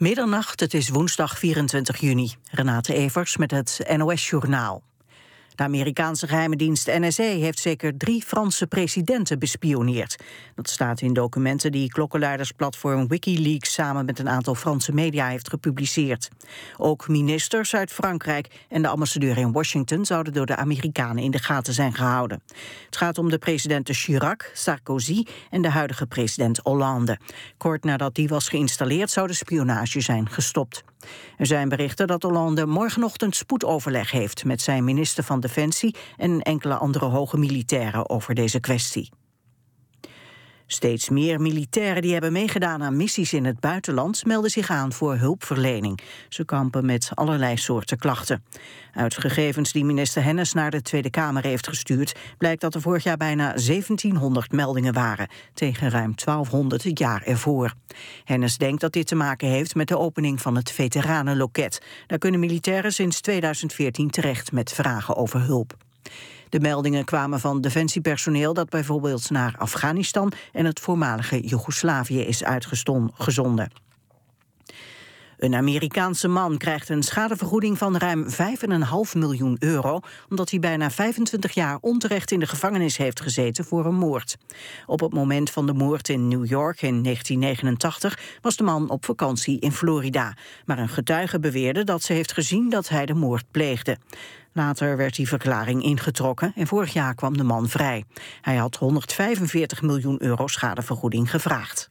[0.00, 2.34] Middernacht, het is woensdag 24 juni.
[2.50, 4.82] Renate Evers met het NOS Journaal.
[5.60, 10.16] De Amerikaanse geheime dienst NSA heeft zeker drie Franse presidenten bespioneerd.
[10.54, 16.28] Dat staat in documenten die klokkenluidersplatform Wikileaks samen met een aantal Franse media heeft gepubliceerd.
[16.76, 21.38] Ook ministers uit Frankrijk en de ambassadeur in Washington zouden door de Amerikanen in de
[21.38, 22.42] gaten zijn gehouden.
[22.86, 27.18] Het gaat om de presidenten Chirac, Sarkozy en de huidige president Hollande.
[27.56, 30.84] Kort nadat die was geïnstalleerd zou de spionage zijn gestopt.
[31.36, 36.74] Er zijn berichten dat Hollande morgenochtend spoedoverleg heeft met zijn minister van Defensie en enkele
[36.74, 39.10] andere hoge militairen over deze kwestie.
[40.72, 45.16] Steeds meer militairen die hebben meegedaan aan missies in het buitenland melden zich aan voor
[45.16, 46.00] hulpverlening.
[46.28, 48.44] Ze kampen met allerlei soorten klachten.
[48.92, 53.02] Uit gegevens die minister Hennis naar de Tweede Kamer heeft gestuurd, blijkt dat er vorig
[53.02, 57.74] jaar bijna 1700 meldingen waren, tegen ruim 1200 het jaar ervoor.
[58.24, 61.82] Hennis denkt dat dit te maken heeft met de opening van het veteranenloket.
[62.06, 65.76] Daar kunnen militairen sinds 2014 terecht met vragen over hulp.
[66.50, 73.70] De meldingen kwamen van defensiepersoneel dat bijvoorbeeld naar Afghanistan en het voormalige Joegoslavië is uitgezonden.
[75.40, 78.36] Een Amerikaanse man krijgt een schadevergoeding van ruim 5,5
[79.12, 80.00] miljoen euro...
[80.28, 84.36] omdat hij bijna 25 jaar onterecht in de gevangenis heeft gezeten voor een moord.
[84.86, 89.04] Op het moment van de moord in New York in 1989 was de man op
[89.04, 90.36] vakantie in Florida.
[90.64, 93.96] Maar een getuige beweerde dat ze heeft gezien dat hij de moord pleegde.
[94.52, 98.04] Later werd die verklaring ingetrokken en vorig jaar kwam de man vrij.
[98.40, 101.90] Hij had 145 miljoen euro schadevergoeding gevraagd.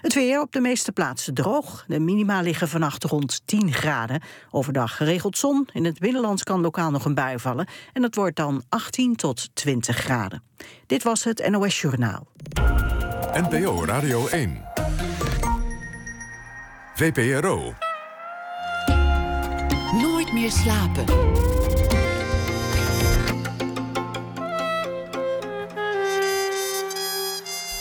[0.00, 1.84] Het weer op de meeste plaatsen droog.
[1.86, 4.22] De minima liggen vannacht rond 10 graden.
[4.50, 5.68] Overdag geregeld zon.
[5.72, 7.66] In het binnenland kan lokaal nog een bui vallen.
[7.92, 10.42] En het wordt dan 18 tot 20 graden.
[10.86, 12.26] Dit was het NOS Journaal.
[13.32, 14.62] NPO Radio 1.
[16.94, 17.74] VPRO.
[20.50, 21.04] Slapen.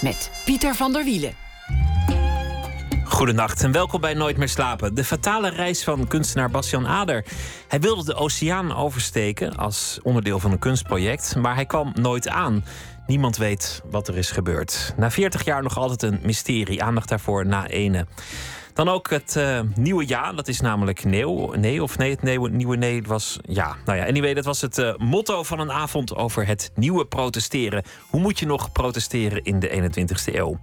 [0.01, 1.33] Met Pieter van der Wielen.
[3.03, 4.95] Goedenacht en welkom bij Nooit meer slapen.
[4.95, 7.25] De fatale reis van kunstenaar Bastian Ader.
[7.67, 12.63] Hij wilde de oceaan oversteken als onderdeel van een kunstproject, maar hij kwam nooit aan.
[13.07, 14.93] Niemand weet wat er is gebeurd.
[14.97, 16.83] Na 40 jaar nog altijd een mysterie.
[16.83, 18.05] Aandacht daarvoor na ene.
[18.73, 20.35] Dan ook het uh, nieuwe jaar.
[20.35, 21.53] Dat is namelijk nieuw.
[21.53, 23.39] Nee, of nee, het nieuwe, nee was...
[23.41, 27.05] Ja, nou ja, anyway, dat was het uh, motto van een avond over het nieuwe
[27.05, 27.83] protesteren.
[28.09, 30.59] Hoe moet je nog protesteren in de 21ste eeuw?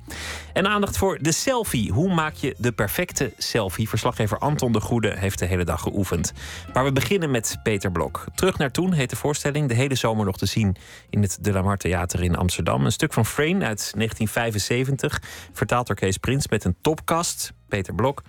[0.52, 1.92] En aandacht voor de selfie.
[1.92, 3.88] Hoe maak je de perfecte selfie?
[3.88, 6.32] Verslaggever Anton de Goede heeft de hele dag geoefend.
[6.72, 8.24] Maar we beginnen met Peter Blok.
[8.34, 9.68] Terug naar toen heet de voorstelling.
[9.68, 10.76] De hele zomer nog te zien
[11.10, 12.84] in het De La Mar Theater in Amsterdam.
[12.84, 15.22] Een stuk van Frame uit 1975.
[15.52, 18.22] Vertaald door Kees Prins met een topkast Peter Blok,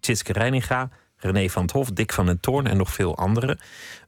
[0.00, 3.58] Tjitske Reininga, René van het Hof, Dick van den Toorn en nog veel anderen.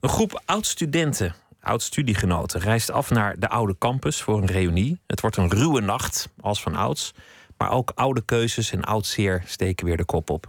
[0.01, 4.99] Een groep oud-studenten, oud-studiegenoten, reist af naar de oude campus voor een reunie.
[5.07, 7.13] Het wordt een ruwe nacht, als van ouds.
[7.57, 10.47] Maar ook oude keuzes en oud zeer steken weer de kop op.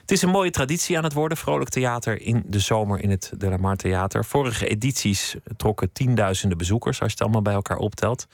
[0.00, 3.32] Het is een mooie traditie aan het worden, vrolijk theater in de zomer in het
[3.36, 4.24] De La Mar Theater.
[4.24, 8.26] Vorige edities trokken tienduizenden bezoekers, als je het allemaal bij elkaar optelt.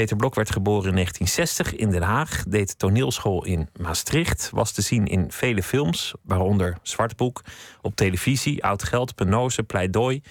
[0.00, 4.82] Peter Blok werd geboren in 1960 in Den Haag, deed toneelschool in Maastricht, was te
[4.82, 7.42] zien in vele films, waaronder Zwartboek,
[7.82, 10.22] op televisie, Oud Geld, Penose, Pleidooi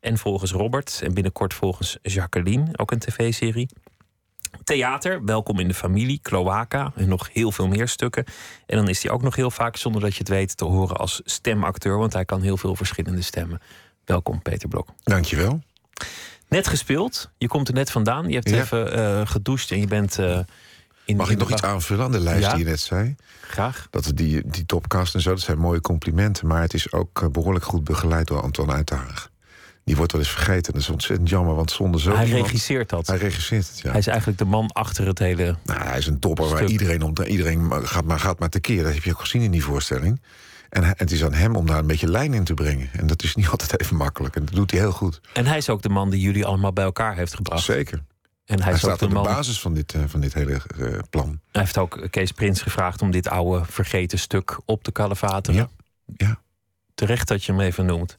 [0.00, 3.68] en volgens Robert en binnenkort volgens Jacqueline, ook een tv-serie.
[4.64, 8.24] Theater, Welkom in de Familie, Cloaca en nog heel veel meer stukken.
[8.66, 10.96] En dan is hij ook nog heel vaak, zonder dat je het weet, te horen
[10.96, 13.60] als stemacteur, want hij kan heel veel verschillende stemmen.
[14.04, 14.88] Welkom, Peter Blok.
[15.02, 15.60] Dankjewel.
[16.48, 17.30] Net gespeeld.
[17.38, 18.28] Je komt er net vandaan.
[18.28, 20.18] Je hebt even uh, gedoucht en je bent.
[20.18, 20.38] Uh,
[21.04, 23.14] in, Mag ik nog iets aanvullen aan de lijst die je net zei?
[23.40, 23.86] Graag.
[23.90, 26.46] Dat die, die topcast en zo, dat zijn mooie complimenten.
[26.46, 29.30] Maar het is ook eh, behoorlijk goed begeleid door Anton Uithaag.
[29.84, 30.72] Die wordt wel eens vergeten.
[30.72, 32.14] Dat is ontzettend jammer, want zonder zo.
[32.14, 33.06] Hij regisseert dat.
[33.06, 33.90] Hij regisseert het, ja.
[33.90, 35.56] Hij is eigenlijk de man achter het hele.
[35.64, 37.14] Nou, hij is een topper waar iedereen om.
[37.26, 38.82] Iedereen gaat maar, gaat maar tekeer.
[38.82, 40.20] Dat heb je ook gezien in die voorstelling.
[40.74, 42.88] En het is aan hem om daar een beetje lijn in te brengen.
[42.92, 44.36] En dat is niet altijd even makkelijk.
[44.36, 45.20] En dat doet hij heel goed.
[45.32, 47.64] En hij is ook de man die jullie allemaal bij elkaar heeft gebracht.
[47.64, 48.02] Zeker.
[48.44, 51.40] En hij, hij staat aan de, basis van dit, uh, van dit hele uh, plan.
[51.52, 55.60] Hij heeft ook Kees Prins gevraagd om dit oude vergeten stuk op te kalevateren.
[55.60, 55.68] Ja.
[56.26, 56.40] ja.
[56.94, 58.18] Terecht dat je hem even noemt.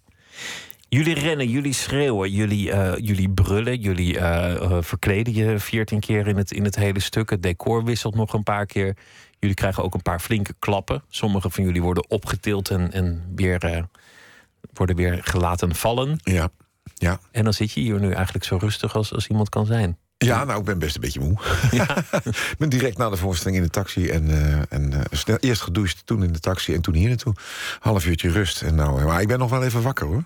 [0.90, 4.20] Jullie rennen, jullie schreeuwen, jullie, uh, jullie brullen, jullie
[4.82, 7.30] verkleden je veertien keer in het, in het hele stuk.
[7.30, 8.96] Het decor wisselt nog een paar keer.
[9.46, 11.04] Jullie krijgen ook een paar flinke klappen.
[11.10, 13.84] Sommige van jullie worden opgetild en, en weer, uh,
[14.74, 16.20] worden weer gelaten vallen.
[16.24, 16.50] Ja.
[16.94, 17.20] ja.
[17.32, 19.98] En dan zit je hier nu eigenlijk zo rustig als, als iemand kan zijn.
[20.18, 21.38] Ja, nou, ik ben best een beetje moe.
[21.72, 21.98] Ja.
[22.32, 24.10] ik ben direct na de voorstelling in de taxi.
[24.10, 27.34] En, uh, en uh, snel, eerst gedoucht, toen in de taxi en toen hier naartoe.
[27.80, 28.62] Half uurtje rust.
[28.62, 30.24] En nou, maar ik ben nog wel even wakker hoor.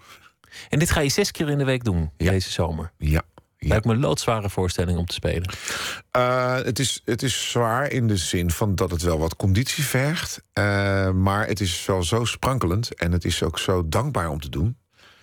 [0.70, 2.32] En dit ga je zes keer in de week doen, Ja.
[2.32, 2.92] deze zomer?
[2.98, 3.22] Ja.
[3.60, 5.50] Lijkt me een loodzware voorstelling om te spelen.
[6.18, 9.84] Uh, het, is, het is zwaar in de zin van dat het wel wat conditie
[9.84, 10.42] vergt.
[10.54, 10.64] Uh,
[11.12, 12.96] maar het is wel zo sprankelend.
[12.96, 14.78] En het is ook zo dankbaar om te doen.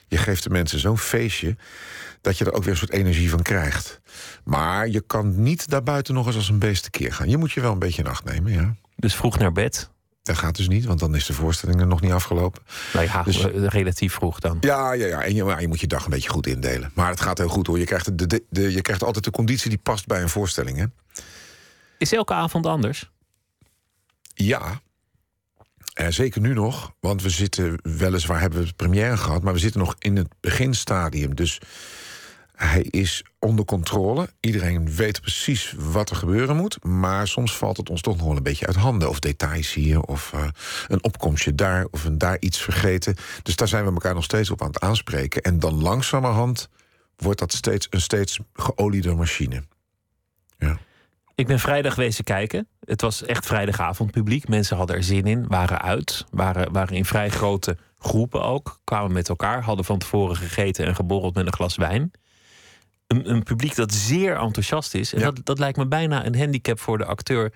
[0.08, 1.56] Je geeft de mensen zo'n feestje
[2.20, 4.00] dat je er ook weer een soort energie van krijgt.
[4.44, 7.28] Maar je kan niet daarbuiten nog eens als een beest tekeer gaan.
[7.28, 8.74] Je moet je wel een beetje in acht nemen, ja.
[8.96, 9.90] Dus vroeg naar bed?
[10.26, 12.62] Dat gaat dus niet, want dan is de voorstelling er nog niet afgelopen.
[12.92, 14.56] Nou ja, dus, relatief vroeg dan.
[14.60, 15.22] Ja, ja, ja.
[15.22, 16.90] en je, maar je moet je dag een beetje goed indelen.
[16.94, 17.78] Maar het gaat heel goed hoor.
[17.78, 20.78] Je krijgt, de, de, de, je krijgt altijd de conditie die past bij een voorstelling.
[20.78, 20.84] Hè?
[21.98, 23.10] Is elke avond anders?
[24.34, 24.80] Ja,
[26.00, 29.80] uh, zeker nu nog, want we zitten weliswaar hebben we première gehad, maar we zitten
[29.80, 31.34] nog in het beginstadium.
[31.34, 31.60] Dus
[32.56, 34.28] hij is onder controle.
[34.40, 36.84] Iedereen weet precies wat er gebeuren moet.
[36.84, 39.08] Maar soms valt het ons toch nog wel een beetje uit handen.
[39.08, 40.46] Of details hier, of uh,
[40.88, 43.16] een opkomstje daar, of een daar iets vergeten.
[43.42, 45.42] Dus daar zijn we elkaar nog steeds op aan het aanspreken.
[45.42, 46.68] En dan langzamerhand
[47.16, 49.62] wordt dat steeds een steeds geoliede machine.
[50.58, 50.78] Ja.
[51.34, 52.68] Ik ben vrijdag wezen kijken.
[52.84, 54.48] Het was echt vrijdagavond publiek.
[54.48, 56.24] Mensen hadden er zin in, waren uit.
[56.30, 58.80] Waren, waren in vrij grote groepen ook.
[58.84, 62.12] Kwamen met elkaar, hadden van tevoren gegeten en geborreld met een glas wijn.
[63.06, 65.12] Een, een publiek dat zeer enthousiast is.
[65.12, 65.30] En ja.
[65.30, 67.52] dat, dat lijkt me bijna een handicap voor de acteur.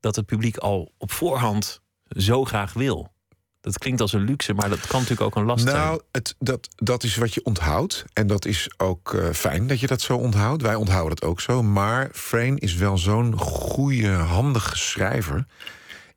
[0.00, 3.12] Dat het publiek al op voorhand zo graag wil.
[3.60, 5.88] Dat klinkt als een luxe, maar dat kan natuurlijk ook een last nou, zijn.
[5.88, 6.00] Nou,
[6.38, 8.04] dat, dat is wat je onthoudt.
[8.12, 10.62] En dat is ook uh, fijn dat je dat zo onthoudt.
[10.62, 11.62] Wij onthouden het ook zo.
[11.62, 15.46] Maar Frame is wel zo'n goede, handige schrijver...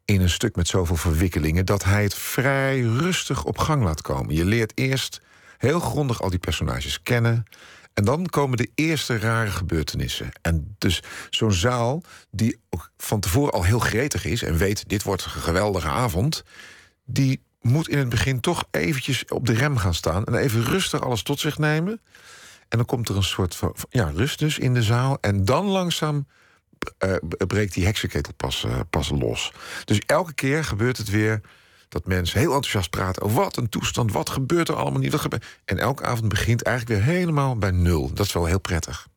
[0.06, 1.66] in een stuk met zoveel verwikkelingen...
[1.66, 4.36] dat hij het vrij rustig op gang laat komen.
[4.36, 5.22] Je leert eerst
[5.58, 7.46] heel grondig al die personages kennen...
[7.94, 10.32] En dan komen de eerste rare gebeurtenissen.
[10.42, 14.44] En dus zo'n zaal die ook van tevoren al heel gretig is...
[14.44, 16.44] en weet, dit wordt een geweldige avond...
[17.06, 20.26] die moet in het begin toch eventjes op de rem gaan staan...
[20.26, 22.02] en even rustig alles tot zich nemen.
[22.68, 25.18] En dan komt er een soort van ja, rust dus in de zaal.
[25.22, 26.28] En dan langzaam
[27.06, 27.16] uh,
[27.48, 29.52] breekt die heksenketel pas, uh, pas los.
[29.86, 31.42] Dus elke keer gebeurt het weer
[31.92, 35.12] dat mensen heel enthousiast praten over wat een toestand, wat gebeurt er allemaal niet.
[35.12, 35.46] Wat gebeurt...
[35.66, 38.14] En elke avond begint eigenlijk weer helemaal bij nul.
[38.14, 39.08] Dat is wel heel prettig.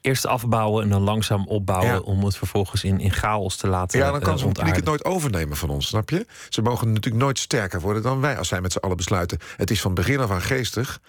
[0.00, 1.98] Eerst afbouwen en dan langzaam opbouwen ja.
[1.98, 4.84] om het vervolgens in, in chaos te laten Ja, dan kan uh, zo'n publiek het
[4.84, 6.26] nooit overnemen van ons, snap je?
[6.48, 9.38] Ze mogen natuurlijk nooit sterker worden dan wij als zij met z'n allen besluiten.
[9.56, 11.00] Het is van begin af aan geestig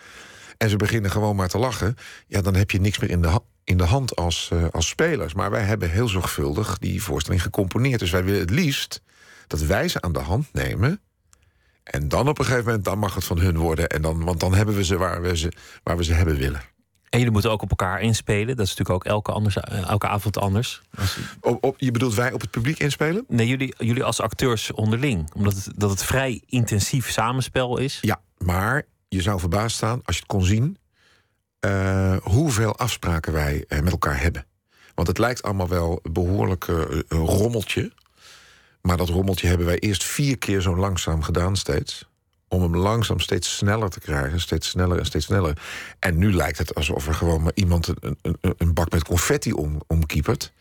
[0.57, 1.95] en ze beginnen gewoon maar te lachen.
[2.27, 5.33] Ja, dan heb je niks meer in de, in de hand als, uh, als spelers.
[5.33, 7.99] Maar wij hebben heel zorgvuldig die voorstelling gecomponeerd.
[7.99, 9.01] Dus wij willen het liefst
[9.47, 11.01] dat wij ze aan de hand nemen.
[11.83, 13.89] En dan op een gegeven moment dan mag het van hun worden.
[13.89, 15.51] En dan, want dan hebben we ze waar we ze,
[15.83, 16.61] waar we ze hebben willen.
[17.09, 18.55] En jullie moeten ook op elkaar inspelen.
[18.55, 20.81] Dat is natuurlijk ook elke, anders, elke avond anders.
[21.41, 23.25] Op, op, je bedoelt wij op het publiek inspelen?
[23.27, 25.33] Nee, jullie, jullie als acteurs onderling.
[25.33, 27.97] Omdat het, dat het vrij intensief samenspel is.
[28.01, 30.77] Ja, maar je zou verbaasd staan als je het kon zien...
[31.65, 34.45] Uh, hoeveel afspraken wij uh, met elkaar hebben.
[34.95, 37.91] Want het lijkt allemaal wel behoorlijk uh, een rommeltje.
[38.87, 42.09] Maar dat rommeltje hebben wij eerst vier keer zo langzaam gedaan steeds.
[42.47, 44.41] Om hem langzaam steeds sneller te krijgen.
[44.41, 45.57] Steeds sneller en steeds sneller.
[45.99, 49.53] En nu lijkt het alsof er gewoon maar iemand een, een, een bak met confetti
[49.53, 50.51] om, omkiepert.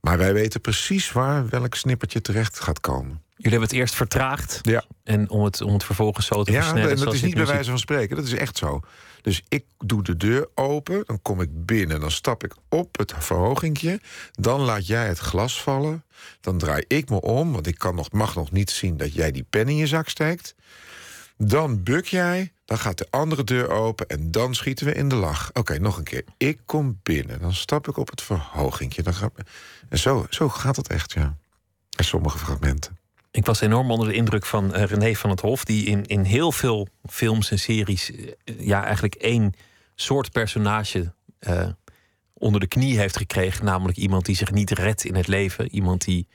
[0.00, 3.22] Maar wij weten precies waar welk snippertje terecht gaat komen.
[3.36, 4.58] Jullie hebben het eerst vertraagd.
[4.62, 4.84] Ja.
[5.04, 6.90] En om het, om het vervolgens zo te ja, versnellen.
[6.90, 8.16] en dat is niet bij wijze van spreken.
[8.16, 8.80] Dat is echt zo.
[9.26, 13.14] Dus ik doe de deur open, dan kom ik binnen, dan stap ik op het
[13.18, 14.00] verhogingje,
[14.32, 16.04] dan laat jij het glas vallen,
[16.40, 19.30] dan draai ik me om, want ik kan nog, mag nog niet zien dat jij
[19.30, 20.54] die pen in je zak steekt.
[21.36, 25.14] Dan buk jij, dan gaat de andere deur open en dan schieten we in de
[25.14, 25.50] lach.
[25.52, 26.24] Oké, nog een keer.
[26.36, 29.02] Ik kom binnen, dan stap ik op het verhogingje.
[29.02, 29.32] Dan gaat...
[29.88, 31.36] En zo, zo gaat het echt, ja.
[31.96, 32.98] Bij sommige fragmenten.
[33.36, 36.22] Ik was enorm onder de indruk van uh, René van het Hof, die in, in
[36.22, 39.52] heel veel films en series uh, ja, eigenlijk één
[39.94, 41.14] soort personage
[41.48, 41.68] uh,
[42.32, 43.64] onder de knie heeft gekregen.
[43.64, 45.74] Namelijk iemand die zich niet redt in het leven.
[45.74, 46.28] Iemand die,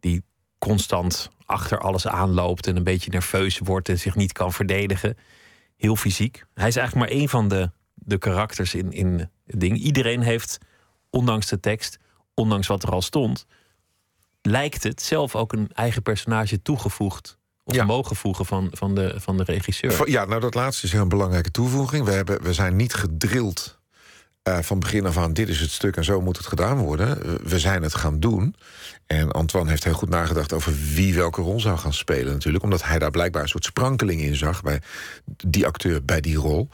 [0.00, 0.22] die
[0.58, 5.16] constant achter alles aanloopt en een beetje nerveus wordt en zich niet kan verdedigen.
[5.76, 6.44] Heel fysiek.
[6.54, 9.76] Hij is eigenlijk maar één van de, de karakters in, in het ding.
[9.78, 10.58] Iedereen heeft,
[11.10, 11.98] ondanks de tekst,
[12.34, 13.46] ondanks wat er al stond,
[14.42, 17.38] lijkt het zelf ook een eigen personage toegevoegd.
[17.64, 17.84] Of ja.
[17.84, 20.10] mogen voegen van, van, de, van de regisseur.
[20.10, 22.04] Ja, nou dat laatste is heel een belangrijke toevoeging.
[22.04, 23.78] We, hebben, we zijn niet gedrild
[24.48, 25.32] uh, van begin af aan...
[25.32, 27.38] dit is het stuk en zo moet het gedaan worden.
[27.48, 28.54] We zijn het gaan doen.
[29.06, 32.64] En Antoine heeft heel goed nagedacht over wie welke rol zou gaan spelen natuurlijk.
[32.64, 34.62] Omdat hij daar blijkbaar een soort sprankeling in zag...
[34.62, 34.80] bij
[35.36, 36.68] die acteur bij die rol.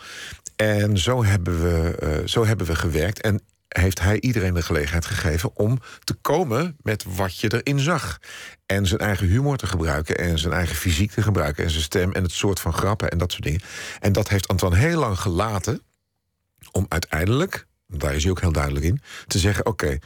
[0.56, 3.20] En zo hebben we, uh, zo hebben we gewerkt.
[3.20, 3.40] En
[3.80, 8.18] heeft hij iedereen de gelegenheid gegeven om te komen met wat je erin zag.
[8.66, 12.12] En zijn eigen humor te gebruiken en zijn eigen fysiek te gebruiken en zijn stem
[12.12, 13.60] en het soort van grappen en dat soort dingen.
[14.00, 15.82] En dat heeft Antoine heel lang gelaten
[16.72, 19.98] om uiteindelijk, daar is hij ook heel duidelijk in, te zeggen: oké,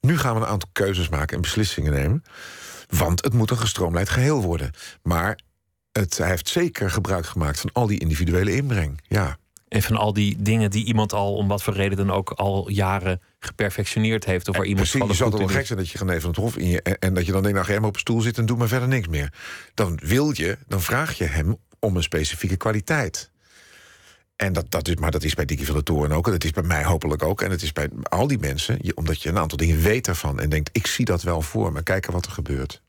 [0.00, 2.24] nu gaan we een aantal keuzes maken en beslissingen nemen.
[2.88, 4.70] Want het moet een gestroomlijnd geheel worden.
[5.02, 5.38] Maar
[5.92, 9.00] het, hij heeft zeker gebruik gemaakt van al die individuele inbreng.
[9.02, 9.38] Ja.
[9.76, 12.70] En van al die dingen die iemand al, om wat voor reden dan ook, al
[12.70, 14.48] jaren geperfectioneerd heeft.
[14.48, 16.38] Of waar iemand Precies, je zal toch wel gek zijn dat je gaat van het
[16.38, 16.82] hof in je.
[16.82, 18.56] En, en dat je dan denkt, nou ga hem op een stoel zitten en doe
[18.56, 19.32] maar verder niks meer.
[19.74, 23.30] Dan wil je, dan vraag je hem om een specifieke kwaliteit.
[24.36, 26.26] En dat, dat is, maar dat is bij Dickie van der Toren ook.
[26.26, 27.42] En dat is bij mij hopelijk ook.
[27.42, 30.40] En het is bij al die mensen, je, omdat je een aantal dingen weet ervan.
[30.40, 31.82] En denkt, ik zie dat wel voor me.
[31.82, 32.82] Kijken wat er gebeurt.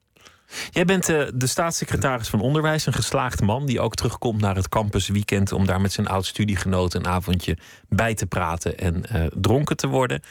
[0.72, 4.70] Jij bent uh, de staatssecretaris van Onderwijs, een geslaagd man die ook terugkomt naar het
[4.70, 7.58] campusweekend om daar met zijn oud studiegenoot een avondje
[7.90, 10.22] bij te praten en uh, dronken te worden.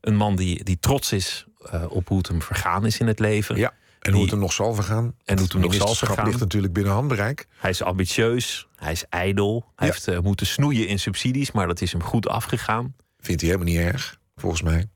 [0.00, 3.18] Een man die, die trots is uh, op hoe het hem vergaan is in het
[3.18, 3.56] leven.
[3.56, 3.72] Ja.
[3.98, 5.14] En hoe het hem nog zal vergaan.
[5.24, 6.26] En hoe het hem nog zal vergaan.
[6.26, 7.46] ligt natuurlijk binnen handbereik.
[7.56, 9.72] Hij is ambitieus, hij is ijdel.
[9.76, 9.94] Hij ja.
[9.94, 12.94] heeft moeten snoeien in subsidies, maar dat is hem goed afgegaan.
[13.18, 14.88] Vindt hij helemaal niet erg, volgens mij.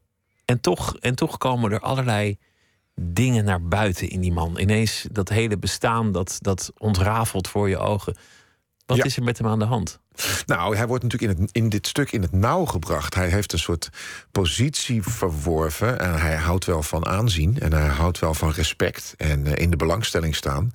[0.45, 2.39] En toch, en toch komen er allerlei
[3.03, 4.59] dingen naar buiten in die man.
[4.59, 8.17] Ineens dat hele bestaan dat, dat ontrafelt voor je ogen.
[8.87, 9.05] Wat ja.
[9.05, 10.01] is er met hem aan de hand?
[10.47, 13.15] Nou, hij wordt natuurlijk in, het, in dit stuk in het nauw gebracht.
[13.15, 13.89] Hij heeft een soort
[14.31, 16.01] positie verworven.
[16.01, 17.59] En hij houdt wel van aanzien.
[17.59, 19.15] En hij houdt wel van respect.
[19.17, 20.73] En uh, in de belangstelling staan.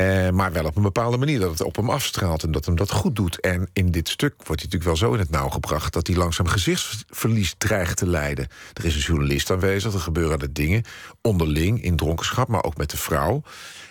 [0.00, 2.76] Uh, maar wel op een bepaalde manier dat het op hem afstraalt en dat hem
[2.76, 3.40] dat goed doet.
[3.40, 6.16] En in dit stuk wordt hij natuurlijk wel zo in het nauw gebracht dat hij
[6.16, 8.48] langzaam gezichtsverlies dreigt te leiden.
[8.72, 10.82] Er is een journalist aanwezig, er gebeuren er dingen
[11.20, 13.42] onderling in dronkenschap, maar ook met de vrouw.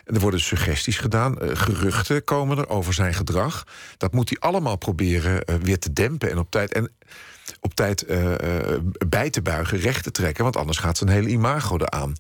[0.05, 3.63] En er worden suggesties gedaan, uh, geruchten komen er over zijn gedrag.
[3.97, 6.73] Dat moet hij allemaal proberen uh, weer te dempen en op tijd.
[6.73, 6.91] En
[7.59, 8.05] op tijd
[9.09, 12.13] bij te buigen, recht te trekken, want anders gaat zijn hele imago eraan.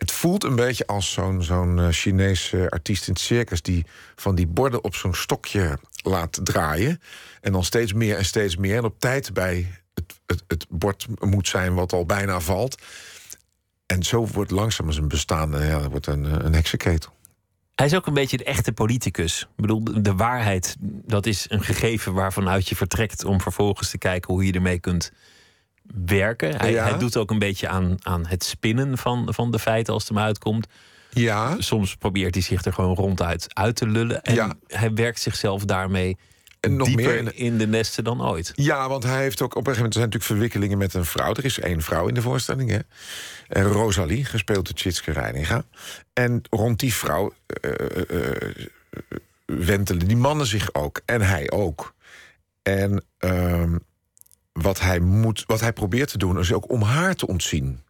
[0.00, 3.62] Het voelt een beetje als zo'n zo'n uh, Chinese artiest in het circus...
[3.62, 7.00] die van die borden op zo'n stokje laat draaien.
[7.40, 8.76] En dan steeds meer en steeds meer.
[8.76, 12.82] En op tijd bij het, het, het bord moet zijn wat al bijna valt.
[13.86, 17.12] En zo wordt langzaam zijn bestaan ja, dat wordt een, een heksenketel.
[17.74, 19.40] Hij is ook een beetje de echte politicus.
[19.40, 23.24] Ik bedoel, de waarheid, dat is een gegeven waarvanuit je vertrekt...
[23.24, 25.12] om vervolgens te kijken hoe je ermee kunt
[26.04, 26.56] werken.
[26.56, 26.88] Hij, ja.
[26.88, 30.12] hij, doet ook een beetje aan, aan het spinnen van, van de feiten als het
[30.12, 30.66] hem uitkomt.
[31.10, 31.56] Ja.
[31.58, 34.22] Soms probeert hij zich er gewoon ronduit uit te lullen.
[34.22, 34.54] En ja.
[34.66, 36.16] hij werkt zichzelf daarmee
[36.60, 38.52] en nog dieper meer in, de nesten dan ooit.
[38.54, 39.94] Ja, want hij heeft ook op een gegeven moment...
[39.94, 41.34] er zijn natuurlijk verwikkelingen met een vrouw.
[41.34, 42.78] Er is één vrouw in de voorstelling, hè?
[43.48, 45.64] En Rosalie, gespeeld door Tjitske Reininga.
[46.12, 47.72] En rond die vrouw uh,
[48.10, 48.64] uh,
[49.44, 51.00] wentelen die mannen zich ook.
[51.04, 51.94] En hij ook.
[52.62, 53.04] En...
[53.20, 53.74] Uh,
[54.62, 57.80] wat hij, moet, wat hij probeert te doen, is ook om haar te ontzien.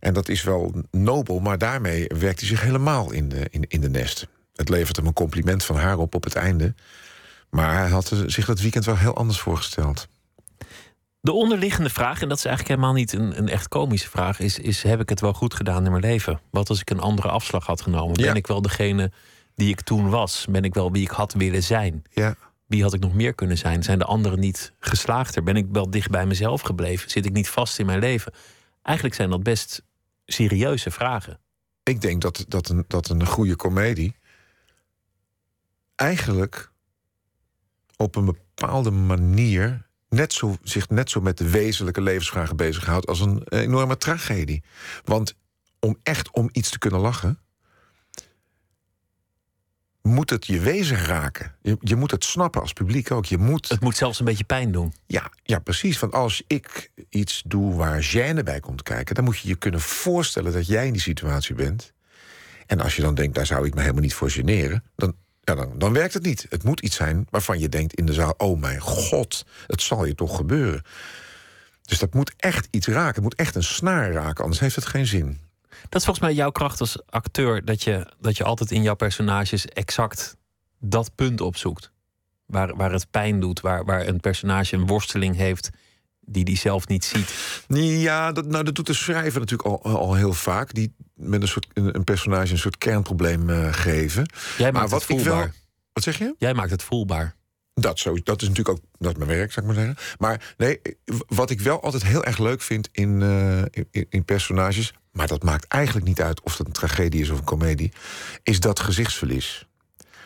[0.00, 3.80] En dat is wel nobel, maar daarmee werkt hij zich helemaal in de, in, in
[3.80, 4.26] de nest.
[4.54, 6.74] Het levert hem een compliment van haar op op het einde.
[7.50, 10.08] Maar hij had zich dat weekend wel heel anders voorgesteld.
[11.20, 14.58] De onderliggende vraag, en dat is eigenlijk helemaal niet een, een echt komische vraag, is,
[14.58, 16.40] is: heb ik het wel goed gedaan in mijn leven?
[16.50, 18.20] Wat als ik een andere afslag had genomen?
[18.20, 18.26] Ja.
[18.26, 19.12] Ben ik wel degene
[19.54, 20.46] die ik toen was?
[20.50, 22.02] Ben ik wel wie ik had willen zijn?
[22.10, 22.34] Ja.
[22.68, 23.82] Wie had ik nog meer kunnen zijn?
[23.82, 25.42] Zijn de anderen niet geslaagder?
[25.42, 27.10] Ben ik wel dicht bij mezelf gebleven?
[27.10, 28.32] Zit ik niet vast in mijn leven?
[28.82, 29.82] Eigenlijk zijn dat best
[30.26, 31.40] serieuze vragen.
[31.82, 34.16] Ik denk dat, dat, een, dat een goede komedie
[35.94, 36.72] eigenlijk
[37.96, 43.20] op een bepaalde manier net zo, zich net zo met de wezenlijke levensvragen bezighoudt als
[43.20, 44.62] een enorme tragedie.
[45.04, 45.34] Want
[45.80, 47.38] om echt om iets te kunnen lachen,
[50.08, 51.54] moet het je wezen raken.
[51.62, 53.26] Je, je moet het snappen als publiek ook.
[53.26, 54.92] Je moet, Het moet zelfs een beetje pijn doen.
[55.06, 55.98] ja, ja, precies.
[55.98, 59.14] Want als ik iets doe waar gêne bij komt kijken...
[59.14, 61.92] dan moet je je kunnen voorstellen dat jij in die situatie bent.
[62.66, 64.84] En als je dan denkt, daar zou ik me helemaal niet voor generen...
[64.96, 66.46] dan, ja, dan, dan werkt het niet.
[66.48, 68.34] Het moet iets zijn waarvan je denkt in de zaal...
[68.36, 70.82] oh mijn god, het zal je toch gebeuren.
[71.82, 73.14] Dus dat moet echt iets raken.
[73.14, 75.38] Het moet echt een snaar raken, anders heeft het geen zin.
[75.82, 77.64] Dat is volgens mij jouw kracht als acteur.
[77.64, 80.36] Dat je, dat je altijd in jouw personages exact
[80.78, 81.90] dat punt opzoekt.
[82.46, 85.70] Waar, waar het pijn doet, waar, waar een personage een worsteling heeft
[86.30, 87.34] die die zelf niet ziet.
[88.02, 90.74] Ja, dat, nou, dat doet de schrijver natuurlijk al, al heel vaak.
[90.74, 94.30] Die met een, soort, een, een personage een soort kernprobleem eh, geven.
[94.58, 95.42] Jij maar maakt wat het ik voelbaar.
[95.42, 95.52] wel.
[95.92, 96.34] Wat zeg je?
[96.38, 97.36] Jij maakt het voelbaar.
[97.74, 100.16] Dat, zo, dat is natuurlijk ook dat is mijn werk, zou ik maar zeggen.
[100.18, 100.80] Maar nee,
[101.26, 104.92] wat ik wel altijd heel erg leuk vind in, eh, in, in personages...
[105.18, 107.92] maar dat maakt eigenlijk niet uit of dat een tragedie is of een komedie...
[108.42, 109.66] is dat gezichtsverlies.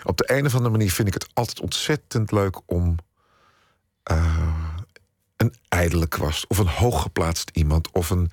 [0.05, 2.97] Op de een of andere manier vind ik het altijd ontzettend leuk om...
[4.03, 4.49] eh,
[5.37, 8.31] een ijdele kwast of een hooggeplaatst iemand of een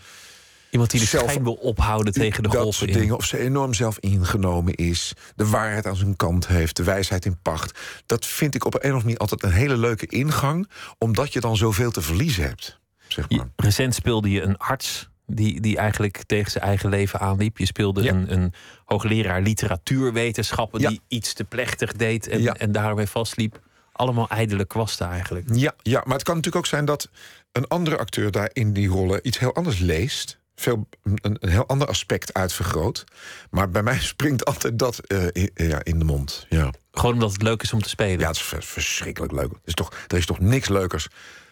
[0.71, 2.97] Iemand die de Zelf- schijn wil ophouden tegen de dat golven soort in.
[2.99, 3.15] dingen.
[3.15, 5.13] Of ze enorm zelf ingenomen is.
[5.35, 6.75] De waarheid aan zijn kant heeft.
[6.75, 7.79] De wijsheid in pacht.
[8.05, 10.69] Dat vind ik op een of andere manier altijd een hele leuke ingang.
[10.97, 12.79] Omdat je dan zoveel te verliezen hebt.
[13.07, 13.47] Zeg maar.
[13.55, 17.57] recent speelde je een arts die, die eigenlijk tegen zijn eigen leven aanliep.
[17.57, 18.11] Je speelde Ja.
[18.13, 18.53] een, een
[18.85, 20.89] hoogleraar literatuurwetenschappen Ja.
[20.89, 22.53] die iets te plechtig deed en, Ja.
[22.53, 23.59] en daarmee vastliep.
[23.91, 25.45] Allemaal ijdele kwasten eigenlijk.
[25.53, 27.09] Ja, ja, maar het kan natuurlijk ook zijn dat
[27.51, 30.37] een andere acteur daar in die rollen iets heel anders leest.
[30.55, 33.03] Veel, een, een heel ander aspect uitvergroot.
[33.49, 36.45] Maar bij mij springt altijd dat eh, i- ja, in de mond.
[36.49, 36.73] Ja.
[36.91, 38.19] Gewoon omdat het leuk is om te spelen.
[38.19, 39.51] Ja, het is vers- verschrikkelijk leuk.
[39.51, 41.07] Er is, toch, er is toch niks leukers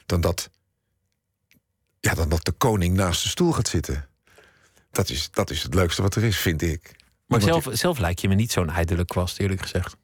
[0.05, 0.49] dan dat,
[2.07, 4.07] ja, dan dat de koning naast de stoel gaat zitten.
[4.91, 6.95] Dat is, dat is het leukste wat er is, vind ik.
[7.25, 9.95] maar zelf, zelf lijkt je me niet zo'n ijdele kwast, eerlijk gezegd.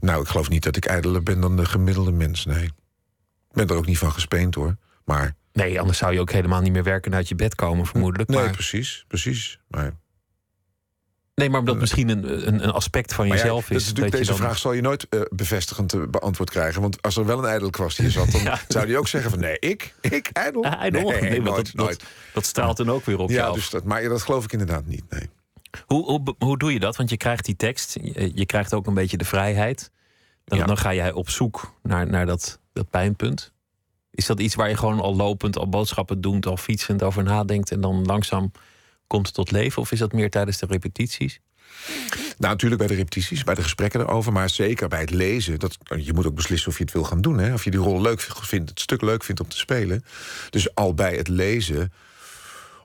[0.00, 2.64] nou, ik geloof niet dat ik ijdeler ben dan de gemiddelde mens, nee.
[2.64, 4.76] Ik ben er ook niet van gespeend, hoor.
[5.04, 7.86] Maar, Nee, anders zou je ook helemaal niet meer werken en uit je bed komen,
[7.86, 8.28] vermoedelijk.
[8.28, 9.60] nee, maar, precies, precies.
[9.68, 9.96] Maar,
[11.36, 13.94] nee, maar omdat misschien een, een, een aspect van maar jezelf is.
[13.94, 16.80] dat deze dan- vraag zal je nooit eh, bevestigend eh, beantwoord krijgen.
[16.82, 18.58] Want als er wel een ijdelkwast hier zat, dan Ja.
[18.68, 19.40] zou die ook zeggen van...
[19.40, 19.94] nee, ik?
[20.00, 20.28] Ik?
[20.32, 20.64] Ijdel?
[20.64, 21.10] Ah, ijdel?
[21.10, 22.00] Nee, Nee, nooit, dat, nooit.
[22.00, 24.86] Dat, dat straalt dan ook weer op Ja, dus dat, maar dat geloof ik inderdaad
[24.86, 25.30] niet, nee.
[25.86, 26.96] Hoe, hoe, hoe doe je dat?
[26.96, 29.90] Want je krijgt die tekst, je, je krijgt ook een beetje de vrijheid.
[30.44, 30.64] Dan, Ja.
[30.66, 33.52] dan ga jij op zoek naar, naar dat, dat pijnpunt.
[34.10, 37.70] Is dat iets waar je gewoon al lopend, al boodschappen doet, al fietsend over nadenkt
[37.70, 38.52] en dan langzaam
[39.06, 39.82] komt tot leven?
[39.82, 41.40] Of is dat meer tijdens de repetities?
[42.38, 45.58] Nou, natuurlijk bij de repetities, bij de gesprekken erover, maar zeker bij het lezen.
[45.58, 47.38] Dat, je moet ook beslissen of je het wil gaan doen.
[47.38, 47.52] Hè?
[47.52, 50.04] Of je die rol leuk vindt, het stuk leuk vindt om te spelen.
[50.50, 51.92] Dus al bij het lezen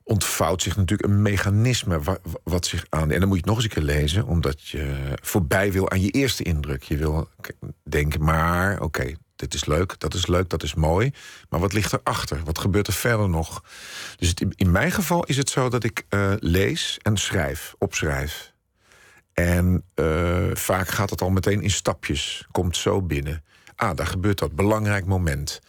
[0.04, 3.12] ontvouwt zich natuurlijk een mechanisme wa- wa- wat zich aan.
[3.12, 6.02] En dan moet je het nog eens een keer lezen, omdat je voorbij wil aan
[6.02, 6.84] je eerste indruk.
[6.84, 7.30] Je wil
[7.84, 11.12] denken, maar oké, dit is leuk, dat is leuk, dat is mooi.
[11.50, 12.42] Maar wat ligt erachter?
[12.44, 13.64] Wat gebeurt er verder nog?
[14.16, 18.54] Dus het, in mijn geval is het zo dat ik eh, lees en schrijf, opschrijf.
[19.34, 22.48] En eh, vaak gaat het al meteen in stapjes.
[22.52, 23.44] Komt zo binnen.
[23.76, 24.56] Ah, daar gebeurt dat.
[24.56, 25.60] Belangrijk moment.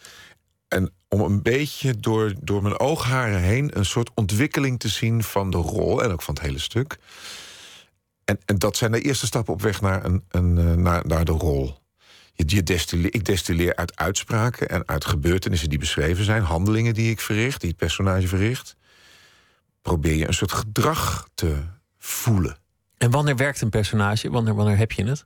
[0.67, 3.77] En om een beetje door, door mijn oogharen heen...
[3.77, 6.03] een soort ontwikkeling te zien van de rol...
[6.03, 6.97] en ook van het hele stuk.
[8.25, 11.25] En, en dat zijn de eerste stappen op weg naar, een, een, eh, naar, naar
[11.25, 11.81] de rol.
[12.33, 16.41] Je, je destille- ik destilleer uit uitspraken en uit gebeurtenissen die beschreven zijn...
[16.41, 18.75] handelingen die ik verricht, die het personage verricht...
[19.81, 21.63] probeer je een soort gedrag te
[21.97, 22.57] voelen.
[22.97, 24.29] En wanneer werkt een personage?
[24.29, 25.25] Wanneer, wanneer heb je het?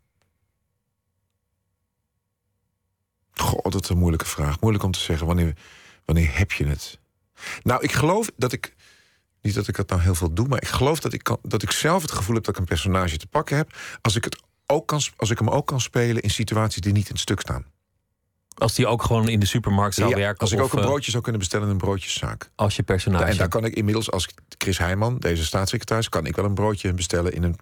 [3.31, 4.59] Goh, dat is een moeilijke vraag.
[4.59, 5.27] Moeilijk om te zeggen.
[5.27, 5.53] Wanneer,
[6.05, 6.99] wanneer heb je het?
[7.63, 8.75] Nou, ik geloof dat ik.
[9.41, 11.63] Niet dat ik dat nou heel veel doe, maar ik geloof dat ik, kan, dat
[11.63, 13.77] ik zelf het gevoel heb dat ik een personage te pakken heb.
[14.01, 17.05] Als ik, het ook kan, als ik hem ook kan spelen in situaties die niet
[17.05, 17.65] in het stuk staan.
[18.57, 20.39] Als die ook gewoon in de supermarkt zou Ja, werken.
[20.39, 22.51] als ik of, ook een eh, broodje zou kunnen bestellen in een broodjeszaak.
[22.55, 23.23] als je personage.
[23.23, 24.27] En daar kan ik inmiddels, als
[24.57, 27.55] Chris Heijman, deze staatssecretaris, kan ik wel een broodje bestellen in een,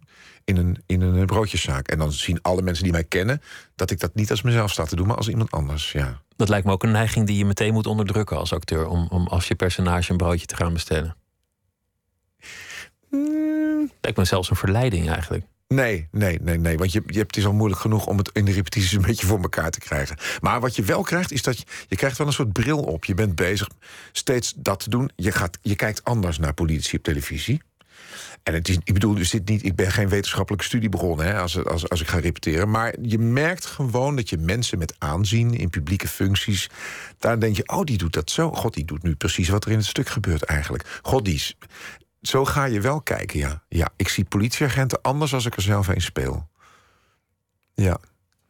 [0.44, 1.88] in, een, in een broodjeszaak.
[1.88, 3.42] En dan zien alle mensen die mij kennen
[3.76, 5.92] dat ik dat niet als mezelf sta te doen, maar als iemand anders.
[5.92, 6.22] Ja.
[6.36, 8.88] Dat lijkt me ook een neiging die je meteen moet onderdrukken als acteur.
[8.88, 11.16] Om, om als je personage een broodje te gaan bestellen.
[14.02, 15.46] Lijkt me zelfs een verleiding eigenlijk.
[15.68, 16.78] Nee, nee, nee, nee.
[16.78, 19.02] Want je, je hebt, het is al moeilijk genoeg om het in de repetities een
[19.02, 20.18] beetje voor elkaar te krijgen.
[20.42, 23.06] Maar wat je wel krijgt, is dat je, je krijgt wel een soort bril op.
[23.06, 23.70] Je bent bezig
[24.12, 25.10] steeds dat te doen.
[25.16, 27.62] Je, gaat, je kijkt anders naar politici op televisie.
[28.44, 31.40] En het is, ik bedoel, dus dit niet, ik ben geen wetenschappelijke studie begonnen hè,
[31.40, 32.70] als, als, als ik ga repeteren.
[32.70, 36.70] Maar je merkt gewoon dat je mensen met aanzien in publieke functies.
[37.20, 38.52] Daar denk je, oh, die doet dat zo.
[38.52, 41.00] God, die doet nu precies wat er in het stuk gebeurt eigenlijk.
[41.02, 41.58] God, die is.
[42.28, 43.64] Zo ga je wel kijken, ja.
[43.70, 46.48] Ja, ik zie politieagenten anders als ik er zelf een speel.
[47.74, 47.98] Ja.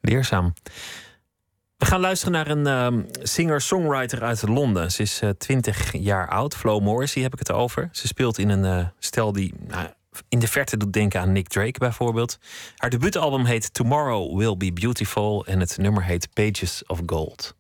[0.01, 0.53] Leerzaam.
[1.77, 4.91] We gaan luisteren naar een ehm, singer-songwriter uit Londen.
[4.91, 6.55] Ze is eh, 20 jaar oud.
[6.55, 7.89] Flo Morrissey heb ik het over.
[7.91, 9.87] Ze speelt in een eh, stel die nou,
[10.29, 12.37] in de verte doet denken aan Nick Drake bijvoorbeeld.
[12.75, 15.45] Haar debuutalbum heet Tomorrow Will Be Beautiful.
[15.45, 17.55] En het nummer heet Pages of Gold.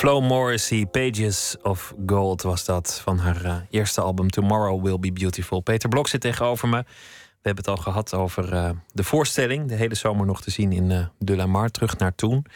[0.00, 5.12] Flo Morrissey, Pages of Gold was dat van haar eh, eerste album Tomorrow Will Be
[5.12, 5.60] Beautiful.
[5.60, 6.76] Peter Blok zit tegenover me.
[6.76, 10.72] We hebben het al gehad over eh, de voorstelling, de hele zomer nog te zien
[10.72, 12.46] in eh De La Mar, terug naar toen.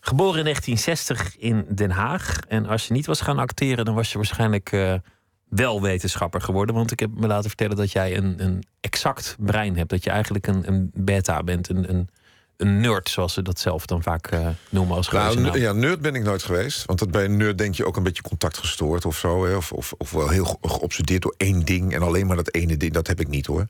[0.00, 2.40] Geboren in 1960 in Den Haag.
[2.48, 5.00] En als je niet was gaan acteren, dan was je waarschijnlijk
[5.48, 6.74] wel wetenschapper geworden.
[6.74, 9.90] Want ik heb me laten vertellen dat jij een, een exact brein hebt.
[9.90, 12.08] Dat je eigenlijk een, een beta bent, een, een,
[12.56, 16.14] een nerd, zoals ze dat zelf dan vaak eh, noemen als Nou, ja, nerd ben
[16.14, 16.84] ik nooit geweest.
[16.84, 19.46] Want dat bij een nerd denk je ook een beetje contact gestoord of zo.
[19.46, 19.56] Hè?
[19.56, 21.94] Of, of, of wel heel ge- geobsedeerd door één ding.
[21.94, 23.66] En alleen maar dat ene ding, dat heb ik niet hoor.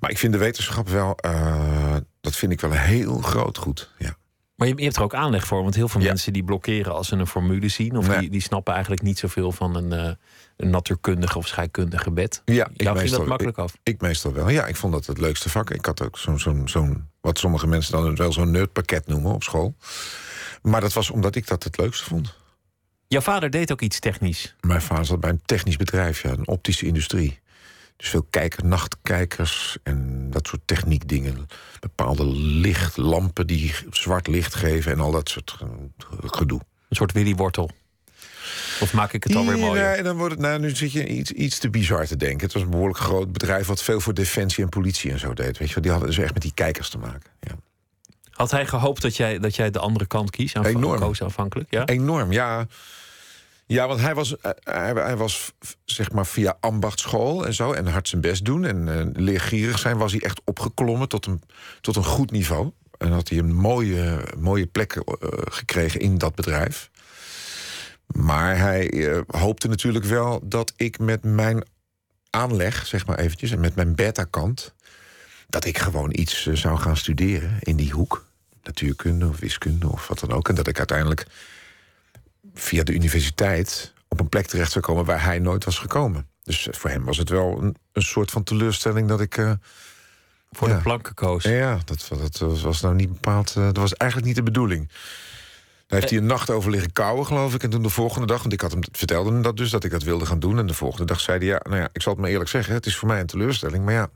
[0.00, 3.90] Maar ik vind de wetenschap wel, eh, dat vind ik wel een heel groot goed.
[3.98, 4.16] Ja.
[4.54, 6.06] Maar je, je hebt er ook aanleg voor, want heel veel Ja.
[6.06, 9.52] mensen die blokkeren als ze een formule zien, of die, die snappen eigenlijk niet zoveel
[9.52, 10.12] van een, eh,
[10.58, 12.42] een natuurkundige of scheikundige bed.
[12.44, 13.76] Ja, Jou ging dat makkelijk af.
[13.82, 14.48] Ik meestal wel.
[14.48, 15.70] Ja, ik vond dat het leukste vak.
[15.70, 19.42] Ik had ook zo'n, zo'n, zo'n wat sommige mensen dan wel zo'n nerdpakket noemen op
[19.42, 19.74] school.
[20.62, 22.34] Maar dat was omdat ik dat het leukste vond.
[23.06, 24.54] Jouw vader deed ook iets technisch.
[24.60, 27.38] Mijn vader zat bij een technisch bedrijf, ja, een optische industrie.
[27.96, 31.46] Dus veel kijker, nachtkijkers en dat soort techniekdingen.
[31.80, 35.58] Bepaalde licht, lampen die zwart licht geven en al dat soort
[36.20, 36.60] gedoe.
[36.88, 37.70] Een soort Willy Wortel.
[38.80, 39.92] Of maak ik het alweer Ja, mooier?
[39.94, 42.40] en dan wordt het, nou, nu zit je iets, iets te bizar te denken.
[42.40, 45.58] Het was een behoorlijk groot bedrijf wat veel voor defensie en politie en zo deed.
[45.58, 47.30] Weet je, die hadden dus echt met die kijkers te maken.
[47.40, 47.52] Ja.
[48.30, 50.56] Had hij gehoopt dat jij, dat jij de andere kant kiest?
[50.56, 51.00] Aanv- Enorm.
[51.00, 51.84] koos aanvankelijk, ja?
[51.86, 52.66] Enorm, ja.
[53.66, 55.52] Ja, want hij was, eh, hij, hij was
[55.84, 57.72] zeg maar via ambachtschool en zo...
[57.72, 59.96] en hard zijn best doen en eh, leergierig zijn...
[59.96, 61.42] was hij echt opgeklommen tot een,
[61.80, 62.70] tot een goed niveau.
[62.98, 65.02] En had hij een mooie, mooie plek eh,
[65.44, 66.90] gekregen in dat bedrijf.
[68.16, 71.62] Maar hij eh, hoopte natuurlijk wel dat ik met mijn
[72.30, 73.50] aanleg, zeg maar eventjes...
[73.50, 74.74] en met mijn beta-kant...
[75.48, 78.26] dat ik gewoon iets eh, zou gaan studeren in die hoek.
[78.62, 80.48] Natuurkunde of wiskunde of wat dan ook.
[80.48, 81.26] En dat ik uiteindelijk
[82.54, 86.26] via de universiteit op een plek terecht zou komen waar hij nooit was gekomen.
[86.42, 89.36] Dus voor hem was het wel een, een soort van teleurstelling dat ik.
[89.36, 89.52] eh,
[90.50, 90.76] Voor ja.
[90.76, 91.42] de planken koos.
[91.44, 93.48] ja, dat, dat was- was nou niet bepaald.
[93.56, 94.88] eh, dat was eigenlijk niet de bedoeling.
[95.88, 97.62] Daar heeft hij een nacht over liggen kouwen, geloof ik.
[97.62, 99.90] En toen de volgende dag, want ik had hem vertelde hem dat dus dat ik
[99.90, 100.58] dat wilde gaan doen.
[100.58, 102.74] En de volgende dag zei hij: Ja, nou ja, ik zal het maar eerlijk zeggen,
[102.74, 103.84] het is voor mij een teleurstelling.
[103.84, 104.10] Maar ja,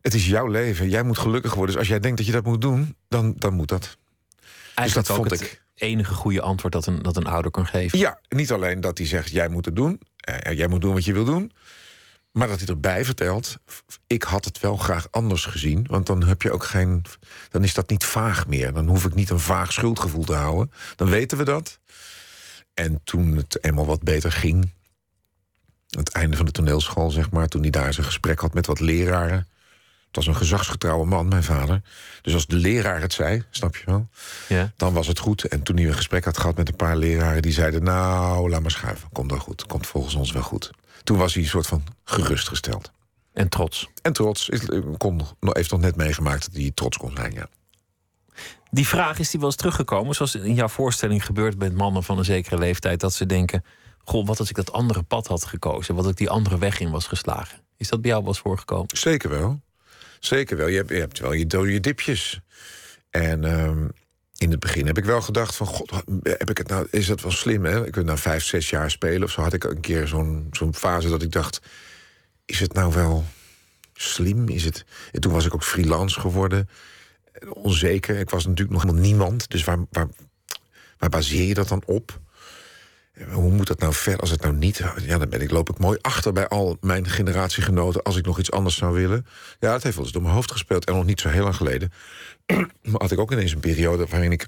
[0.00, 0.88] het is jouw leven.
[0.88, 1.70] Jij moet gelukkig worden.
[1.70, 3.96] Dus als jij denkt dat je dat moet doen, dan, dan moet dat.
[4.74, 5.62] Eigenlijk dat vond het ik.
[5.74, 7.98] enige goede antwoord dat een, dat een ouder kan geven.
[7.98, 11.04] Ja, niet alleen dat hij zegt: jij moet het doen, eh, jij moet doen wat
[11.04, 11.52] je wil doen.
[12.32, 13.56] Maar dat hij erbij vertelt:
[14.06, 15.86] ik had het wel graag anders gezien.
[15.90, 17.04] Want dan heb je ook geen.
[17.50, 18.72] Dan is dat niet vaag meer.
[18.72, 20.72] Dan hoef ik niet een vaag schuldgevoel te houden.
[20.96, 21.78] Dan weten we dat.
[22.74, 24.70] En toen het eenmaal wat beter ging.
[25.88, 27.48] Het einde van de toneelschool, zeg maar.
[27.48, 29.46] Toen hij daar zijn gesprek had met wat leraren.
[30.06, 31.82] Het was een gezagsgetrouwe man, mijn vader.
[32.22, 34.08] Dus als de leraar het zei, snap je wel,
[34.48, 34.72] Ja.
[34.76, 35.44] dan was het goed.
[35.44, 37.42] En toen hij een gesprek had gehad met een paar leraren...
[37.42, 39.08] die zeiden, nou, laat maar schuiven.
[39.12, 40.70] Komt wel goed, komt volgens ons wel goed.
[41.04, 42.90] Toen was hij een soort van gerustgesteld.
[43.32, 43.88] En trots.
[44.02, 44.60] En trots, is,
[44.96, 47.48] kon, heeft nog net meegemaakt dat hij trots kon zijn, ja.
[48.70, 52.18] Die vraag is die wel eens teruggekomen, zoals in jouw voorstelling gebeurt met mannen van
[52.18, 53.64] een zekere leeftijd, dat ze denken:
[53.98, 56.80] Goh, wat als ik dat andere pad had gekozen, wat als ik die andere weg
[56.80, 57.58] in was geslagen.
[57.76, 58.96] Is dat bij jou wel eens voorgekomen?
[58.96, 59.60] Zeker wel.
[60.20, 60.68] Zeker wel.
[60.68, 62.40] Je hebt, je hebt wel je dode dipjes.
[63.10, 63.88] En ehm,
[64.38, 65.66] in het begin heb ik wel gedacht van...
[65.66, 65.90] God,
[66.22, 67.86] heb ik het nou, is dat wel slim, hè?
[67.86, 69.42] Ik wil nou vijf, zes jaar spelen of zo.
[69.42, 71.60] Had ik een keer zo'n zo'n fase dat ik dacht...
[72.44, 73.24] is het nou wel
[73.94, 74.48] slim?
[74.48, 74.84] Is het...
[75.12, 76.68] En toen was ik ook freelance geworden.
[77.48, 78.18] Onzeker.
[78.18, 79.50] Ik was natuurlijk nog helemaal niemand.
[79.50, 80.08] Dus waar, waar,
[80.98, 82.20] waar baseer je dat dan op?
[83.30, 84.82] Hoe moet dat nou verder als het nou niet...
[85.06, 88.02] Ja, dan ben ik, loop ik mooi achter bij al mijn generatiegenoten...
[88.02, 89.26] als ik nog iets anders zou willen.
[89.60, 90.84] Ja, dat heeft wel eens door mijn hoofd gespeeld.
[90.84, 91.92] En nog niet zo heel lang geleden...
[92.90, 94.46] maar had ik ook ineens een periode waarin ik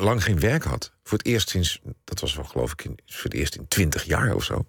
[0.00, 0.92] lang geen werk had.
[1.02, 1.80] Voor het eerst sinds...
[2.04, 4.64] Dat was wel geloof ik in, voor het eerst in twintig jaar of zo.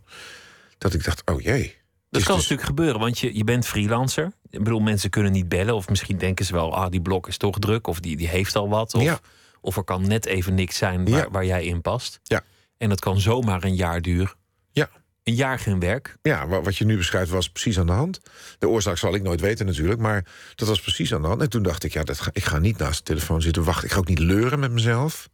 [0.78, 1.76] Dat ik dacht, oh jee.
[2.10, 4.32] Dat kan dus- natuurlijk gebeuren, want je, je bent freelancer.
[4.50, 7.38] Ik bedoel, mensen kunnen niet bellen, of misschien denken ze wel: ah, die blok is
[7.38, 8.94] toch druk, of die, die heeft al wat.
[8.94, 9.20] Of, Ja.
[9.62, 11.30] of er kan net even niks zijn waar, Ja.
[11.32, 12.20] waar jij in past.
[12.24, 12.44] Ja.
[12.78, 14.32] En dat kan zomaar een jaar duren.
[14.72, 14.90] Ja.
[15.24, 16.18] Een jaar geen werk.
[16.22, 18.20] Ja, wa- wat je nu beschrijft was precies aan de hand.
[18.60, 21.42] De oorzaak zal ik nooit weten natuurlijk, maar dat was precies aan de hand.
[21.42, 23.86] En toen dacht ik, ja, dat ga, ik ga niet naast de telefoon zitten wachten.
[23.86, 25.30] Ik ga ook niet leuren met mezelf.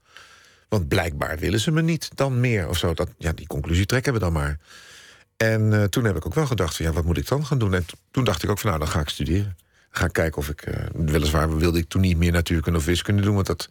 [0.69, 2.93] Want blijkbaar willen ze me niet dan meer of zo.
[2.93, 4.59] Dat, ja, die conclusie trekken we dan maar.
[5.37, 7.57] En eh, toen heb ik ook wel gedacht, van, ja, wat moet ik dan gaan
[7.57, 7.73] doen?
[7.73, 9.43] En toen dacht ik ook van, nou, dan ga ik studeren.
[9.53, 10.61] Dan ga ik kijken of ik...
[10.61, 13.69] eh, weliswaar wilde ik toen niet meer natuurkunde of wiskunde doen, want dat...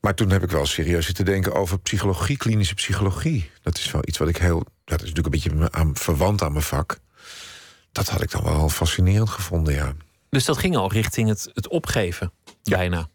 [0.00, 3.50] Maar toen heb ik wel serieus zitten denken over psychologie, klinische psychologie.
[3.62, 4.58] Dat is wel iets wat ik heel...
[4.84, 6.98] Dat is natuurlijk een beetje me- aan, verwant aan mijn vak.
[7.92, 9.92] Dat had ik dan wel fascinerend gevonden, ja.
[10.30, 12.32] Dus dat ging al richting het, het opgeven,
[12.62, 13.08] bijna.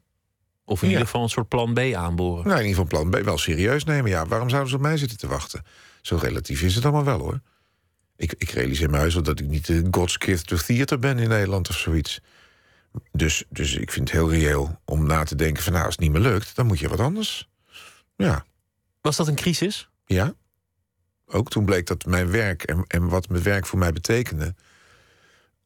[0.65, 0.91] Of in Ja.
[0.93, 2.47] ieder geval een soort plan B aanboren.
[2.47, 4.09] Nou, in ieder geval plan B wel serieus nemen.
[4.09, 5.63] Ja, waarom zouden ze op mij zitten te wachten?
[6.01, 7.39] Zo relatief is het allemaal wel, hoor.
[8.15, 11.19] Ik, ik realiseer me heus wel dat ik niet de God's gift to theater ben
[11.19, 12.19] in Nederland of zoiets.
[13.12, 15.73] Dus, dus ik vind het heel reëel om na te denken van...
[15.73, 17.49] nou, als het niet meer lukt, dan moet je wat anders.
[18.15, 18.45] Ja,
[19.01, 19.89] Was dat een crisis?
[20.06, 20.34] ja.
[21.25, 24.56] Ook toen bleek dat mijn werk en, en wat mijn werk voor mij betekende...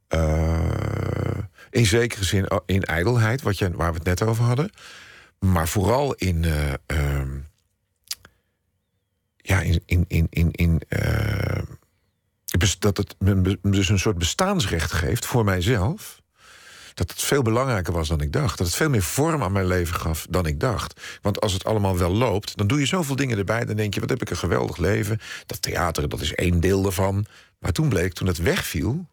[0.07, 1.37] eh,
[1.69, 4.69] in zekere zin in ijdelheid, wat je, waar we het net over hadden...
[5.39, 6.43] maar vooral in...
[6.43, 7.37] eh, ehm,
[9.37, 9.81] ja, in...
[9.85, 11.63] in, in, in, in eh,
[12.79, 16.21] dat het me dus een soort bestaansrecht geeft voor mijzelf...
[16.97, 18.57] dat het veel belangrijker was dan ik dacht.
[18.57, 21.01] Dat het veel meer vorm aan mijn leven gaf dan ik dacht.
[21.21, 23.65] Want als het allemaal wel loopt, dan doe je zoveel dingen erbij...
[23.65, 25.19] dan denk je, wat heb ik een geweldig leven.
[25.45, 27.25] Dat theater, dat is één deel ervan.
[27.59, 29.07] Maar toen bleek, toen het wegviel...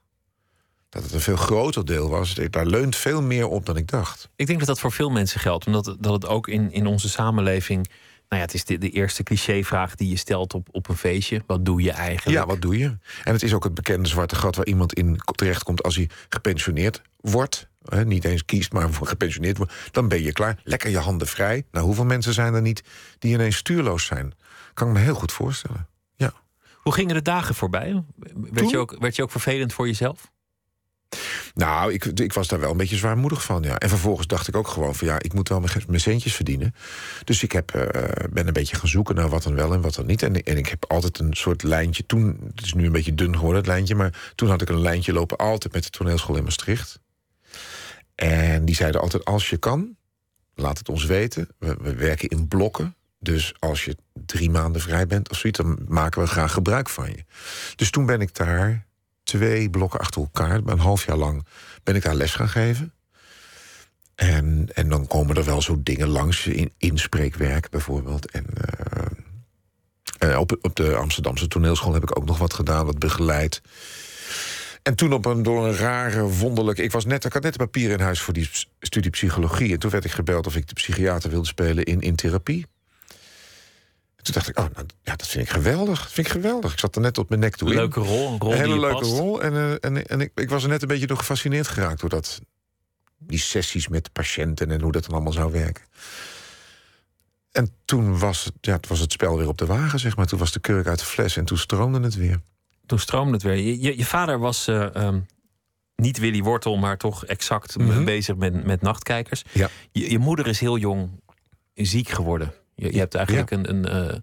[0.89, 2.35] dat het een veel groter deel was.
[2.51, 4.29] Daar leunt veel meer op dan ik dacht.
[4.37, 5.67] Ik denk dat dat voor veel mensen geldt.
[5.67, 7.87] Omdat het- dat het ook in, in onze samenleving.
[8.29, 11.43] Nou ja, het is de, de eerste clichévraag die je stelt op, op een feestje.
[11.47, 12.39] Wat doe je eigenlijk?
[12.39, 12.97] Ja, wat doe je?
[13.25, 17.03] En het is ook het bekende zwarte gat waar iemand in terechtkomt als hij gepensioneerd
[17.21, 17.69] wordt.
[18.05, 19.73] Niet eens kiest, maar voor gepensioneerd wordt.
[19.91, 20.61] Dan ben je klaar.
[20.65, 21.67] Lekker je handen vrij.
[21.71, 22.83] Nou, hoeveel mensen zijn er niet
[23.19, 24.35] die ineens stuurloos zijn?
[24.75, 25.89] Kan ik me heel goed voorstellen.
[26.17, 26.33] Ja.
[26.75, 28.03] Hoe gingen de dagen voorbij?
[28.17, 28.69] Werd Toen?
[28.69, 30.33] je, ook, werd je ook vervelend voor jezelf?
[31.55, 33.79] Nou, ik, ik was daar wel een beetje zwaarmoedig van, ja.
[33.79, 35.07] En vervolgens dacht ik ook gewoon van...
[35.07, 36.75] ja, ik moet wel mijn, mijn centjes verdienen.
[37.25, 39.95] Dus ik heb, eh, ben een beetje gaan zoeken naar wat dan wel en wat
[39.95, 40.23] dan niet.
[40.23, 42.07] En, en ik heb altijd een soort lijntje...
[42.07, 43.95] toen, het is nu een beetje dun geworden, het lijntje...
[43.95, 47.01] maar toen had ik een lijntje lopen altijd met de toneelschool in Maastricht.
[48.15, 49.97] En die zeiden altijd, als je kan,
[50.55, 51.49] laat het ons weten.
[51.59, 52.97] We, we werken in blokken.
[53.19, 55.59] Dus als je drie maanden vrij bent of zoiets...
[55.59, 57.25] dan maken we graag gebruik van je.
[57.77, 58.87] Dus toen ben ik daar
[59.23, 61.47] twee blokken achter elkaar, een half jaar lang,
[61.83, 62.93] ben ik daar les gaan geven.
[64.15, 68.31] En, en dan komen er wel zo dingen langs, in, inspreekwerk bijvoorbeeld.
[68.31, 72.99] En eh, eh, op, op de Amsterdamse toneelschool heb ik ook nog wat gedaan, wat
[72.99, 73.63] begeleid.
[74.85, 76.83] En toen op een, door een rare, wonderlijke...
[76.83, 79.73] Ik, was net, ik had net een papier in huis voor die studie psychologie.
[79.73, 82.67] En toen werd ik gebeld of ik de psychiater wilde spelen in, in therapie.
[84.17, 86.03] En toen dacht ik, oh, nou, ja, dat vind ik geweldig.
[86.03, 86.73] Dat vind ik geweldig.
[86.73, 87.75] Ik zat er net op mijn nek toe in.
[87.75, 89.19] Leuke rol, een rol Een hele leuke past.
[89.19, 89.43] rol.
[89.43, 92.11] En, eh, en, en ik, ik was er net een beetje door gefascineerd geraakt door
[92.11, 92.41] dat.
[93.19, 95.85] Die sessies met patiënten en hoe dat dan allemaal zou werken.
[97.53, 100.27] En toen was het, ja, het was het spel weer op de wagen, zeg maar.
[100.27, 102.41] Toen was de kurk uit de fles en toen stroomde het weer.
[102.87, 103.55] Toen stroomde het weer.
[103.57, 105.21] Je, je, je vader was eh, ehm,
[105.97, 108.05] niet Willy Wortel, maar toch exact Mhm.
[108.05, 109.43] bezig met, met nachtkijkers.
[109.53, 109.69] Ja.
[109.93, 111.11] Je, je moeder is heel jong
[111.75, 112.53] ziek geworden.
[112.75, 114.17] Je, je hebt eigenlijk een, een, eh,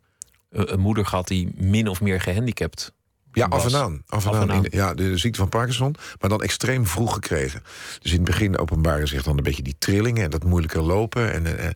[0.50, 2.94] een- een moeder gehad die min of meer gehandicapt
[3.34, 4.04] Ja, af en aan.
[4.08, 4.66] Af en Af en aan.
[4.70, 7.64] ja, de, ziekte van Parkinson, maar dan extreem vroeg gekregen.
[8.02, 11.34] Dus in het begin openbaren zich dan een beetje die trillingen en dat moeilijker lopen.
[11.34, 11.70] En, eh,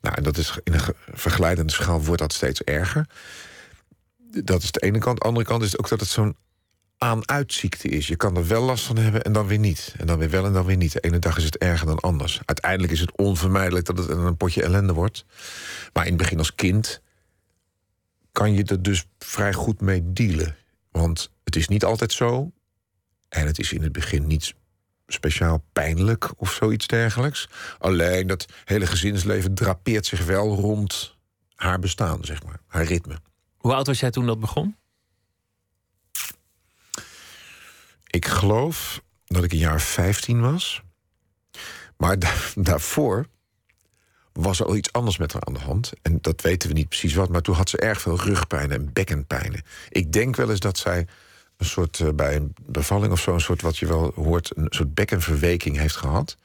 [0.00, 3.06] nou, en dat is in een ge- vergeleidende schaal wordt dat steeds erger.
[4.30, 5.18] Dat is de ene kant.
[5.18, 6.36] De andere kant is ook dat het zo'n
[6.98, 8.06] aan-uitziekte is.
[8.06, 9.94] Je kan er wel last van hebben en dan weer niet.
[9.96, 10.92] En dan weer wel en dan weer niet.
[10.92, 12.40] De ene dag is het erger dan anders.
[12.44, 15.24] Uiteindelijk is het onvermijdelijk dat het een potje ellende wordt.
[15.92, 17.02] Maar in het begin als kind
[18.32, 20.56] kan je er dus vrij goed mee dealen.
[20.90, 22.52] Want het is niet altijd zo.
[23.28, 24.54] En het is in het begin niet
[25.06, 27.48] speciaal pijnlijk of zoiets dergelijks.
[27.78, 31.16] Alleen dat hele gezinsleven drapeert zich wel rond
[31.54, 32.60] haar bestaan, zeg maar.
[32.66, 33.20] Haar ritme.
[33.60, 34.76] Hoe oud was jij toen dat begon?
[38.06, 40.82] Ik geloof dat ik een jaar 15 was.
[41.96, 43.26] Maar da- daarvoor
[44.32, 45.92] was er al iets anders met haar aan de hand.
[46.02, 47.28] En dat weten we niet precies wat.
[47.28, 49.62] Maar toen had ze erg veel rugpijnen en bekkenpijnen.
[49.88, 51.06] Ik denk wel eens dat zij
[51.56, 53.34] een soort, eh, bij een bevalling of zo...
[53.34, 56.36] een soort, wat je wel hoort, een soort bekkenverweking heeft gehad.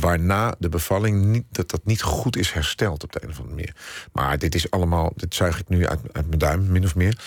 [0.00, 3.54] Waarna de bevalling niet, dat dat niet goed is hersteld op de een of andere
[3.54, 3.76] manier.
[4.12, 7.20] Maar dit is allemaal, dit zuig ik nu uit, uit mijn duim, min of meer.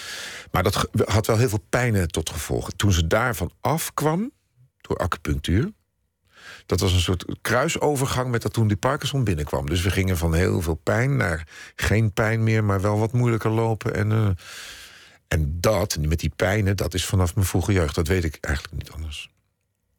[0.51, 2.71] Maar dat had wel heel veel pijnen tot gevolg.
[2.71, 4.31] Toen ze daarvan afkwam,
[4.81, 5.71] door acupunctuur...
[6.65, 9.69] dat was een soort kruisovergang met dat toen die Parkinson binnenkwam.
[9.69, 12.63] Dus we gingen van heel veel pijn naar geen pijn meer...
[12.63, 13.95] maar wel wat moeilijker lopen.
[13.95, 14.29] En, eh,
[15.27, 17.95] en dat, met die pijnen, dat is vanaf mijn vroege jeugd.
[17.95, 19.29] Dat weet ik eigenlijk niet anders.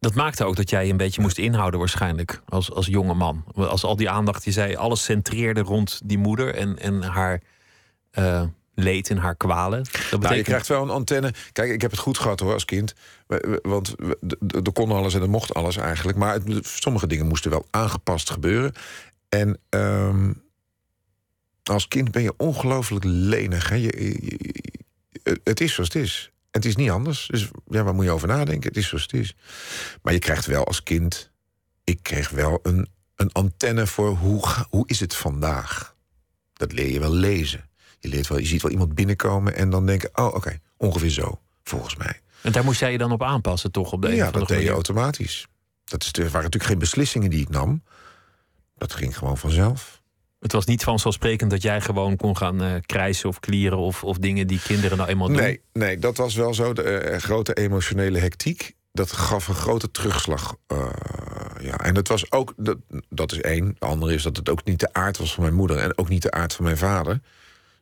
[0.01, 2.41] Dat maakte ook dat jij een beetje moest inhouden waarschijnlijk.
[2.49, 3.45] Als, als jonge man.
[3.55, 6.55] Als al die aandacht, je zei, alles centreerde rond die moeder...
[6.55, 7.43] en, en haar
[8.11, 8.43] eh,
[8.75, 9.83] leed en haar kwalen.
[9.83, 10.23] Dat betekent...
[10.23, 11.33] Nou, je krijgt wel een antenne.
[11.53, 12.95] Kijk, ik heb het goed gehad hoor als kind.
[13.63, 13.95] Want
[14.65, 16.19] er kon alles en er mocht alles eigenlijk.
[16.19, 18.73] Maar het- sommige dingen moesten wel aangepast gebeuren.
[19.29, 20.33] En ehm,
[21.63, 23.69] als kind ben je ongelooflijk lenig.
[23.69, 23.75] Hè?
[23.75, 24.37] Je, je-
[25.23, 26.31] je- het is zoals het is.
[26.57, 27.27] Het is niet anders.
[27.27, 28.69] Dus ja, waar moet je over nadenken?
[28.69, 29.35] Het is zoals het is.
[30.03, 31.31] Maar je krijgt wel als kind...
[31.85, 35.97] Ik kreeg wel een, een antenne voor hoe, hoe is het vandaag.
[36.53, 37.69] Dat leer je wel lezen.
[37.99, 40.11] Je, leert wel, je ziet wel iemand binnenkomen en dan denken...
[40.15, 42.21] oh, oké, ongeveer zo, volgens mij.
[42.43, 43.93] En daar moest jij je dan op aanpassen, toch?
[43.93, 45.47] Op de ja, dat deed je automatisch.
[45.85, 47.83] Dat is, er waren natuurlijk geen beslissingen die ik nam.
[48.77, 50.03] Dat ging gewoon vanzelf.
[50.39, 53.79] Het was niet vanzelfsprekend dat jij gewoon kon gaan eh, krijsen of klieren...
[53.79, 55.37] Of, of dingen die kinderen nou eenmaal doen.
[55.37, 56.73] Nee, nee, dat was wel zo.
[56.73, 58.75] De eh, grote emotionele hectiek.
[58.93, 60.57] Dat gaf een grote terugslag.
[60.67, 60.87] eh,
[61.61, 61.79] ja.
[61.79, 63.77] En dat was ook, dat, dat is één.
[63.79, 65.79] De andere is dat het ook niet de aard was van mijn moeder.
[65.79, 67.21] En ook niet de aard van mijn vader.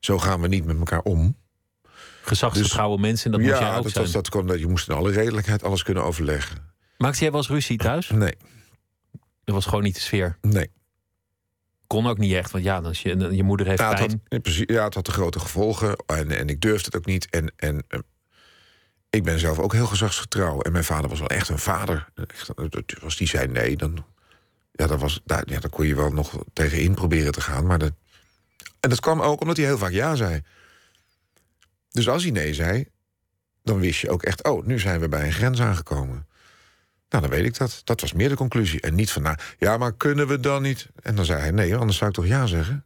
[0.00, 1.36] Zo gaan we niet met elkaar om.
[2.22, 4.04] Gezagsvertrouwen mensen, en dat moest jij ja, ook dat, zijn.
[4.04, 6.56] was, dat kon, dat, je moest in alle redelijkheid alles kunnen overleggen.
[6.96, 8.10] Maakte jij wel eens ruzie thuis?
[8.10, 8.34] Nee,
[9.44, 10.38] Dat was gewoon niet de sfeer.
[10.40, 10.70] nee.
[11.94, 14.16] Kon ook niet echt, want ja, als je, je moeder heeft Ja, het had,
[14.54, 15.96] ja, het had de grote gevolgen.
[16.06, 17.30] En, en ik durfde het ook niet.
[17.30, 17.98] En, en eh,
[19.10, 20.60] ik ben zelf ook heel gezagsgetrouw.
[20.60, 22.08] En mijn vader was wel echt een vader.
[22.14, 22.24] Eh,
[22.68, 24.04] dat- als die zei nee, dan,
[24.72, 27.66] ja, dat was, daar, ja, dan kon je wel nog tegenin proberen te gaan.
[27.66, 27.92] Maar dat,
[28.80, 30.42] en dat kwam ook omdat hij heel vaak ja zei.
[31.90, 32.88] Dus als hij nee zei,
[33.62, 34.44] dan wist je ook echt...
[34.44, 36.26] oh, nu zijn we bij een grens aangekomen.
[37.14, 37.80] Nou, dan weet ik dat.
[37.84, 38.80] Dat was meer de conclusie.
[38.80, 40.88] En niet van, nou, ja, maar kunnen we dan niet?
[41.02, 42.84] En dan zei hij, nee, anders zou ik toch ja zeggen?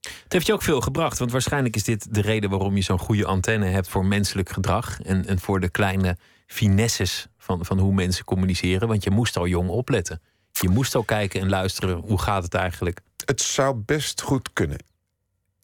[0.00, 2.98] Het heeft je ook veel gebracht, want waarschijnlijk is dit de reden waarom je zo'n
[2.98, 7.92] goede antenne hebt voor menselijk gedrag en, en voor de kleine finesses van, van hoe
[7.94, 8.88] mensen communiceren.
[8.88, 10.20] Want je moest al jong opletten.
[10.52, 13.00] Je moest al kijken en luisteren, hoe gaat het eigenlijk?
[13.24, 14.78] Het zou best goed kunnen.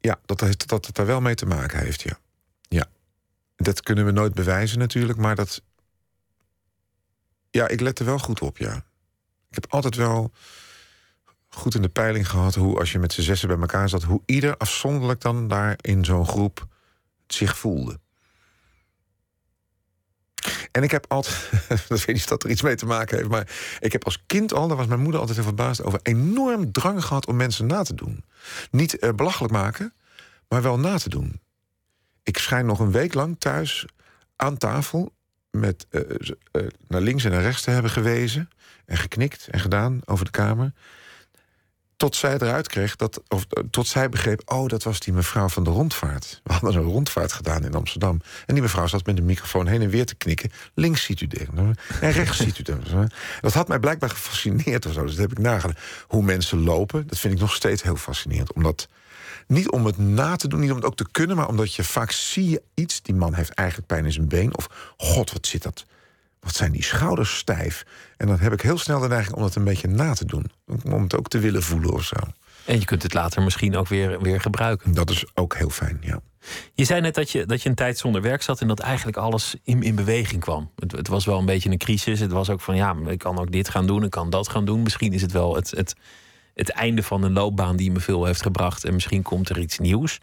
[0.00, 2.18] Ja, dat dat het daar wel mee te maken heeft, ja.
[2.68, 2.86] Ja.
[3.56, 5.62] Dat kunnen we nooit bewijzen natuurlijk, maar dat...
[7.58, 8.74] Ja, ik let er wel goed op, ja.
[9.48, 10.32] Ik heb altijd wel
[11.48, 12.54] goed in de peiling gehad...
[12.54, 14.02] hoe als je met z'n zessen bij elkaar zat...
[14.02, 16.66] hoe ieder afzonderlijk dan daar in zo'n groep
[17.26, 18.00] zich voelde.
[20.70, 21.50] En ik heb altijd,
[21.88, 23.50] dat weet niet of dat er iets mee te maken heeft, maar
[23.80, 27.04] ik heb als kind al, daar was mijn moeder altijd heel verbaasd over, enorm drang
[27.04, 28.24] gehad om mensen na te doen.
[28.70, 29.94] Niet eh, belachelijk maken,
[30.48, 31.40] maar wel na te doen.
[32.22, 33.86] Ik schijn nog een week lang thuis
[34.36, 35.16] aan tafel
[35.58, 36.00] met eh,
[36.52, 38.50] eh, naar links en naar rechts te hebben gewezen
[38.86, 40.72] en geknikt en gedaan over de kamer.
[41.96, 45.48] Tot zij eruit kreeg, dat, of eh, tot zij begreep, oh, dat was die mevrouw
[45.48, 46.40] van de rondvaart.
[46.44, 48.20] We hadden een rondvaart gedaan in Amsterdam.
[48.46, 50.50] En die mevrouw zat met een microfoon heen en weer te knikken.
[50.74, 51.48] Links ziet u dit
[52.00, 52.78] en rechts ziet u dat.
[53.40, 55.02] Dat had mij blijkbaar gefascineerd of zo.
[55.02, 55.74] Dus dat heb ik nagaan.
[56.06, 58.52] Hoe mensen lopen, dat vind ik nog steeds heel fascinerend.
[58.52, 58.88] Omdat,
[59.48, 61.36] niet om het na te doen, niet om het ook te kunnen...
[61.36, 64.56] maar omdat je vaak zie je iets, die man heeft eigenlijk pijn in zijn been...
[64.56, 65.86] of god, wat zit dat...
[66.40, 67.86] Wat zijn die schouders stijf?
[68.16, 70.50] En dan heb ik heel snel de neiging om dat een beetje na te doen.
[70.84, 72.16] Om het ook te willen voelen of zo.
[72.64, 74.94] En je kunt het later misschien ook weer, weer gebruiken.
[74.94, 76.20] Dat is ook heel fijn, ja.
[76.74, 79.16] Je zei net dat je, dat je een tijd zonder werk zat en dat eigenlijk
[79.16, 80.70] alles in, in beweging kwam.
[80.76, 82.20] Het, het was wel een beetje een crisis.
[82.20, 84.64] Het was ook van ja, ik kan ook dit gaan doen, ik kan dat gaan
[84.64, 84.82] doen.
[84.82, 85.94] Misschien is het wel het, het,
[86.58, 88.84] het einde van een loopbaan die me veel heeft gebracht.
[88.84, 90.18] En misschien komt er iets nieuws.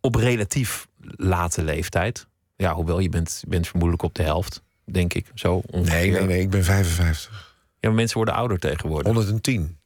[0.00, 0.86] Op relatief
[1.16, 2.26] late leeftijd.
[2.56, 5.26] Ja, hoewel je bent, bent vermoedelijk op de helft, denk ik.
[5.34, 5.94] Zo ongeveer.
[5.98, 7.56] Nee, nee, nee, ik ben 55.
[7.80, 9.06] Ja, maar mensen worden ouder tegenwoordig.
[9.06, 9.76] 110.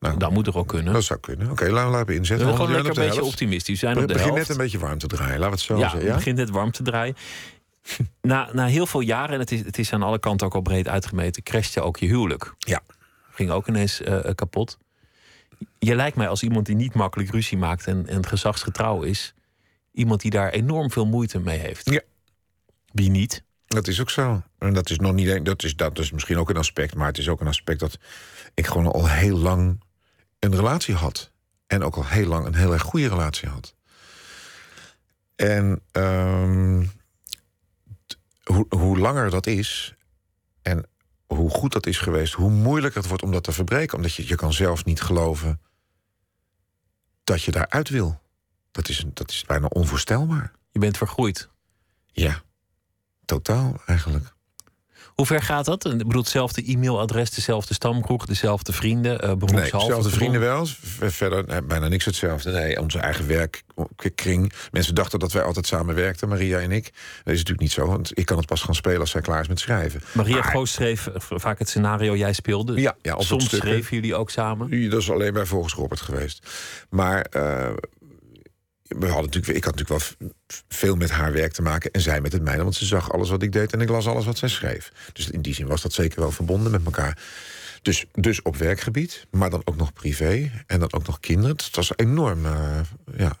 [0.00, 0.92] Nou, Dat moet toch ook kunnen.
[0.92, 1.50] dat zou kunnen.
[1.50, 2.46] Oké, laten we laten we We inzetten.
[2.46, 3.32] zijn gewoon 100 lekker een beetje helft.
[3.34, 3.80] optimistisch.
[3.80, 4.48] We zijn We op beginnen helft.
[4.48, 5.98] net een beetje warm te draaien, laten we het zo ja, zeggen.
[5.98, 6.14] het Ja?
[6.14, 7.16] begint net warm te draaien.
[8.20, 10.60] na, na heel veel jaren, en het is, het is aan alle kanten ook al
[10.60, 12.54] breed uitgemeten, crashte ook je huwelijk.
[12.58, 12.80] Ja.
[13.30, 14.78] Ging ook ineens eh, eh, kapot.
[15.78, 19.34] Je lijkt mij als iemand die niet makkelijk ruzie maakt en, en gezagsgetrouw is,
[19.92, 21.90] iemand die daar enorm veel moeite mee heeft.
[21.90, 22.00] Ja.
[22.92, 23.42] Wie niet?
[23.66, 24.42] Dat is ook zo.
[24.58, 25.44] En dat is nog niet.
[25.44, 27.98] Dat is, dat is misschien ook een aspect, maar het is ook een aspect dat
[28.54, 29.80] ik gewoon al heel lang
[30.38, 31.32] een relatie had.
[31.66, 33.74] En ook al heel lang een heel erg goede relatie had.
[35.36, 36.84] En ehm,
[38.68, 39.94] hoe langer dat is
[40.62, 40.86] en
[41.28, 43.96] hoe goed dat is geweest, hoe moeilijker het wordt om dat te verbreken.
[43.96, 45.60] Omdat je, je kan zelf niet geloven
[47.24, 48.20] dat je daaruit wil.
[48.70, 50.52] Dat is, een- dat is bijna onvoorstelbaar.
[50.70, 51.48] Je bent vergroeid.
[52.12, 52.42] Ja,
[53.24, 54.34] totaal eigenlijk.
[55.18, 55.84] Hoe ver gaat dat?
[55.84, 59.86] Ik bedoel, hetzelfde e-mailadres, dezelfde stamkroeg, dezelfde vrienden, Nee, beroepshalve.
[59.86, 60.66] dezelfde vrienden wel.
[60.98, 62.50] Verder eh, bijna niks hetzelfde.
[62.50, 64.52] Nee, onze eigen werkkring.
[64.70, 66.84] Mensen dachten dat wij altijd samen werkten, Maria en ik.
[66.84, 66.92] Dat
[67.34, 69.48] is natuurlijk niet zo, want ik kan het pas gaan spelen als zij klaar is
[69.48, 70.00] met schrijven.
[70.12, 72.80] Maria Maar- Goos schreef eh, vaak het scenario jij speelde.
[72.80, 74.90] Ja, ja, Soms schreven jullie ook samen.
[74.90, 76.46] Dat is alleen bij volgens Robert geweest.
[76.90, 77.26] Maar
[78.88, 80.30] we hadden natuurlijk, ik had natuurlijk wel
[80.68, 81.90] veel met haar werk te maken.
[81.90, 84.06] En zij met het mijne, want ze zag alles wat ik deed en ik las
[84.06, 84.92] alles wat zij schreef.
[85.12, 87.18] Dus in die zin was dat zeker wel verbonden met elkaar.
[87.82, 90.50] Dus, dus op werkgebied, maar dan ook nog privé.
[90.66, 91.56] En dan ook nog kinderen.
[91.56, 92.80] Het was enorm, eh,
[93.16, 93.36] ja,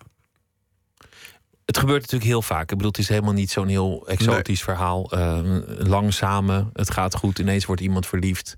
[1.64, 2.62] Het gebeurt natuurlijk heel vaak.
[2.62, 5.12] Ik bedoel, het is helemaal niet zo'n heel exotisch verhaal.
[5.12, 7.38] Eh, lang samen, het gaat goed.
[7.38, 8.56] Ineens wordt iemand verliefd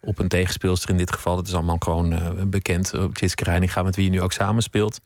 [0.00, 1.36] op een tegenspeelster in dit geval.
[1.36, 2.94] Dat is allemaal gewoon eh, bekend.
[2.94, 5.00] Uh, Tjitske Reininga, met wie je nu ook samenspeelt.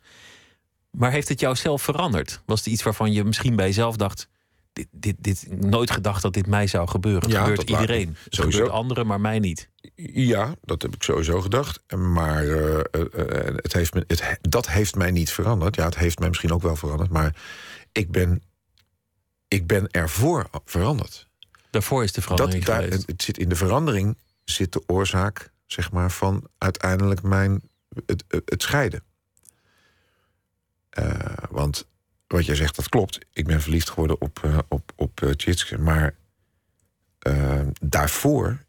[0.96, 2.42] Maar heeft het jou zelf veranderd?
[2.46, 4.28] Was het iets waarvan je misschien bij jezelf dacht...
[4.72, 7.22] Dit, dit, dit, nooit gedacht dat dit mij zou gebeuren.
[7.22, 8.16] Het Ja, gebeurt dat iedereen.
[8.24, 8.58] Het sowieso.
[8.58, 9.68] gebeurt anderen, maar mij niet.
[9.96, 11.96] Ja, dat heb ik sowieso gedacht.
[11.96, 15.76] Maar eh, eh, eh, het heeft me, het, dat heeft mij niet veranderd.
[15.76, 17.10] Ja, het heeft mij misschien ook wel veranderd.
[17.10, 17.36] Maar
[17.92, 18.42] ik ben,
[19.48, 21.28] ik ben ervoor veranderd.
[21.70, 23.06] Daarvoor is de Dat, verandering daar, geweest.
[23.06, 27.62] het, zit in de verandering zit de oorzaak, zeg maar, van uiteindelijk mijn,
[28.28, 29.02] het scheiden.
[30.96, 31.86] Eh, want
[32.26, 33.18] wat jij zegt, dat klopt.
[33.32, 35.78] Ik ben verliefd geworden op, eh, op, op eh, Tjitske.
[35.78, 36.14] Maar
[37.80, 38.64] daarvoor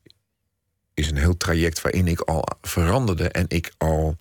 [0.94, 4.18] is een heel traject waarin ik al veranderde en ik al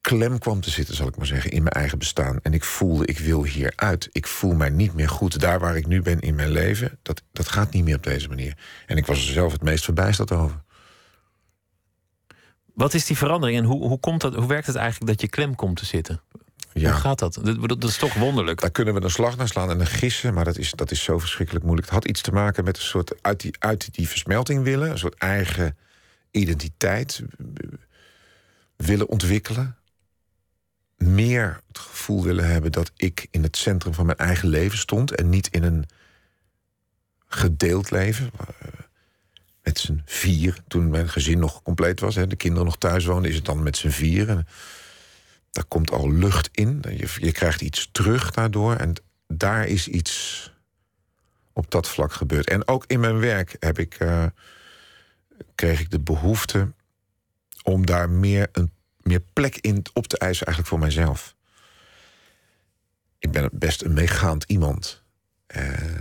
[0.00, 2.38] klem kwam te zitten, zal ik maar zeggen, in mijn eigen bestaan.
[2.42, 4.08] En ik voelde, ik wil hieruit.
[4.12, 5.40] Ik voel mij niet meer goed.
[5.40, 8.28] Daar waar ik nu ben in mijn leven, dat, dat gaat niet meer op deze
[8.28, 8.56] manier.
[8.86, 10.63] En ik was er zelf het meest verbijsterd over.
[12.74, 15.28] Wat is die verandering en hoe, hoe, komt dat, hoe werkt het eigenlijk dat je
[15.28, 16.20] klem komt te zitten?
[16.72, 16.90] Ja.
[16.90, 17.38] Hoe gaat dat?
[17.42, 18.60] Dat, dat is toch wonderlijk.
[18.60, 21.02] Daar kunnen we een slag naar slaan en een gissen, maar dat is, dat is
[21.02, 21.90] zo verschrikkelijk moeilijk.
[21.90, 24.98] Het had iets te maken met een soort uit die, uit die versmelting willen, een
[24.98, 25.76] soort eigen
[26.30, 27.22] identiteit
[28.76, 29.76] willen ontwikkelen.
[30.96, 35.14] Meer het gevoel willen hebben dat ik in het centrum van mijn eigen leven stond
[35.14, 35.84] en niet in een
[37.26, 38.30] gedeeld leven.
[39.64, 43.30] Met z'n vier, toen mijn gezin nog compleet was, hè, de kinderen nog thuis woonden,
[43.30, 44.28] is het dan met z'n vier.
[44.28, 44.46] En
[45.50, 46.82] daar komt al lucht in.
[46.96, 48.76] Je, je krijgt iets terug daardoor.
[48.76, 48.94] En
[49.26, 50.52] daar is iets
[51.52, 52.48] op dat vlak gebeurd.
[52.48, 54.26] En ook in mijn werk heb ik, eh,
[55.54, 56.72] kreeg ik de behoefte
[57.62, 61.34] om daar meer, een, meer plek in op te eisen, eigenlijk voor mijzelf.
[63.18, 65.02] Ik ben best een meegaand iemand.
[65.46, 66.00] Eh,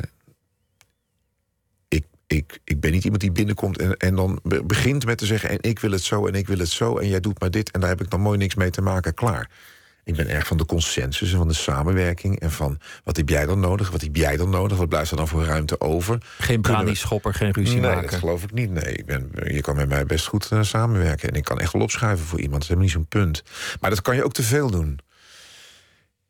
[2.28, 5.50] ik, ik, ben niet iemand die binnenkomt en, en dan be- begint met te zeggen...
[5.50, 7.72] en ik wil het zo en ik wil het zo en jij doet maar dit...
[7.72, 9.50] en daar heb ik dan mooi niks mee te maken, klaar.
[10.06, 12.40] Ik ben erg van de consensus en van de samenwerking...
[12.40, 14.78] en van wat heb jij dan nodig, wat heb jij dan nodig...
[14.78, 16.18] wat blijft er dan voor ruimte over?
[16.38, 18.10] Geen we- brani-schopper, geen ruzie Nee, maken.
[18.10, 18.72] dat geloof ik niet.
[18.72, 21.30] Nee, ik ben, je kan met mij best goed eh, samenwerken.
[21.30, 22.62] En ik kan echt wel opschuiven voor iemand.
[22.62, 23.44] Dat is helemaal niet zo'n punt.
[23.80, 25.00] Maar dat kan je ook te veel doen.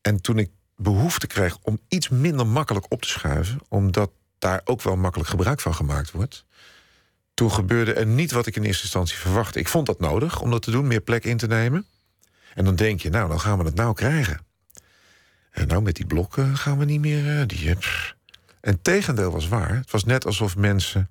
[0.01, 3.59] En toen ik behoefte kreeg om iets minder makkelijk op te schuiven...
[3.69, 4.11] omdat
[4.43, 6.45] daar ook wel makkelijk gebruik van gemaakt wordt...
[7.33, 9.59] toen gebeurde er niet wat ik in eerste instantie verwachtte.
[9.59, 11.85] Ik vond dat nodig om dat te doen, meer plek in te nemen.
[12.53, 14.39] En dan denk je, nou, dan gaan we het nou krijgen.
[15.51, 17.39] En nou, met die blokken gaan we niet meer...
[17.39, 18.15] eh, die, eh, pff.
[18.61, 19.75] En tegendeel was waar.
[19.75, 21.09] Het was net alsof mensen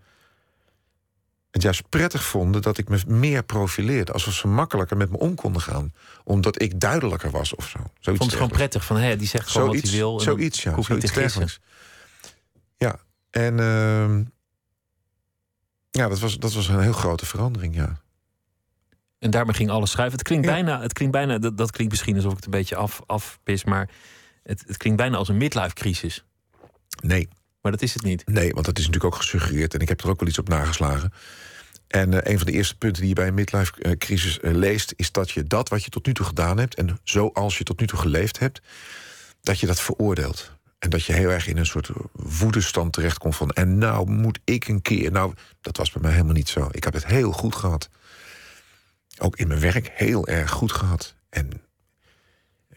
[1.51, 4.13] het juist prettig vonden dat ik me meer profileerde.
[4.13, 5.93] Alsof ze makkelijker met me om konden gaan.
[6.25, 7.79] Omdat ik duidelijker was of zo.
[7.79, 10.19] Zoiets vond het gewoon prettig van hé, die zegt gewoon Zoiets, wat hij wil.
[10.19, 10.73] en zoiets, ja.
[10.73, 11.61] hoef je niet te Zoiets dergelijks.
[12.77, 12.99] Ja,
[13.33, 14.25] en ehm,
[15.91, 18.01] ja, dat was, dat was een heel grote verandering, ja.
[19.19, 20.19] En daarmee ging alles schuiven.
[20.19, 20.53] Het klinkt Ja.
[20.53, 23.65] bijna, het klinkt bijna dat, dat klinkt misschien alsof ik het een beetje af, afpis,
[23.65, 23.91] maar
[24.43, 26.25] het, het klinkt bijna als een midlife crisis.
[27.03, 27.29] Nee,
[27.63, 28.27] Maar dat is het niet.
[28.27, 29.75] nee, want dat is natuurlijk ook gesuggereerd.
[29.75, 31.13] En ik heb er ook wel iets op nageslagen.
[31.89, 34.93] En eh, een van de eerste punten die je bij een midlife-crisis eh, leest...
[34.97, 36.75] is dat je dat wat je tot nu toe gedaan hebt...
[36.75, 38.61] en zoals je tot nu toe geleefd hebt...
[39.41, 40.53] dat je dat veroordeelt.
[40.83, 43.51] En dat je heel erg in een soort woedestand terechtkomt van...
[43.51, 45.13] en nou moet ik een keer...
[45.13, 46.69] Nou, dat was bij mij helemaal niet zo.
[46.71, 47.89] Ik heb het heel goed gehad.
[49.19, 51.15] Ook in mijn werk heel erg goed gehad.
[51.29, 51.63] En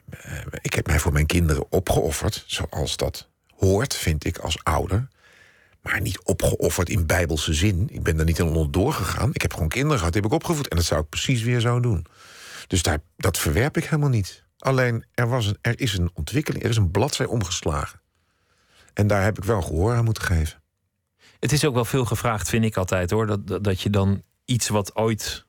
[0.10, 2.44] eh, ik heb mij voor mijn kinderen opgeofferd...
[2.48, 5.08] zoals dat hoort, vind ik, als ouder...
[5.82, 7.88] Maar niet opgeofferd in bijbelse zin.
[7.92, 9.30] Ik ben daar niet in onderdoor gegaan.
[9.34, 10.68] Ik heb gewoon kinderen gehad, die heb ik opgevoed.
[10.68, 12.06] En dat zou ik precies weer zo doen.
[12.68, 14.45] Dus daar, dat verwerp ik helemaal niet.
[14.66, 18.02] Alleen, er, was een, er is een ontwikkeling, er is een bladzij omgeslagen.
[18.94, 20.62] En daar heb ik wel gehoor aan moeten geven.
[21.40, 23.28] Het is ook wel veel gevraagd, vind ik altijd hoor.
[23.28, 25.46] Dat, dat, dat je dan iets wat ooit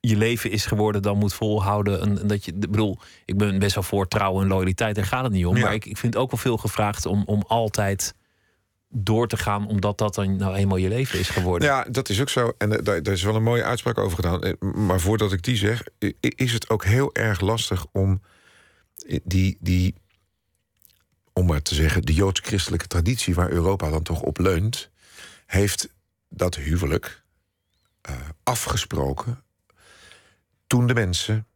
[0.00, 2.00] je leven is geworden, dan moet volhouden.
[2.00, 5.04] En, en dat je, ik bedoel, ik ben best wel voor trouw en loyaliteit, daar
[5.04, 5.56] gaat het niet om.
[5.56, 5.62] Ja.
[5.62, 8.14] Maar ik, ik vind ook wel veel gevraagd om, om altijd
[8.88, 11.68] door te gaan, omdat dat dan nou eenmaal je leven is geworden.
[11.68, 12.52] Ja, dat is ook zo.
[12.58, 14.42] En eh, daar, daar is wel een mooie uitspraak over gedaan.
[14.42, 15.82] Eh, Maar voordat ik die zeg,
[16.18, 18.20] is het ook heel erg lastig om
[19.24, 19.94] die, die
[21.32, 24.90] om maar te zeggen, de joods-christelijke traditie waar Europa dan toch op leunt,
[25.46, 25.88] heeft
[26.28, 27.22] dat huwelijk
[28.00, 29.44] eh, afgesproken
[30.66, 31.46] toen de mensen,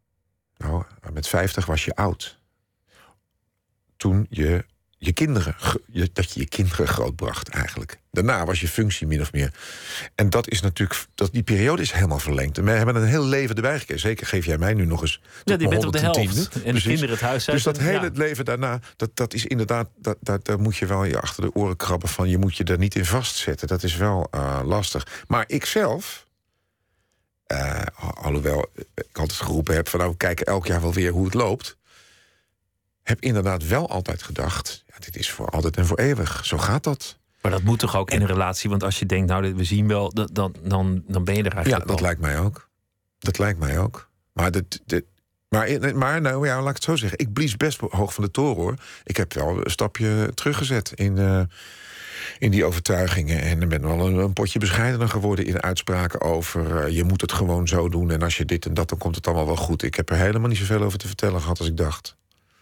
[0.56, 2.38] nou, met 50 was je oud.
[3.96, 4.64] Toen je
[4.98, 7.98] je kinderen, je, dat je je kinderen grootbracht eigenlijk.
[8.10, 9.52] Daarna was je functie min of meer.
[10.14, 12.58] En dat is natuurlijk, dat, die periode is helemaal verlengd.
[12.58, 14.00] En wij hebben een heel leven erbij gekregen.
[14.02, 15.20] Zeker geef jij mij nu nog eens.
[15.44, 16.02] Ja, die bent op de 110e.
[16.02, 16.62] helft.
[16.62, 17.56] En de kinderen het huis uit.
[17.56, 18.10] Dus dat en- hele ja.
[18.12, 21.54] leven daarna, dat, dat is inderdaad, dat, dat, daar moet je wel je achter de
[21.54, 23.68] oren krabben van, je moet je er niet in vastzetten.
[23.68, 25.24] Dat is wel eh, lastig.
[25.26, 26.26] Maar ik zelf,
[27.46, 27.82] eh,
[28.14, 31.34] alhoewel ik altijd geroepen heb van nou, we kijken elk jaar wel weer hoe het
[31.34, 31.76] loopt,
[33.08, 36.44] heb inderdaad wel altijd gedacht, dit is voor altijd en voor eeuwig.
[36.44, 37.18] Zo gaat dat.
[37.42, 38.70] Maar dat moet toch ook in een relatie?
[38.70, 41.54] Want als je denkt, nou, we zien wel, dan, dan, dan, ben je er Ja,
[41.54, 42.02] eigenlijk dat al.
[42.02, 42.68] lijkt mij ook.
[43.18, 44.08] Dat lijkt mij ook.
[44.32, 45.04] Maar, dit,
[45.48, 47.18] maar, maar nou ja, laat ik het zo zeggen.
[47.18, 48.74] Ik blies best hoog van de toren hoor.
[49.04, 51.40] Ik heb wel een stapje teruggezet in, eh,
[52.38, 53.40] in die overtuigingen.
[53.40, 56.84] En ben wel een, een potje bescheidener geworden in uitspraken over...
[56.84, 59.14] eh, je moet het gewoon zo doen en als je dit en dat, dan komt
[59.14, 59.82] het allemaal wel goed.
[59.82, 62.16] Ik heb er helemaal niet zoveel over te vertellen gehad als ik dacht.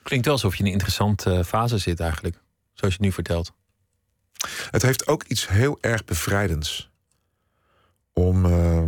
[0.06, 2.34] Klinkt wel alsof je in een interessante eh, fase zit eigenlijk.
[2.72, 3.52] Zoals je het nu vertelt.
[4.70, 6.90] Het heeft ook iets heel erg bevrijdends.
[8.12, 8.44] Om.
[8.44, 8.82] eh,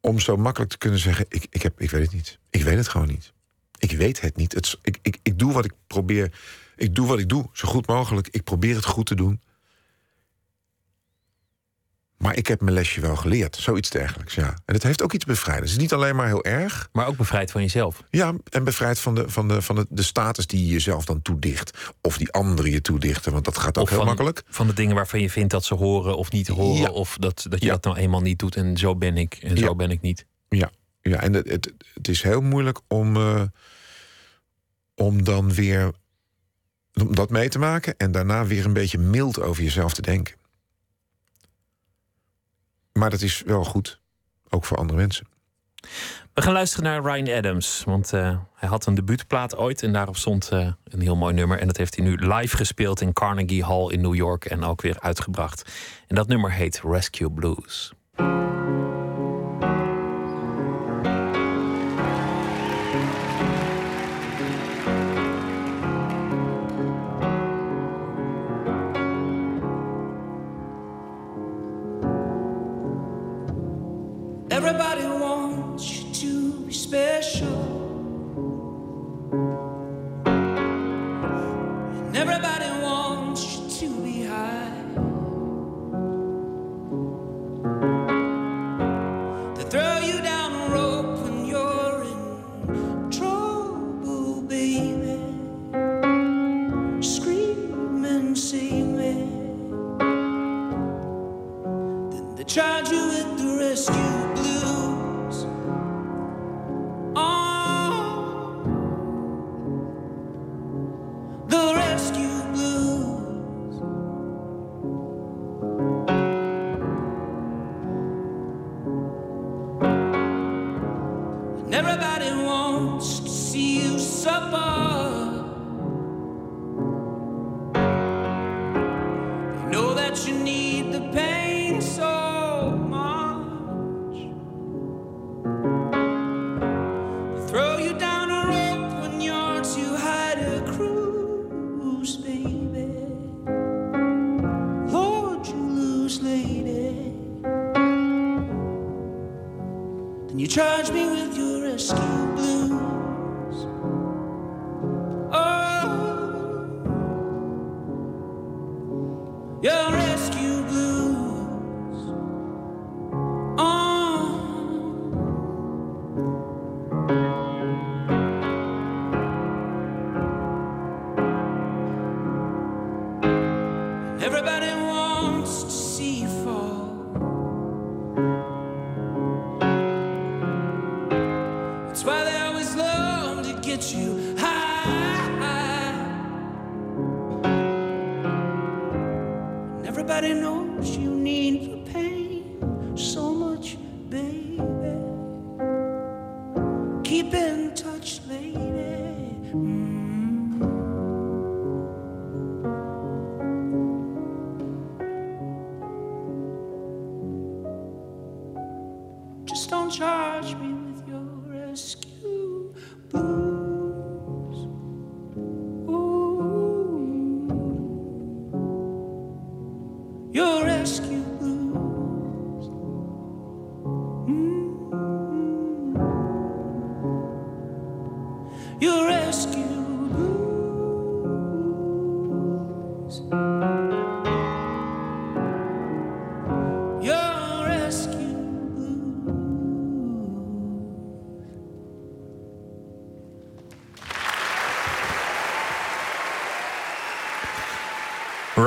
[0.00, 2.38] om zo makkelijk te kunnen zeggen: ik, ik, heb, ik weet het niet.
[2.50, 3.32] Ik weet het gewoon niet.
[3.78, 4.78] Ik weet het niet.
[4.82, 6.32] Ik, ik, ik doe wat ik probeer.
[6.76, 8.28] Ik doe wat ik doe, zo goed mogelijk.
[8.28, 9.40] Ik probeer het goed te doen.
[12.20, 13.56] Maar ik heb mijn lesje wel geleerd.
[13.56, 14.46] Zoiets dergelijks, ja.
[14.64, 15.70] En het heeft ook iets bevrijdends.
[15.72, 16.88] Het is niet alleen maar heel erg.
[16.92, 18.02] Maar ook bevrijd van jezelf.
[18.10, 21.22] Ja, en bevrijd van de, van de, van de, de status die je jezelf dan
[21.22, 21.78] toedicht.
[22.00, 24.42] Of die anderen je toedichten, want dat gaat ook Of heel van, makkelijk.
[24.48, 26.80] van de dingen waarvan je vindt dat ze horen of niet horen.
[26.80, 26.88] Ja.
[26.90, 27.72] Of dat, dat je Ja.
[27.72, 30.26] dat nou eenmaal niet doet en zo ben ik en zo ben ik niet.
[30.48, 33.42] Ja, ja en het, het, het is heel moeilijk om, eh,
[34.94, 35.90] om dan weer
[37.00, 40.34] om dat mee te maken en daarna weer een beetje mild over jezelf te denken.
[42.92, 44.00] Maar dat is wel goed,
[44.48, 45.26] ook voor andere mensen.
[46.34, 47.82] We gaan luisteren naar Ryan Adams.
[47.84, 51.58] Want eh, hij had een debuutplaat ooit en daarop stond eh, een heel mooi nummer.
[51.58, 54.82] En dat heeft hij nu live gespeeld in Carnegie Hall in New York en ook
[54.82, 55.72] weer uitgebracht.
[56.06, 57.92] En dat nummer heet Rescue Blues.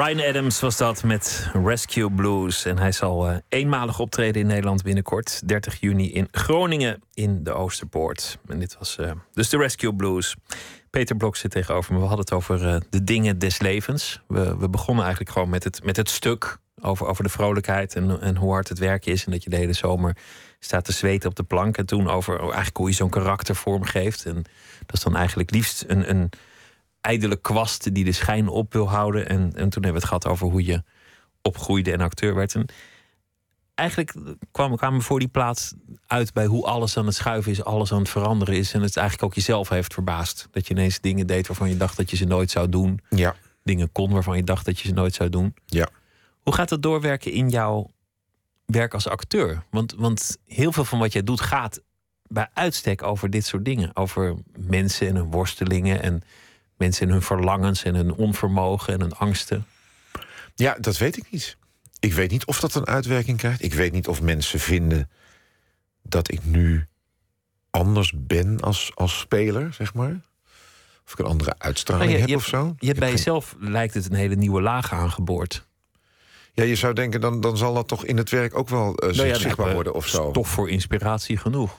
[0.03, 2.65] Ryan Adams was dat met Rescue Blues.
[2.65, 5.47] En hij zal eh, eenmalig optreden in Nederland binnenkort.
[5.47, 8.37] 30 juni in Groningen in de Oosterpoort.
[8.47, 10.35] En dit was eh, dus de Rescue Blues.
[10.89, 11.99] Peter Blok zit tegenover me.
[11.99, 14.21] We hadden het over eh, de dingen des levens.
[14.27, 16.57] We, we begonnen eigenlijk gewoon met het, met het stuk.
[16.81, 19.25] Over, over de vrolijkheid en, en hoe hard het werk is.
[19.25, 20.17] En dat je de hele zomer
[20.59, 21.77] staat te zweten op de plank.
[21.77, 24.25] En toen over oh, eigenlijk hoe je zo'n karakter vormgeeft.
[24.25, 24.35] En
[24.85, 26.29] dat is dan eigenlijk liefst een, een
[27.03, 29.29] ijdele kwast die de schijn op wil houden.
[29.29, 30.83] En, en toen hebben we het gehad over hoe je
[31.41, 32.55] opgroeide en acteur werd.
[32.55, 32.65] En
[33.75, 34.13] eigenlijk
[34.51, 35.73] kwam, kwamen we voor die plaats
[36.07, 38.73] uit bij hoe alles aan het schuiven is, alles aan het veranderen is.
[38.73, 40.47] En het eigenlijk ook jezelf heeft verbaasd.
[40.51, 42.99] Dat je ineens dingen deed waarvan je dacht dat je ze nooit zou doen.
[43.09, 45.53] Ja, Dingen kon waarvan je dacht dat je ze nooit zou doen.
[45.65, 45.87] ja.
[46.41, 47.91] Hoe gaat dat doorwerken in jouw
[48.65, 49.63] werk als acteur?
[49.69, 51.81] Want, want heel veel van wat jij doet gaat
[52.27, 53.95] bij uitstek over dit soort dingen.
[53.95, 56.21] Over mensen en hun worstelingen en
[56.77, 59.65] mensen en hun verlangens en hun onvermogen en hun angsten.
[60.55, 61.57] Ja, dat weet ik niet.
[61.99, 63.63] Ik weet niet of dat een uitwerking krijgt.
[63.63, 65.09] Ik weet niet of mensen vinden
[66.01, 66.87] dat ik nu
[67.69, 70.21] anders ben als, als speler, zeg maar.
[71.05, 72.75] Of ik een andere uitstraling Nou, je, heb je of zo.
[72.79, 75.67] je hebt bij geen- jezelf lijkt het een hele nieuwe laag aangeboord.
[76.53, 79.15] Ja, je zou denken, dan, dan zal dat toch in het werk ook wel eh,
[79.15, 80.29] Nou ja, zichtbaar eh, worden of zo.
[80.29, 81.77] Stof voor inspiratie genoeg.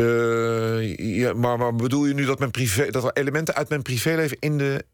[0.00, 3.82] Eh, ja, maar, maar bedoel je nu dat, mijn privé, dat er elementen uit mijn
[3.82, 4.84] privéleven in, de,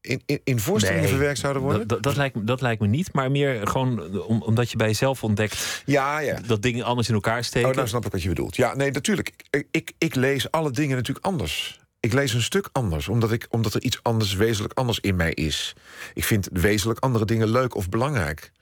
[0.00, 1.86] in, in, in voorstellingen Nee, verwerkt zouden worden?
[1.88, 4.86] Dat, dat, lijkt, me- dat lijkt me niet, maar meer gewoon om, omdat je bij
[4.86, 6.40] jezelf ontdekt ja, ja.
[6.46, 7.68] dat dingen anders in elkaar steken.
[7.68, 8.56] Oh, nou snap ik wat je bedoelt.
[8.56, 9.32] Ja, nee, natuurlijk.
[9.50, 11.80] Ik, ik, ik lees alle dingen natuurlijk anders.
[12.00, 15.32] Ik lees een stuk anders, omdat, ik, omdat er iets anders, wezenlijk anders in mij
[15.32, 15.74] is.
[16.14, 18.52] Ik vind wezenlijk andere dingen leuk of belangrijk.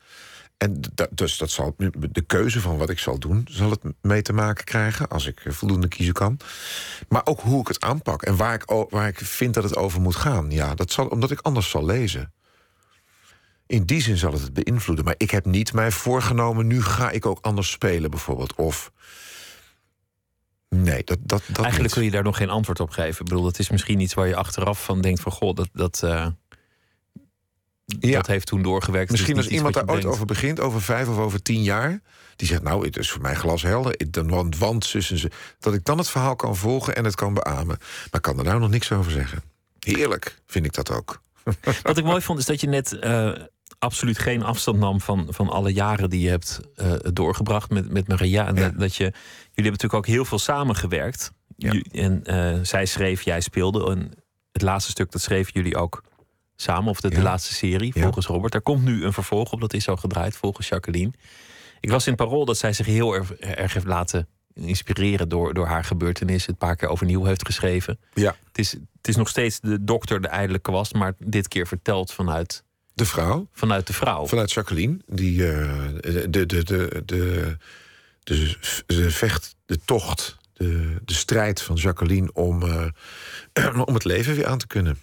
[0.56, 0.80] En
[1.10, 1.74] dus dat zal
[2.10, 5.42] de keuze van wat ik zal doen, zal het mee te maken krijgen als ik
[5.46, 6.38] voldoende kiezen kan.
[7.08, 10.00] Maar ook hoe ik het aanpak en waar ik, waar ik vind dat het over
[10.00, 10.50] moet gaan.
[10.50, 12.32] Ja, dat zal omdat ik anders zal lezen.
[13.66, 15.04] In die zin zal het het beïnvloeden.
[15.04, 18.54] Maar ik heb niet mij voorgenomen, nu ga ik ook anders spelen, bijvoorbeeld.
[18.54, 18.92] Of.
[20.68, 21.18] Nee, dat.
[21.20, 21.92] dat, dat Eigenlijk niet.
[21.92, 23.20] kun je daar nog geen antwoord op geven.
[23.20, 25.32] Ik bedoel, dat is misschien iets waar je achteraf van denkt van...
[25.32, 26.26] goh, dat, dat, eh,
[27.86, 28.12] Ja.
[28.12, 29.10] dat heeft toen doorgewerkt.
[29.10, 32.00] Misschien Het als iemand daar ooit over begint, over vijf of over tien jaar.
[32.36, 33.96] Die zegt, nou, het is voor mij glashelder.
[34.12, 35.28] Want, want, zus en zo.
[35.58, 37.76] Dat ik dan het verhaal kan volgen en het kan beamen.
[37.76, 39.42] Maar ik kan er nou nog niks over zeggen.
[39.78, 41.22] Heerlijk, vind ik dat ook.
[41.82, 43.32] Wat ik mooi vond, is dat je net eh,
[43.78, 48.08] absoluut geen afstand nam van, van alle jaren die je hebt eh, doorgebracht met, met
[48.08, 48.46] Maria.
[48.46, 48.60] En Ja.
[48.60, 49.22] dat, dat je, jullie
[49.54, 51.30] hebben natuurlijk ook heel veel samengewerkt.
[51.56, 51.82] Ja.
[51.90, 53.90] En eh, zij schreef, jij speelde.
[53.90, 54.12] En
[54.52, 56.02] het laatste stuk, dat schreven jullie ook
[56.56, 56.90] samen.
[56.90, 58.02] Of de, laatste serie, Ja.
[58.02, 58.52] volgens Robert.
[58.52, 61.12] Daar komt nu een vervolg op, dat is al gedraaid, volgens Jacqueline.
[61.80, 65.66] Ik was in Parool dat zij zich heel erg, erg heeft laten inspireren door, door
[65.66, 66.52] haar gebeurtenissen.
[66.52, 67.98] Het een paar keer overnieuw heeft geschreven.
[68.14, 71.66] Ja, Het is, het is nog steeds de dokter, de ijdele kwast, maar dit keer
[71.66, 72.62] verteld vanuit,
[72.94, 73.48] de vrouw.
[73.52, 74.26] vanuit de vrouw.
[74.26, 77.56] Vanuit Jacqueline, die eh, de, de, de, de, de,
[78.22, 82.62] de, de vecht, de tocht, de, de strijd van Jacqueline om,
[83.52, 84.98] eh, om het leven weer aan te kunnen.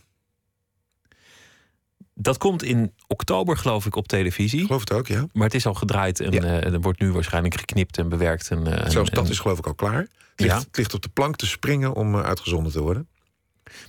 [2.15, 4.59] Dat komt in oktober, geloof ik, op televisie.
[4.59, 5.25] Ik geloof het ook, ja.
[5.33, 6.41] Maar het is al gedraaid en Ja.
[6.41, 8.49] eh, er wordt nu waarschijnlijk geknipt en bewerkt.
[8.49, 9.97] En, eh, Zelfs en- dat is geloof ik al klaar.
[9.99, 10.57] Het ligt, Ja.
[10.59, 13.07] het ligt op de plank te springen om eh, uitgezonden te worden.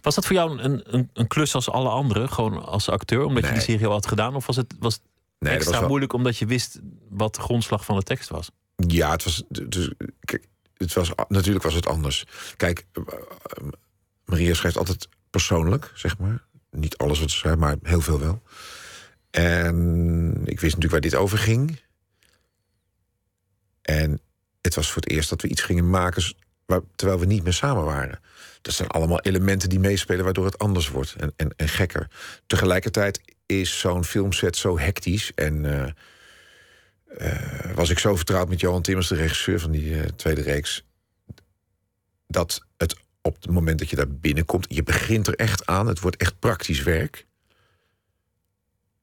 [0.03, 3.45] Was dat voor jou een, een, een klus als alle anderen, gewoon als acteur, omdat
[3.47, 4.35] je die serie al had gedaan?
[4.35, 5.07] Of was het, was Nee,
[5.39, 8.51] dat extra was wel, moeilijk omdat je wist wat de grondslag van de tekst was?
[8.77, 9.43] Ja, het was.
[9.49, 12.25] Dus, kijk, het was natuurlijk was het anders.
[12.57, 12.87] Kijk,
[14.25, 16.43] Maria schrijft altijd persoonlijk, zeg maar.
[16.75, 18.43] Niet alles wat ze schrijft, maar heel veel wel.
[19.31, 21.81] En ik wist natuurlijk waar dit over ging.
[23.83, 24.21] En
[24.61, 26.35] het was voor het eerst dat we iets gingen maken
[26.97, 28.21] terwijl we niet meer samen waren.
[28.63, 32.11] Dat zijn allemaal elementen die meespelen waardoor het anders wordt en, en, en gekker.
[32.47, 35.91] Tegelijkertijd is zo'n filmset zo hectisch en eh,
[37.19, 40.85] eh, was ik zo vertrouwd met Johan Timmers, de regisseur van die eh, tweede reeks,
[42.27, 42.97] dat het
[43.27, 46.39] op het moment dat je daar binnenkomt, je begint er echt aan, het wordt echt
[46.39, 47.27] praktisch werk,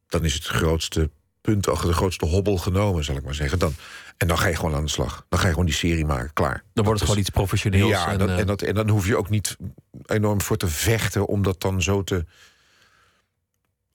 [0.08, 1.10] dan is het grootste
[1.42, 3.60] punt, de grootste hobbel genomen, zal ik maar zeggen.
[3.60, 3.74] Dan,
[4.18, 5.26] en dan ga je gewoon aan de slag.
[5.30, 6.64] Dan ga je gewoon die serie maken, klaar.
[6.74, 7.90] Dan wordt het gewoon iets professioneels.
[7.90, 9.58] ja, en, dat, eh, en, dat, en dan hoef je ook niet
[10.06, 12.26] enorm voor te vechten om dat dan zo te.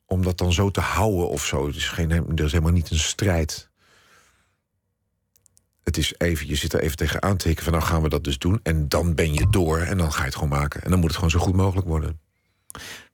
[0.07, 1.67] Om dat dan zo te houden of zo.
[1.67, 3.71] Het is, geen, er is helemaal niet een strijd.
[5.87, 8.09] Het is even, je zit er even tegen aan te tikken van nou gaan we
[8.09, 8.61] dat dus doen.
[8.63, 10.83] En dan ben je door en dan ga je het gewoon maken.
[10.83, 12.21] En dan moet het gewoon zo goed mogelijk worden.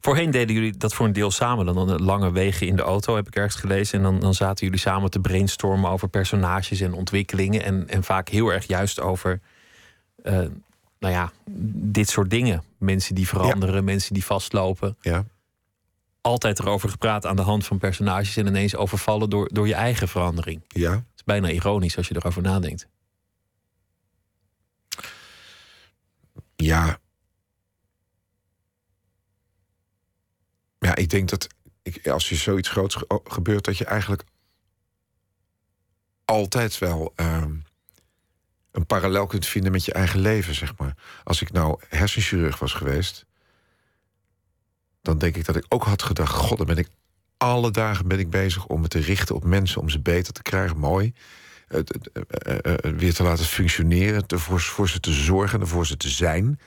[0.01, 1.67] Voorheen deden jullie dat voor een deel samen.
[1.67, 3.99] Dan, dan lange wegen in de auto, heb ik ergens gelezen.
[3.99, 7.63] En dan, dan zaten jullie samen te brainstormen over personages en ontwikkelingen.
[7.63, 9.41] En, en vaak heel erg juist over,
[10.23, 10.33] eh,
[10.99, 11.33] nou ja,
[11.95, 12.63] dit soort dingen.
[12.79, 14.97] Mensen die veranderen, mensen die vastlopen.
[15.01, 15.25] Ja,
[16.21, 18.37] Altijd erover gepraat aan de hand van personages.
[18.37, 20.63] En ineens overvallen door, door je eigen verandering.
[20.69, 21.05] ja.
[21.25, 22.89] Bijna ironisch als je erover nadenkt.
[26.57, 26.99] Ja.
[30.79, 31.47] Ja, ik denk dat
[31.83, 34.25] ik, als je zoiets groots ge- gebeurt, dat je eigenlijk
[36.25, 37.57] altijd wel ehm,
[38.71, 40.97] een parallel kunt vinden met je eigen leven, zeg maar.
[41.25, 43.27] Als ik nou hersenchirurg was geweest,
[45.03, 46.89] dan denk ik dat ik ook had gedacht: God, dan ben ik
[47.43, 50.43] alle dagen ben ik bezig om me te richten op mensen, om ze beter te
[50.43, 51.13] krijgen, mooi.
[51.69, 51.81] Eh,
[52.97, 56.61] weer te laten functioneren, te, voor, voor ze te zorgen, ervoor ze te zijn.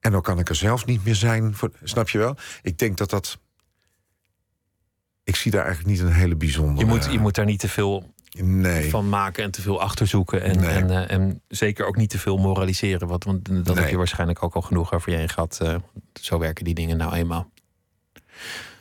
[0.00, 1.54] En dan kan ik er zelf niet meer zijn.
[1.54, 2.36] Voor, snap je wel?
[2.62, 3.38] Ik denk dat dat.
[5.24, 6.78] Ik zie daar eigenlijk niet een hele bijzondere.
[6.86, 8.90] Je moet, je moet daar niet te veel Nee.
[8.90, 10.42] van maken en te veel achterzoeken.
[10.42, 10.68] En, Nee.
[10.68, 13.08] en, en zeker ook niet te veel moraliseren.
[13.08, 15.58] Want, want dat heb je waarschijnlijk ook al genoeg over je heen gehad.
[15.62, 15.74] eh,
[16.20, 17.50] zo werken die dingen nou eenmaal.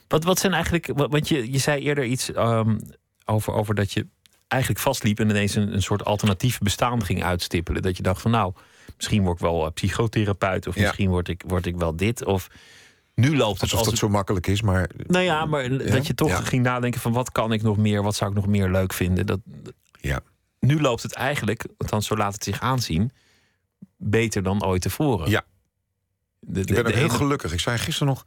[0.08, 0.90] Wat, wat zijn eigenlijk.
[0.94, 2.78] Want je, je zei eerder iets ehm,
[3.26, 4.08] over, over dat je
[4.48, 7.82] eigenlijk vastliep en ineens een, een soort alternatief bestaan ging uitstippelen.
[7.82, 8.54] Dat je dacht van nou,
[8.96, 10.68] misschien word ik wel eh, psychotherapeut.
[10.68, 10.82] Of Ja.
[10.82, 12.26] misschien word ik, word ik wel dit.
[12.26, 12.48] Of
[13.16, 14.90] nu loopt het Alsof als dat zo makkelijk is, maar.
[15.08, 16.42] nou ja, maar dat je toch Ja.
[16.42, 19.26] ging nadenken van wat kan ik nog meer, wat zou ik nog meer leuk vinden.
[19.26, 19.40] Dat,
[20.02, 20.20] Ja.
[20.60, 23.12] Nu loopt het eigenlijk, althans zo laat het zich aanzien,
[23.98, 25.30] beter dan ooit tevoren.
[25.30, 25.44] Ja.
[26.40, 27.54] De, Ik ben ook heel gelukkig.
[27.54, 28.24] Ik zei gisteren nog.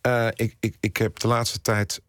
[0.00, 2.02] Eh, ik, ik, ik heb de laatste tijd.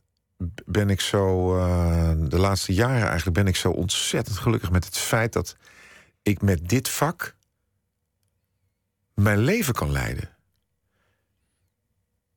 [0.66, 1.58] Ben ik zo.
[1.58, 3.38] eh, de laatste jaren eigenlijk.
[3.38, 5.56] Ben ik zo ontzettend gelukkig met het feit dat.
[6.22, 7.36] Ik met dit vak.
[9.14, 10.38] mijn leven kan leiden.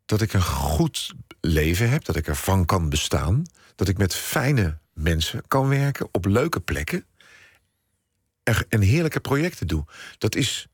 [0.05, 2.05] Dat ik een goed leven heb.
[2.05, 3.43] Dat ik ervan kan bestaan.
[3.75, 6.09] Dat ik met fijne mensen kan werken.
[6.13, 7.07] Op leuke plekken.
[8.43, 9.85] En, en heerlijke projecten doe.
[10.19, 10.67] Dat is.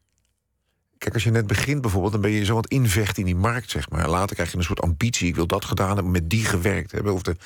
[0.98, 3.36] Kijk, als je net begint bijvoorbeeld, dan ben je zo aan het invechten in die
[3.36, 4.08] markt, zeg maar.
[4.08, 5.28] Later krijg je een soort ambitie.
[5.28, 7.12] Ik wil dat gedaan hebben, met die gewerkt hebben.
[7.12, 7.36] Of de,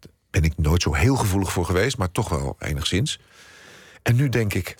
[0.00, 3.20] daar ben ik nooit zo heel gevoelig voor geweest, maar toch wel enigszins.
[4.02, 4.76] En nu denk ik.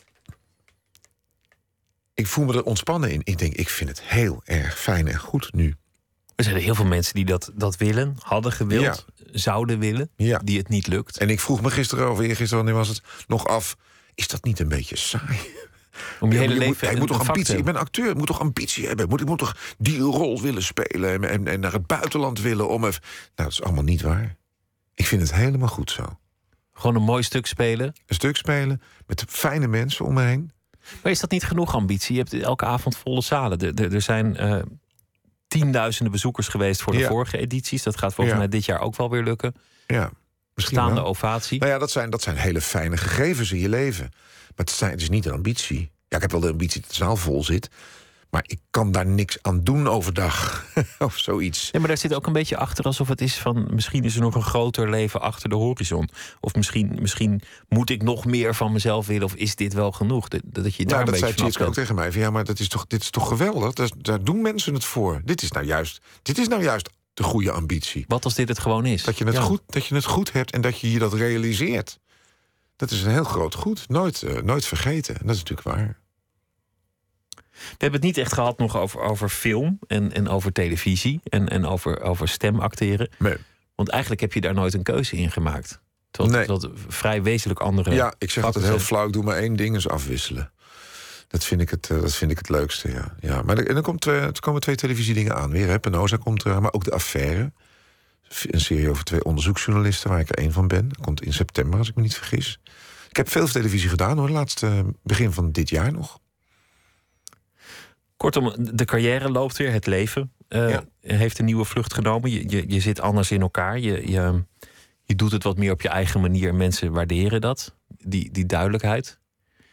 [2.15, 3.21] Ik voel me er ontspannen in.
[3.25, 5.75] Ik denk, ik vind het heel erg fijn en goed nu.
[6.37, 10.39] Er zijn er heel veel mensen die dat, dat willen, hadden gewild, zouden willen, Ja.
[10.39, 11.19] die het niet lukt.
[11.19, 13.77] En ik vroeg me gisteren over, gisteren wanneer was het, nog af.
[14.15, 15.39] Is dat niet een beetje saai?
[16.21, 17.57] Om je hele moet, leven hij een- moet toch ambitie.
[17.57, 19.05] Ik ben acteur, ik moet toch ambitie hebben.
[19.05, 22.41] Ik moet, ik moet toch die rol willen spelen en, en, en naar het buitenland
[22.41, 23.01] willen om even.
[23.03, 24.37] Nou, dat is allemaal niet waar.
[24.95, 26.19] Ik vind het helemaal goed zo.
[26.73, 27.87] Gewoon een mooi stuk spelen.
[28.07, 30.51] Een stuk spelen met fijne mensen om me heen.
[31.03, 32.15] Maar is dat niet genoeg ambitie?
[32.17, 33.59] Je hebt elke avond volle zalen.
[33.59, 34.59] Er, er, er zijn eh,
[35.49, 37.09] tienduizenden bezoekers geweest voor de Ja.
[37.09, 37.83] vorige edities.
[37.83, 38.43] Dat gaat volgens Ja.
[38.43, 39.55] mij dit jaar ook wel weer lukken.
[39.87, 40.11] Ja,
[40.55, 41.09] Misschien staande wel.
[41.09, 41.59] ovatie.
[41.61, 44.11] Nou ja, dat zijn, dat zijn hele fijne gegevens in je leven.
[44.57, 45.91] Maar het, zijn, het is niet een ambitie.
[46.09, 47.69] Ja, ik heb wel de ambitie dat de zaal vol zit.
[48.31, 50.67] Maar ik kan daar niks aan doen overdag.
[50.99, 51.69] of zoiets.
[51.73, 53.69] Ja, maar daar zit ook een beetje achter alsof het is van...
[53.71, 56.09] misschien is er nog een groter leven achter de horizon.
[56.41, 59.25] Of misschien, misschien moet ik nog meer van mezelf willen...
[59.25, 60.29] of is dit wel genoeg?
[60.29, 62.13] Dat, dat je daar Nou, dat zei Tjitske ook tegen mij.
[62.13, 63.73] Van, ja, maar dat is toch, dit is toch geweldig?
[63.73, 65.21] Dat, daar doen mensen het voor.
[65.25, 68.05] Dit is, nou juist, dit is nou juist de goede ambitie.
[68.09, 69.05] Wat als dit het gewoon is?
[69.05, 69.41] Dat je het, Ja.
[69.41, 71.99] goed, dat je het goed hebt en dat je je dat realiseert.
[72.77, 73.89] Dat is een heel groot goed.
[73.89, 75.15] Nooit, eh, nooit vergeten.
[75.15, 75.99] En dat is natuurlijk waar.
[77.51, 81.21] We hebben het niet echt gehad nog over, over film en, en over televisie...
[81.25, 83.09] en, en over, over stemacteren.
[83.19, 83.37] Nee.
[83.75, 85.81] Want eigenlijk heb je daar nooit een keuze in gemaakt.
[86.11, 86.47] Terwijl, Nee.
[86.47, 87.95] terwijl het vrij wezenlijk andere...
[87.95, 88.87] Ja, ik zeg altijd heel zijn.
[88.87, 90.51] flauw, ik doe maar één ding, is afwisselen.
[91.29, 93.15] Dat vind ik het, eh, dat vind ik het leukste, ja.
[93.21, 95.69] ja maar er, en dan komt, eh, er komen twee televisiedingen aan weer.
[95.69, 95.79] Hè.
[95.79, 97.53] Penosa komt eraan, maar ook de affaire.
[98.47, 100.89] Een serie over twee onderzoeksjournalisten, waar ik er één van ben.
[100.89, 102.61] Dat komt in september, als ik me niet vergis.
[103.09, 104.31] Ik heb veel televisie gedaan, hoor.
[104.31, 106.19] Laatste eh, begin van dit jaar nog.
[108.17, 110.85] Kortom, de carrière loopt weer, het leven eh, Ja.
[111.01, 112.31] heeft een nieuwe vlucht genomen.
[112.31, 113.79] Je, je, je zit anders in elkaar.
[113.79, 114.45] Je, je,
[115.05, 116.55] je doet het wat meer op je eigen manier.
[116.55, 119.19] Mensen waarderen dat, die, die duidelijkheid.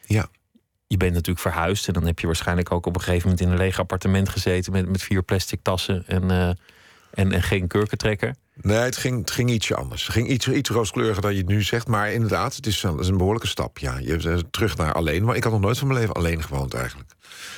[0.06, 0.28] Ja.
[0.88, 3.51] Je bent natuurlijk verhuisd en dan heb je waarschijnlijk ook op een gegeven moment in
[3.51, 6.49] een leeg appartement gezeten met, met vier plastic tassen en, eh,
[7.14, 8.36] en, en geen kurkentrekker.
[8.61, 10.03] Nee, het ging, het ging ietsje anders.
[10.03, 11.88] Het ging iets, iets rooskleuriger dan je het nu zegt.
[11.88, 13.78] Maar inderdaad, het is een, het is een behoorlijke stap.
[13.78, 15.24] Ja, je hebt, terug naar alleen.
[15.24, 17.11] Maar ik had nog nooit van mijn leven alleen gewoond eigenlijk.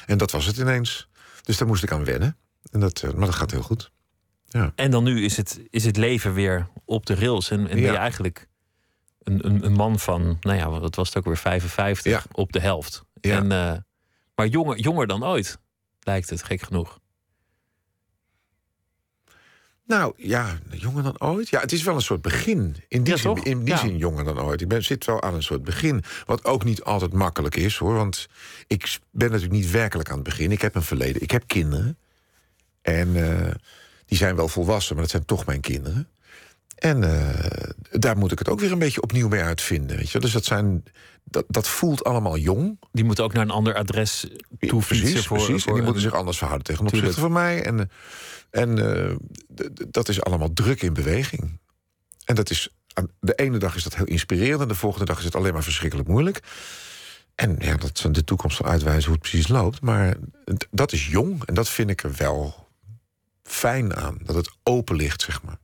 [0.06, 1.10] En dat was het ineens.
[1.44, 2.38] Dus daar moest ik aan wennen.
[2.72, 3.92] En dat, eh, maar dat gaat heel goed.
[4.76, 7.52] En dan nu is het, is het leven weer op de rails.
[7.52, 7.96] En, en ben je Ja.
[7.98, 8.48] eigenlijk
[9.24, 12.22] een, een, een man van, nou ja, wat was het ook weer, 55 Ja.
[12.32, 13.04] op de helft.
[13.22, 13.38] Ja.
[13.38, 13.78] En, eh,
[14.36, 15.60] maar jonger, jonger dan ooit,
[16.00, 17.00] lijkt het, gek genoeg.
[19.88, 21.50] Nou ja, jonger dan ooit.
[21.50, 22.76] Ja, het is wel een soort begin.
[22.88, 23.78] In die, Ja, zin, in die Ja.
[23.80, 24.62] zin jonger dan ooit.
[24.62, 26.04] Ik ben, zit wel aan een soort begin.
[26.26, 27.94] Wat ook niet altijd makkelijk is hoor.
[27.94, 28.28] Want
[28.68, 30.52] ik ben natuurlijk niet werkelijk aan het begin.
[30.52, 31.22] Ik heb een verleden.
[31.22, 31.98] Ik heb kinderen.
[32.82, 33.52] En eh,
[34.06, 36.08] die zijn wel volwassen, maar dat zijn toch mijn kinderen.
[36.76, 39.98] En eh, daar moet ik het ook weer een beetje opnieuw mee uitvinden.
[39.98, 40.14] Weet je?
[40.14, 40.22] wel.
[40.22, 40.84] Dus dat, zijn,
[41.24, 42.80] dat, dat voelt allemaal jong.
[42.92, 44.28] Die moet ook naar een ander adres
[44.60, 45.08] toe fietsen.
[45.08, 45.64] Precies, voor, precies.
[45.64, 47.64] voor en die moeten zich anders verhouden tegen opzichte van mij.
[47.64, 47.86] En, eh,
[48.56, 49.16] en eh,
[49.90, 51.60] dat is allemaal druk in beweging.
[52.26, 52.70] En dat is,
[53.20, 54.62] de ene dag is dat heel inspirerend...
[54.62, 56.40] en de volgende dag is het alleen maar verschrikkelijk moeilijk.
[57.36, 59.82] En ja, dat zal de toekomst wel uitwijzen hoe het precies loopt.
[59.82, 60.16] Maar
[60.72, 62.68] dat is jong en dat vind ik er wel
[63.44, 64.18] fijn aan.
[64.24, 65.58] Dat het open ligt, zeg maar.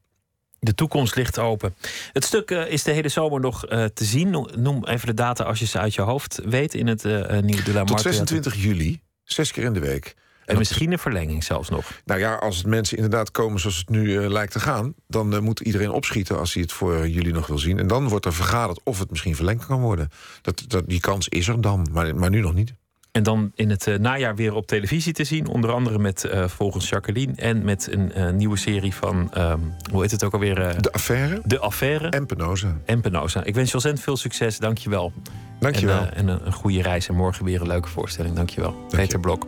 [0.59, 1.75] De toekomst ligt open.
[2.13, 4.29] Het stuk eh, is de hele zomer nog eh, te zien.
[4.29, 7.39] No- Noem even de data als je ze uit je hoofd weet in het eh,
[7.39, 8.13] nieuwe De La Tot Mar Theater.
[8.13, 10.15] 26 juli, zes keer in de week.
[10.45, 11.91] En misschien een verlenging zelfs nog.
[12.05, 14.93] Nou ja, als het mensen inderdaad komen zoals het nu eh, lijkt te gaan...
[15.07, 17.79] dan eh, moet iedereen opschieten als hij het voor jullie nog wil zien.
[17.79, 20.09] En dan wordt er vergaderd of het misschien verlengd kan worden.
[20.41, 22.73] Dat, dat, die kans is er dan, maar, maar nu nog niet.
[23.11, 25.47] En dan in het eh, najaar weer op televisie te zien.
[25.47, 27.33] Onder andere met Volgens Jacqueline.
[27.35, 29.59] En met een nieuwe serie van, ehm,
[29.91, 30.81] hoe heet het ook alweer?
[30.81, 32.77] De affaire de Affaire en Penosa.
[32.85, 33.43] en Penosa.
[33.43, 34.57] Ik wens je ontzettend veel succes.
[34.57, 35.13] Dank je wel.
[35.61, 35.99] Dankjewel.
[35.99, 37.07] En, eh, en een, een goede reis.
[37.07, 38.35] En morgen weer een leuke voorstelling.
[38.35, 38.85] Dank je wel.
[38.89, 39.45] Peter Blok.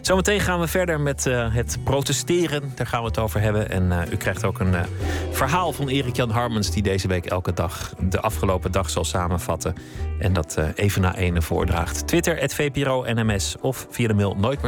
[0.00, 2.72] Zometeen gaan we verder met eh, het protesteren.
[2.74, 3.70] Daar gaan we het over hebben.
[3.70, 4.74] En eh, u krijgt ook een
[5.30, 6.70] verhaal van Erik-Jan Harmens...
[6.70, 9.74] die deze week elke dag de afgelopen dag zal samenvatten.
[10.18, 12.06] En dat even na ene voordraagt.
[12.06, 13.56] Twitter, het VPRO NMS.
[13.60, 14.62] Of via de mail nooit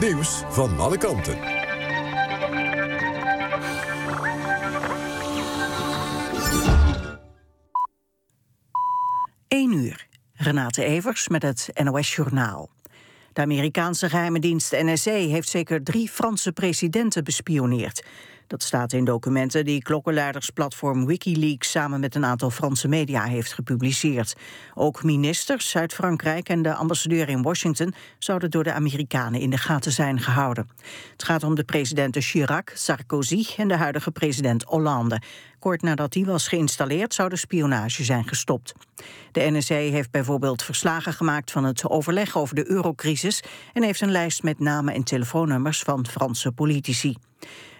[0.00, 1.38] Nieuws van alle kanten.
[9.48, 10.06] 1 uur.
[10.32, 12.70] Renate Evers met het NOS Journaal.
[13.32, 18.04] De Amerikaanse geheime dienst NSA heeft zeker drie Franse presidenten bespioneerd.
[18.48, 24.34] Dat staat in documenten die klokkenluidersplatform Wikileaks samen met een aantal Franse media heeft gepubliceerd.
[24.74, 29.56] Ook ministers uit Frankrijk en de ambassadeur in Washington zouden door de Amerikanen in de
[29.58, 30.68] gaten zijn gehouden.
[31.12, 35.20] Het gaat om de presidenten Chirac, Sarkozy en de huidige president Hollande.
[35.58, 38.72] Kort nadat die was geïnstalleerd zou de spionage zijn gestopt.
[39.32, 43.42] De NSA heeft bijvoorbeeld verslagen gemaakt van het overleg over de eurocrisis
[43.72, 47.16] en heeft een lijst met namen en telefoonnummers van Franse politici.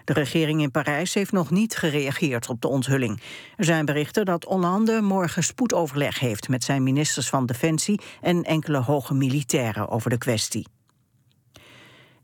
[0.09, 3.21] De regering in Parijs heeft nog niet gereageerd op de onthulling.
[3.57, 8.79] Er zijn berichten dat Hollande morgen spoedoverleg heeft met zijn ministers van Defensie en enkele
[8.79, 10.67] hoge militairen over de kwestie.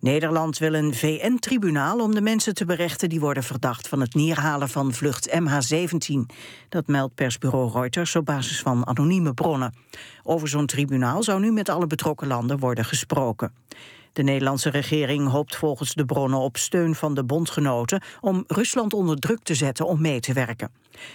[0.01, 4.69] Nederland wil een VN-tribunaal om de mensen te berechten die worden verdacht van het neerhalen
[4.69, 6.37] van vlucht MH17.
[6.69, 9.75] Dat meldt persbureau Reuters op basis van anonieme bronnen.
[10.23, 13.53] Over zo'n tribunaal zou nu met alle betrokken landen worden gesproken.
[14.15, 19.19] De Nederlandse regering hoopt volgens de bronnen op steun van de bondgenoten om Rusland onder
[19.19, 20.71] druk te zetten om mee te werken.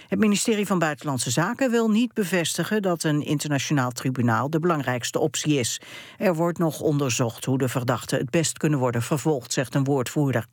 [0.08, 5.58] Het ministerie van Buitenlandse Zaken wil niet bevestigen dat een internationaal tribunaal de belangrijkste optie
[5.58, 5.80] is.
[6.18, 10.46] Er wordt nog onderzocht hoe de verdachten het best kunnen worden vervolgd, zegt een woordvoerder.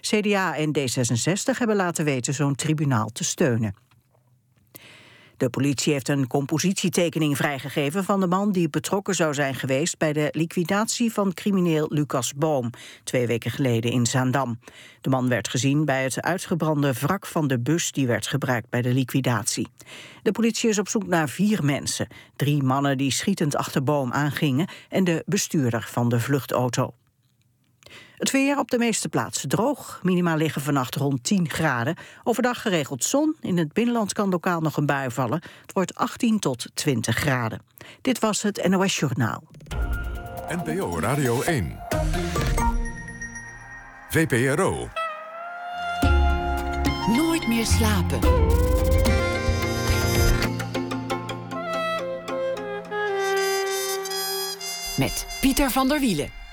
[0.00, 3.83] CDA en D66 hebben laten weten zo'n tribunaal te steunen.
[5.44, 10.12] De politie heeft een compositietekening vrijgegeven van de man die betrokken zou zijn geweest bij
[10.12, 12.70] de liquidatie van crimineel Lucas Boom,
[13.02, 14.58] twee weken geleden in Zaandam.
[15.00, 18.82] De man werd gezien bij het uitgebrande wrak van de bus die werd gebruikt bij
[18.82, 19.68] de liquidatie.
[20.22, 24.68] De politie is op zoek naar vier mensen, drie mannen die schietend achter Boom aangingen
[24.88, 26.94] en de bestuurder van de vluchtauto.
[28.16, 30.00] Het weer op de meeste plaatsen droog.
[30.02, 31.96] Minimaal liggen vannacht rond 10 graden.
[32.24, 33.36] Overdag geregeld zon.
[33.40, 35.42] In het binnenland kan lokaal nog een bui vallen.
[35.62, 37.62] Het wordt 18 tot 20 graden.
[38.00, 39.42] Dit was het NOS Journaal.
[40.48, 41.78] NPO Radio 1.
[44.08, 44.88] VPRO.
[47.16, 48.18] Nooit meer slapen.
[54.96, 56.43] Met Pieter van der Wielen.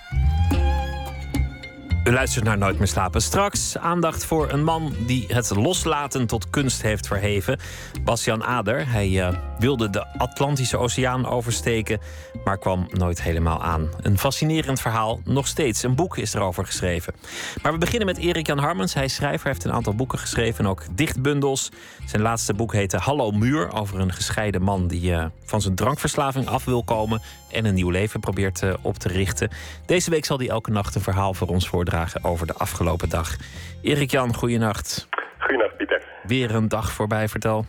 [2.04, 3.22] U luistert naar Nooit meer slapen.
[3.22, 7.60] Straks aandacht voor een man die het loslaten tot kunst heeft verheven.
[8.04, 8.91] Bastian Ader.
[8.91, 11.99] Hij eh, wilde de Atlantische Oceaan oversteken,
[12.43, 13.89] maar kwam nooit helemaal aan.
[14.02, 15.84] Een fascinerend verhaal, nog steeds.
[15.84, 17.14] Een boek is erover geschreven.
[17.62, 18.93] Maar we beginnen met Erik Jan Harmens.
[18.93, 21.70] Hij is schrijver, heeft een aantal boeken geschreven, ook dichtbundels.
[22.06, 26.47] Zijn laatste boek heette Hallo Muur, over een gescheiden man die eh, van zijn drankverslaving
[26.47, 27.22] af wil komen
[27.52, 29.49] en een nieuw leven probeert eh, op te richten.
[29.86, 33.36] Deze week zal hij elke nacht een verhaal voor ons voordragen over de afgelopen dag.
[33.82, 35.08] Erik Jan, goeienacht.
[35.38, 36.04] Goedenacht, Pieter.
[36.24, 37.66] Weer een dag voorbij, vertel.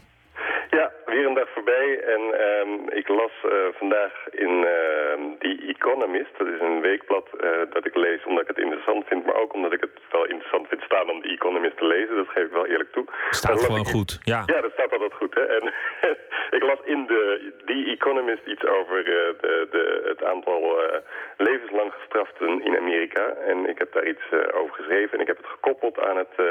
[3.79, 8.49] Vandaag in ehm The Economist, dat is een weekblad eh, dat ik lees omdat ik
[8.49, 11.77] het interessant vind, maar ook omdat ik het wel interessant vind staan om The Economist
[11.77, 12.17] te lezen.
[12.17, 13.05] Dat geef ik wel eerlijk toe.
[13.31, 14.19] Staat las gewoon ik- goed.
[14.23, 14.43] Ja.
[14.47, 15.35] Ja, dat staat altijd goed.
[15.35, 15.41] Hè?
[15.59, 15.73] En
[16.57, 19.05] ik las in de The Economist iets over eh,
[19.41, 20.99] de, de, het aantal eh,
[21.37, 23.25] levenslang gestraften in Amerika.
[23.47, 25.15] En ik heb daar iets eh, over geschreven.
[25.15, 26.45] En ik heb het gekoppeld aan het eh,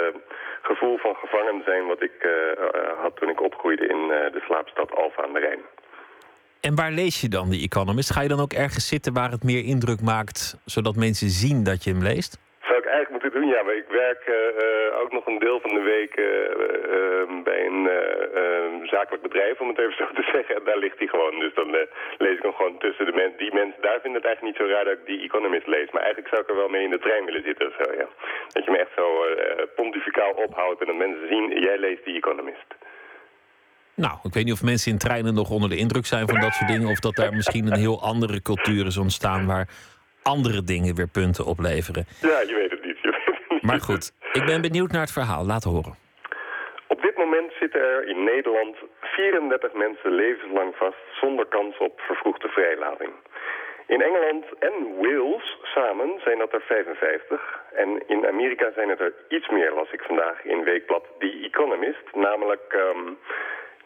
[0.61, 4.41] gevoel van gevangen zijn wat ik eh, eh, had toen ik opgroeide in eh, de
[4.45, 5.61] slaapstad Alphen aan de Rijn.
[6.61, 8.11] En waar lees je dan die Economist?
[8.13, 11.83] Ga je dan ook ergens zitten waar het meer indruk maakt, zodat mensen zien dat
[11.83, 12.39] je hem leest?
[12.69, 13.61] Zou ik eigenlijk moeten doen, ja.
[13.63, 14.35] Maar ik werk eh,
[14.65, 16.25] eh, ook nog een deel van de week eh,
[16.95, 17.99] eh, bij een eh,
[18.41, 20.55] eh, zakelijk bedrijf, om het even zo te zeggen.
[20.55, 21.39] En daar ligt hij gewoon.
[21.39, 21.69] Dus dan
[22.17, 23.37] lees ik hem gewoon tussen de mensen.
[23.37, 25.91] Die mensen, daar vinden het eigenlijk niet zo raar dat ik die Economist lees.
[25.91, 28.07] Maar eigenlijk zou ik er wel mee in de trein willen zitten of zo, ja.
[28.55, 29.07] Dat je me echt zo
[29.75, 32.69] pontificaal ophoudt en dat mensen zien, jij leest die Economist.
[34.05, 36.53] Nou, ik weet niet of mensen in treinen nog onder de indruk zijn van dat
[36.53, 36.89] soort dingen.
[36.89, 39.67] Of dat daar misschien een heel andere cultuur is ontstaan waar
[40.23, 42.05] andere dingen weer punten opleveren.
[42.21, 42.99] Ja, je weet het niet.
[43.01, 43.61] Je weet het niet.
[43.61, 45.45] Maar goed, ik ben benieuwd naar het verhaal.
[45.45, 45.95] Laat horen.
[46.87, 52.47] Op dit moment zitten er in Nederland 34 mensen levenslang vast zonder kans op vervroegde
[52.47, 53.11] vrijlating.
[53.87, 57.59] In Engeland en Wales samen zijn dat er 55.
[57.73, 62.05] En in Amerika zijn het er iets meer, las ik vandaag in Weekblad The Economist.
[62.13, 63.13] Namelijk ehm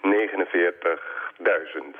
[0.05, 1.95] 49.000.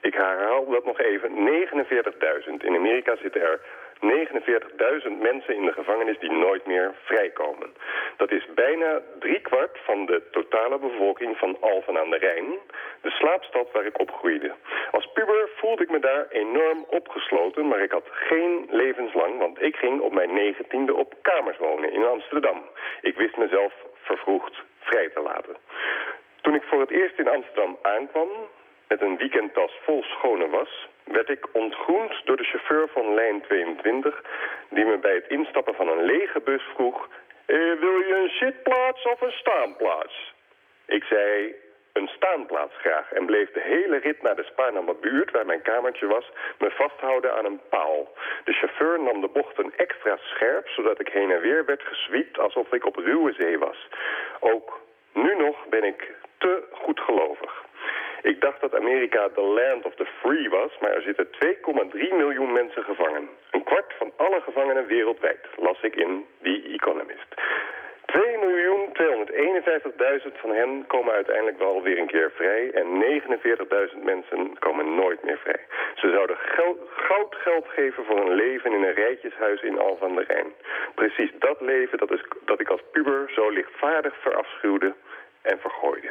[0.00, 1.30] Ik herhaal dat nog even.
[1.34, 2.64] 49.000.
[2.64, 3.60] In Amerika zitten er
[4.02, 7.74] 49.000 mensen in de gevangenis die nooit meer vrijkomen.
[8.16, 12.46] Dat is bijna driekwart van de totale bevolking van Alphen aan de Rijn,
[13.00, 14.52] de slaapstad waar ik opgroeide.
[14.90, 19.76] Als puber voelde ik me daar enorm opgesloten, maar ik had geen levenslang, want ik
[19.76, 22.62] ging op mijn negentiende op kamers wonen in Amsterdam.
[23.00, 23.72] Ik wist mezelf
[24.02, 25.56] vervroegd vrij te laten.
[26.42, 28.28] Toen ik voor het eerst in Amsterdam aankwam,
[28.88, 34.22] met een weekendtas vol schone was, werd ik ontgroend door de chauffeur van lijn 22,
[34.68, 37.08] die me bij het instappen van een lege bus vroeg,
[37.46, 40.34] "Eh, wil je een zitplaats of een staanplaats?
[40.86, 41.54] Ik zei,
[41.92, 46.06] een staanplaats graag en bleef de hele rit naar de Spaarnammer buurt, waar mijn kamertje
[46.06, 48.12] was, me vasthouden aan een paal.
[48.44, 52.72] De chauffeur nam de bochten extra scherp, zodat ik heen en weer werd gezwiept alsof
[52.72, 53.88] ik op ruwe zee was.
[54.40, 54.80] Ook
[55.12, 56.10] nu nog ben ik
[56.42, 57.64] te goedgelovig.
[58.22, 62.52] Ik dacht dat Amerika the land of the free was, maar er zitten 2,3 miljoen
[62.52, 63.28] mensen gevangen.
[63.50, 67.34] Een kwart van alle gevangenen wereldwijd, las ik in The Economist.
[68.12, 68.18] 2.251.000
[70.40, 73.04] van hen komen uiteindelijk wel weer een keer vrij en
[73.92, 75.66] 49.000 mensen komen nooit meer vrij.
[75.94, 76.36] Ze zouden
[76.94, 80.52] goud geld geven voor een leven in een rijtjeshuis in Al van der Rijn.
[80.94, 84.94] Precies dat leven dat, is, dat ik als puber zo lichtvaardig verafschuwde
[85.42, 86.10] en vergooide.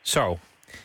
[0.00, 0.38] Zo.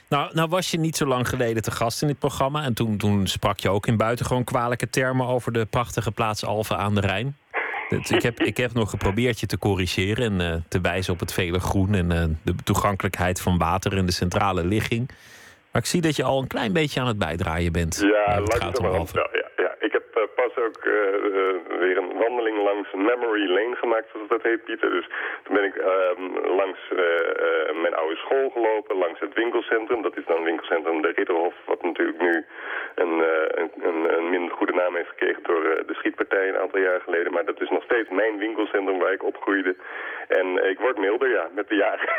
[0.10, 2.64] Nou, nou was je niet zo lang geleden te gast in dit programma.
[2.64, 6.78] En toen, toen sprak je ook in buitengewoon kwalijke termen over de prachtige plaats Alphen
[6.78, 7.38] aan de Rijn.
[7.90, 11.20] Dat- ik, heb, ik heb nog geprobeerd je te corrigeren en eh, te wijzen op
[11.20, 15.08] het vele groen en eh, de toegankelijkheid van water en de centrale ligging.
[15.72, 18.00] Maar ik zie dat je al een klein beetje aan het bijdraaien bent.
[18.02, 19.30] Ja, langzamerhand wel.
[19.32, 19.76] Ja, ja.
[19.80, 24.44] Ik heb eh, pas ook eh, weer een wandeling langs Memory Lane gemaakt, zoals dat
[24.44, 24.90] heet, Pieter.
[24.90, 25.08] Dus
[25.44, 26.24] toen ben ik ehm,
[26.62, 30.02] langs eh, mijn oude school gelopen, langs het winkelcentrum.
[30.02, 32.46] Dat is dan winkelcentrum De Ridderhof, wat natuurlijk nu
[32.96, 33.14] een,
[33.62, 37.34] een, een, minder goede naam heeft gekregen door de schietpartij een aantal jaar geleden.
[37.34, 39.76] Maar dat is nog steeds mijn winkelcentrum waar ik opgroeide.
[40.28, 42.10] En ik word milder, ja, met de jaren.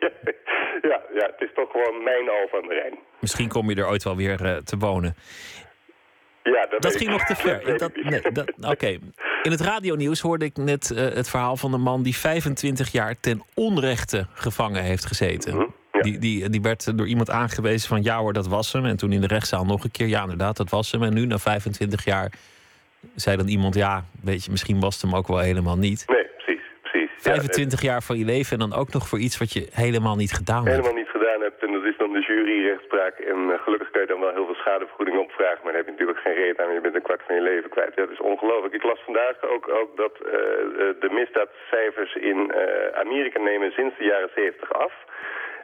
[0.90, 2.98] ja, ja, het is toch gewoon mijn Al van de Rijn.
[3.18, 5.14] Misschien kom je er ooit wel weer te wonen.
[6.52, 7.78] Ja, dat, ging nog te ver.
[7.78, 8.98] Dat nee, dat, Oké.
[9.42, 13.20] In het radionieuws hoorde ik net eh, het verhaal van een man die 25 jaar
[13.20, 15.54] ten onrechte gevangen heeft gezeten.
[15.54, 16.00] Mhm, ja.
[16.00, 18.84] Die, die, die werd door iemand aangewezen van ja hoor, dat was hem.
[18.84, 21.02] En toen in de rechtszaal nog een keer, ja inderdaad, dat was hem.
[21.02, 22.32] En nu na 25 jaar
[23.14, 26.04] zei dan iemand, ja, weet je, misschien was het hem ook wel helemaal niet.
[26.06, 27.10] Nee, precies, precies.
[27.22, 30.16] Ja, 25 jaar van je leven en dan ook nog voor iets wat je helemaal
[30.16, 30.76] niet gedaan hebt.
[30.76, 31.62] helemaal niet gedaan hebt.
[31.62, 33.18] En dat is de juryrechtspraak.
[33.18, 35.60] En eh, gelukkig kun je dan wel heel veel schadevergoeding opvragen.
[35.62, 36.72] Maar dan heb je natuurlijk geen reet aan.
[36.72, 37.96] Je bent een kwart van je leven kwijt.
[37.96, 38.74] Dat is ongelooflijk.
[38.74, 42.54] Ik las vandaag ook, ook dat eh, eh, de misdaadcijfers in
[42.94, 44.94] Amerika nemen sinds de jaren 70 af.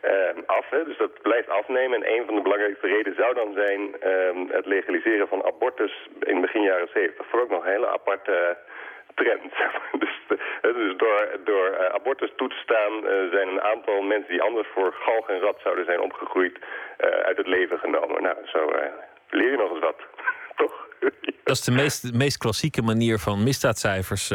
[0.03, 0.85] Eh, af, hè?
[0.85, 2.03] dus dat blijft afnemen.
[2.03, 6.41] En een van de belangrijkste redenen zou dan zijn eh, het legaliseren van abortus in
[6.41, 7.27] begin jaren 70.
[7.27, 8.57] Voor ook nog een hele aparte
[9.15, 9.53] trend.
[10.03, 14.31] dus eh, dus door, door eh, abortus toe te staan eh, zijn een aantal mensen
[14.31, 16.59] die anders voor galg en rat zouden zijn opgegroeid
[17.25, 18.23] uit het leven genomen.
[18.23, 18.71] Nou, zo
[19.31, 19.97] leer je nog eens wat.
[20.63, 20.87] Toch?
[21.45, 24.33] Dat is de meest, meest klassieke manier van misdaadcijfers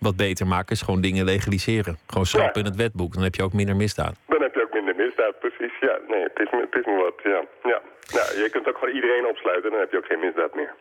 [0.00, 0.72] wat beter maken.
[0.72, 1.98] Is gewoon dingen legaliseren.
[2.06, 2.66] Gewoon schrappen Ja.
[2.66, 3.14] in het wetboek.
[3.14, 4.14] Dan heb je ook minder misdaad.
[4.28, 5.72] Dan heb je ook minder misdaad, precies.
[5.80, 7.40] Ja, nee, het is, me- het is me wat, ja.
[7.72, 7.80] ja.
[8.16, 10.74] Nou, je kunt ook gewoon iedereen opsluiten, dan heb je ook geen misdaad meer.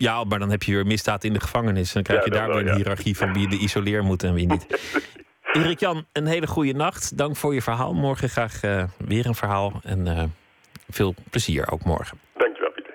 [0.00, 1.88] Ja, maar dan heb je weer misdaad in de gevangenis.
[1.88, 4.46] En dan krijg je daar weer een hiërarchie van wie de isoleer moet en wie
[4.46, 4.66] niet.
[5.52, 7.16] Erik Jan, een hele goede nacht.
[7.16, 7.94] Dank voor je verhaal.
[7.94, 9.80] Morgen graag eh, weer een verhaal.
[9.82, 10.24] En eh,
[10.88, 12.20] veel plezier ook morgen.
[12.36, 12.94] Dankjewel, Pieter.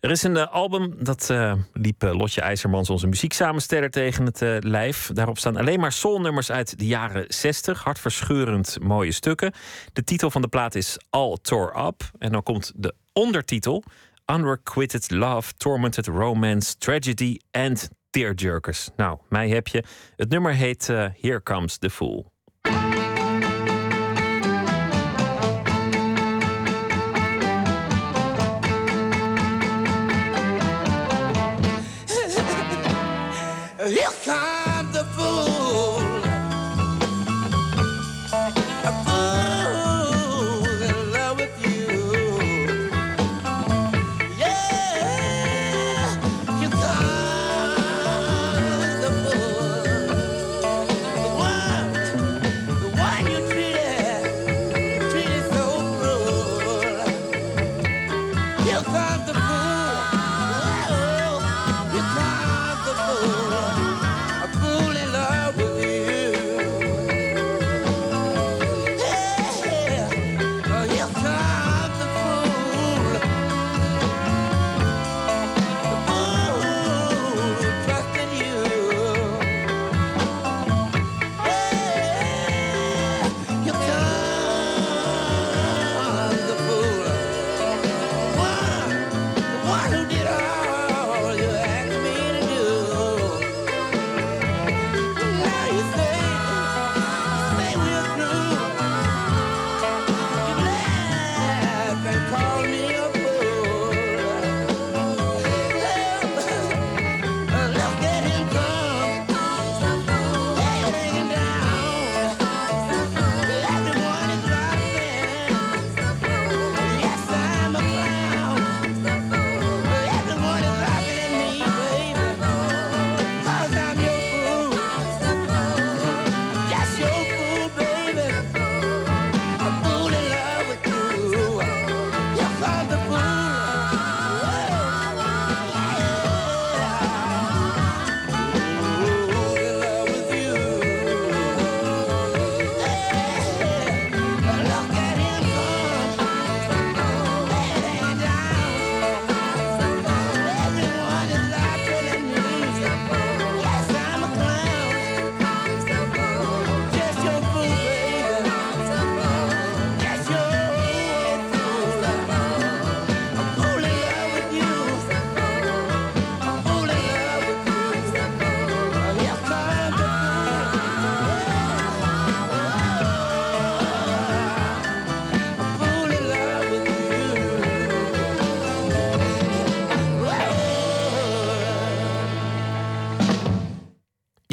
[0.00, 1.34] Er is een eh, album, dat
[1.72, 5.10] liep Lotje IJzermans, onze muzieksamensteller, tegen het lijf.
[5.12, 7.84] Daarop staan alleen maar soulnummers uit de jaren 60.
[7.84, 9.52] Hartverscheurend mooie stukken.
[9.92, 12.02] De titel van de plaat is All Tore Up.
[12.18, 13.84] En dan komt de ondertitel...
[14.28, 18.90] Unrequited Love, Tormented Romance, Tragedy and Tearjerkers.
[18.96, 19.84] Nou, mij heb je.
[20.16, 22.32] Het nummer heet eh, Here Comes the Fool.
[33.88, 34.45] Here comes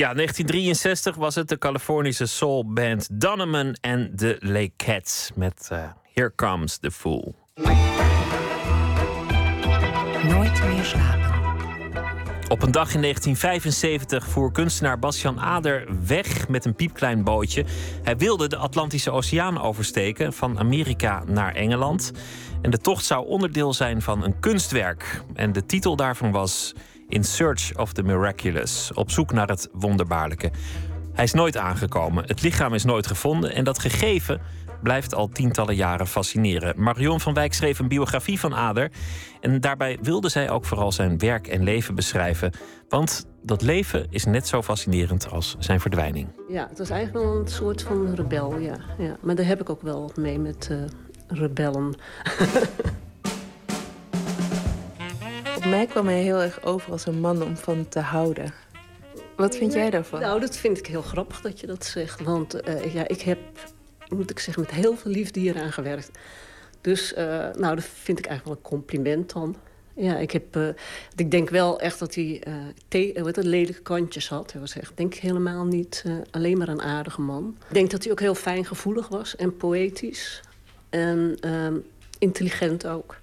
[0.04, 6.32] Ja, 1963 was het de Californische soulband Donovan en de Lake Cats met eh, Here
[6.36, 7.36] Comes the Fool.
[10.24, 11.24] Nooit meer slapen.
[12.48, 17.66] Op een dag in 1975 voer kunstenaar Bastian Ader weg met een piepklein bootje.
[18.04, 22.12] Hij wilde de Atlantische Oceaan oversteken van Amerika naar Engeland.
[22.62, 25.22] En de tocht zou onderdeel zijn van een kunstwerk.
[25.34, 26.74] En de titel daarvan was
[27.14, 30.52] In Search of the Miraculous, op zoek naar het wonderbaarlijke.
[31.14, 34.42] Hij is nooit aangekomen, het lichaam is nooit gevonden en dat gegeven
[34.84, 36.74] blijft al tientallen jaren fascineren.
[36.82, 38.92] Marion van Wijk schreef een biografie van Ader.
[39.42, 42.52] En daarbij wilde zij ook vooral zijn werk en leven beschrijven.
[42.90, 46.28] Want dat leven is net zo fascinerend als zijn verdwijning.
[46.50, 48.78] Ja, het was eigenlijk wel een soort van rebel, ja.
[48.98, 49.18] ja.
[49.22, 50.78] Maar daar heb ik ook wel mee met eh,
[51.28, 51.94] rebellen.
[55.64, 58.54] Op mij kwam hij heel erg over als een man om van te houden.
[59.36, 60.20] Wat vind jij daarvan?
[60.20, 62.22] Nou, dat vind ik heel grappig dat je dat zegt.
[62.22, 63.40] Want eh, ja, ik heb,
[64.10, 66.12] moet ik zeggen, met heel veel liefde hier aan gewerkt.
[66.82, 69.56] Dus, eh, nou, dat vind ik eigenlijk wel een compliment dan.
[69.96, 70.68] Ja, ik, heb, eh,
[71.16, 72.44] ik denk wel echt dat hij
[72.90, 74.52] eh, wat lelijke kantjes had.
[74.52, 77.58] Hij was echt, denk ik, helemaal niet alleen maar een aardige man.
[77.68, 80.42] Ik denk dat hij ook heel fijngevoelig was en poëtisch.
[80.90, 81.78] En ehm,
[82.20, 83.22] intelligent ook.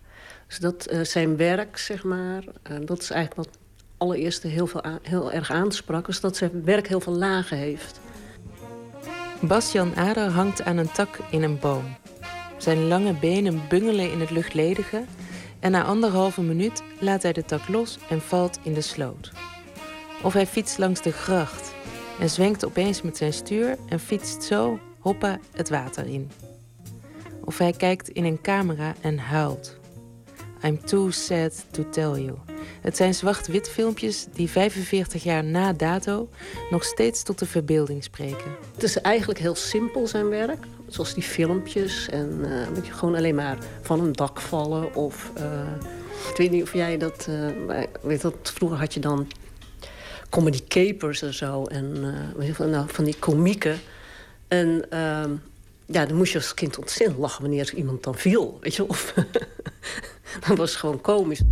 [0.50, 3.58] Dus dat eh, zijn werk, zeg maar, eh, dat is eigenlijk wat
[3.96, 6.08] allereerst heel, veel heel erg aansprak.
[6.08, 8.00] Is dat zijn werk heel veel lagen heeft.
[9.40, 11.96] Bastian Ader hangt aan een tak in een boom.
[12.58, 15.04] Zijn lange benen bungelen in het luchtledige
[15.60, 19.30] en na anderhalve minuut laat hij de tak los en valt in de sloot.
[20.22, 21.74] Of hij fietst langs de gracht
[22.20, 26.30] en zwenkt opeens met zijn stuur en fietst zo, hoppa, het water in.
[27.44, 29.79] Of hij kijkt in een camera en huilt.
[30.64, 32.38] I'm too sad to tell you.
[32.80, 36.28] Het zijn zwart-wit filmpjes die 45 jaar na dato
[36.70, 38.56] nog steeds tot de verbeelding spreken.
[38.74, 40.64] Het is eigenlijk heel simpel, zijn werk.
[40.88, 44.94] Zoals die filmpjes en eh, weet je, gewoon alleen maar van een dak vallen.
[44.94, 45.60] Of, eh,
[46.30, 47.28] ik weet niet of jij dat...
[47.66, 49.28] maar weet dat vroeger had je dan
[50.30, 51.64] comedy capers en zo.
[51.64, 52.00] En
[52.58, 53.80] nou, van die komieken.
[54.48, 55.30] En ehm,
[55.86, 58.58] ja, dan moest je als kind ontzettend lachen wanneer iemand dan viel.
[58.60, 59.14] Weet je, of...
[60.48, 61.42] dat was gewoon komisch.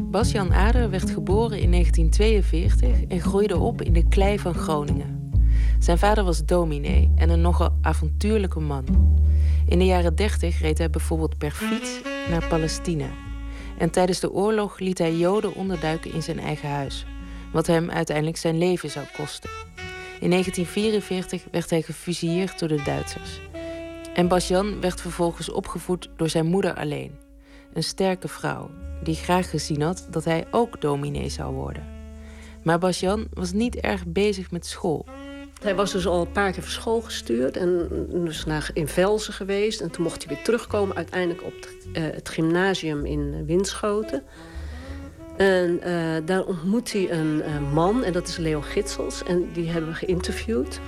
[0.00, 5.30] Bas-Jan Ader werd geboren in 1942 en groeide op in de klei van Groningen.
[5.78, 8.84] Zijn vader was dominee en een nogal avontuurlijke man.
[9.66, 12.00] In de jaren 30 reed hij bijvoorbeeld per fiets
[12.30, 13.08] naar Palestina.
[13.78, 17.06] En tijdens de oorlog liet hij Joden onderduiken in zijn eigen huis,
[17.52, 19.50] wat hem uiteindelijk zijn leven zou kosten.
[20.20, 23.40] In 1944 werd hij gefusilleerd door de Duitsers.
[24.14, 27.25] En Bas-Jan werd vervolgens opgevoed door zijn moeder alleen.
[27.76, 28.70] Een sterke vrouw
[29.02, 31.86] die graag gezien had dat hij ook dominee zou worden.
[32.62, 35.06] Maar Bas-Jan was niet erg bezig met school.
[35.62, 39.32] Hij was dus al een paar keer van school gestuurd en dus naar in Velzen
[39.32, 39.80] geweest.
[39.80, 44.22] En toen mocht hij weer terugkomen, uiteindelijk op het, eh, gymnasium in Winschoten.
[45.36, 49.22] En eh, daar ontmoet hij een eh, man, en dat is Leo Gitsels.
[49.22, 50.80] En die hebben we geïnterviewd.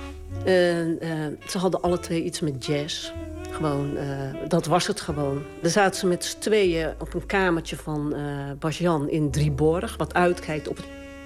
[0.45, 0.99] En
[1.47, 3.11] ze hadden alle twee iets met jazz.
[3.51, 4.07] Gewoon, eh,
[4.47, 5.41] dat was het gewoon.
[5.61, 9.97] Daar zaten ze met z'n tweeën op een kamertje van eh Bas-Jan in Drieborg...
[9.97, 10.85] wat uitkijkt op het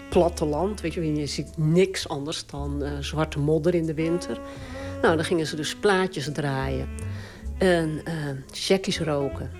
[0.09, 0.81] platteland.
[0.81, 4.39] Weet je, je ziet niks anders dan eh, zwarte modder in de winter.
[5.01, 6.87] Nou, dan gingen ze dus plaatjes draaien.
[7.57, 8.01] En
[8.51, 9.51] checkies roken.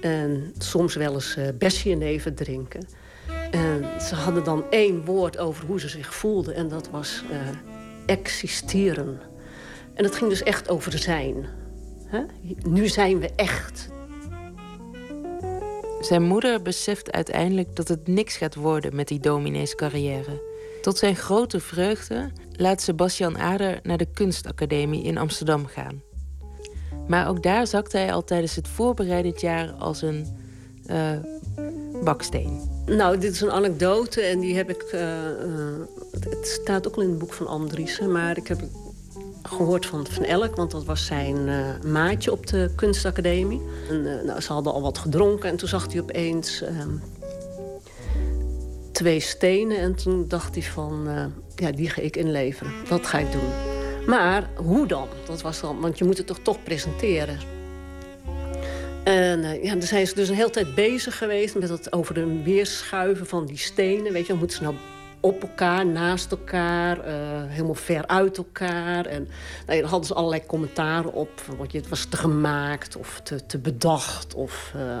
[0.00, 1.36] En soms wel eens
[1.98, 2.88] even drinken.
[3.50, 6.54] En ze hadden dan één woord over hoe ze zich voelden.
[6.54, 7.22] En dat was
[8.06, 9.20] existeren.
[9.94, 11.46] En dat ging dus echt over zijn.
[12.06, 12.20] Hè?
[12.68, 13.88] Nu zijn we echt.
[16.00, 20.42] Zijn moeder beseft uiteindelijk dat het niks gaat worden met die domineescarrière.
[20.82, 26.02] Tot zijn grote vreugde laat Sebastian Ader naar de kunstacademie in Amsterdam gaan.
[27.08, 30.26] Maar ook daar zakt hij al tijdens het voorbereidend jaar als een
[30.86, 31.10] eh,
[32.04, 32.60] baksteen.
[32.86, 34.82] Nou, dit is een anekdote en die heb ik...
[34.82, 35.78] eh, eh,
[36.20, 38.12] het- staat ook al in het boek van Andriessen...
[38.12, 38.60] maar ik heb
[39.48, 40.56] gehoord van Van Elk...
[40.56, 43.60] want dat was zijn eh, maatje op de kunstacademie.
[43.90, 46.62] En, eh, nou, ze hadden al wat gedronken en toen zag hij opeens...
[46.62, 46.90] ehm,
[48.92, 51.08] twee stenen en toen dacht hij van...
[51.08, 51.24] eh,
[51.54, 52.72] ja, die ga ik inleveren.
[52.88, 53.50] Dat ga ik doen.
[54.06, 55.08] Maar hoe dan?
[55.26, 57.38] Dat was dan, want je moet het toch toch presenteren.
[59.04, 62.42] En ja, dan zijn ze dus een hele tijd bezig geweest met het over de
[62.42, 64.12] weerschuiven van die stenen.
[64.12, 64.74] Weet je, dan moeten ze nou
[65.26, 67.14] op elkaar, naast elkaar, eh,
[67.46, 69.06] helemaal ver uit elkaar.
[69.06, 69.28] En
[69.66, 71.40] nou dan hadden ze allerlei commentaren op.
[71.56, 74.34] Want je, het was te gemaakt of te, te bedacht.
[74.34, 74.98] Of, eh,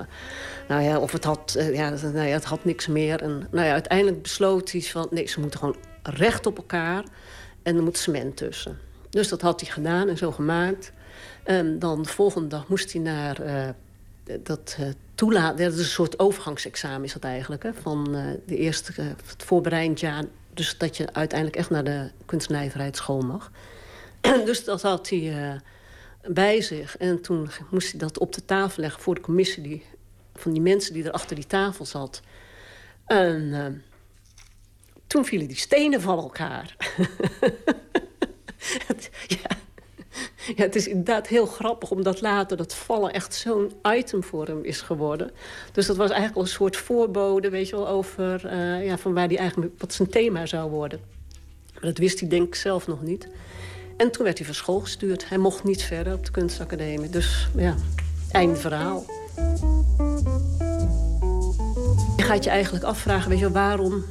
[0.68, 3.22] nou ja, of het had, eh, ja, nou ja, het had niks meer.
[3.22, 5.06] En nou ja, uiteindelijk besloot hij van...
[5.10, 7.04] nee, ze moeten gewoon recht op elkaar
[7.62, 8.78] en er moet cement tussen.
[9.10, 10.92] Dus dat had hij gedaan en zo gemaakt.
[11.42, 13.36] En dan de volgende dag moest hij naar
[14.42, 15.64] dat uh, toelaten.
[15.64, 17.62] Dat is een soort overgangsexamen is dat eigenlijk.
[17.62, 20.24] Hè, van eh, de eerste, eh, het voorbereidend jaar.
[20.54, 23.50] Dus dat je uiteindelijk echt naar de kunstnijverheidsschool mag.
[24.44, 25.60] dus dat had hij eh,
[26.32, 26.96] bij zich.
[26.96, 29.84] En toen moest hij dat op de tafel leggen voor de commissie die,
[30.34, 32.22] van die mensen die er achter die tafel zat.
[33.06, 33.66] En eh,
[35.06, 36.76] toen vielen die stenen van elkaar.
[39.26, 39.56] Ja.
[40.54, 44.64] Ja, het is inderdaad heel grappig omdat later dat vallen echt zo'n item voor hem
[44.64, 45.30] is geworden.
[45.72, 49.28] Dus dat was eigenlijk een soort voorbode, weet je wel, over eh, ja, van waar
[49.28, 51.00] die eigenlijk wat zijn thema zou worden.
[51.74, 53.28] Maar dat wist hij denk ik zelf nog niet.
[53.96, 55.28] En toen werd hij van school gestuurd.
[55.28, 57.10] Hij mocht niet verder op de kunstacademie.
[57.10, 57.74] Dus ja,
[58.30, 59.04] einde verhaal.
[62.16, 64.04] Je gaat je eigenlijk afvragen, weet je wel, waarom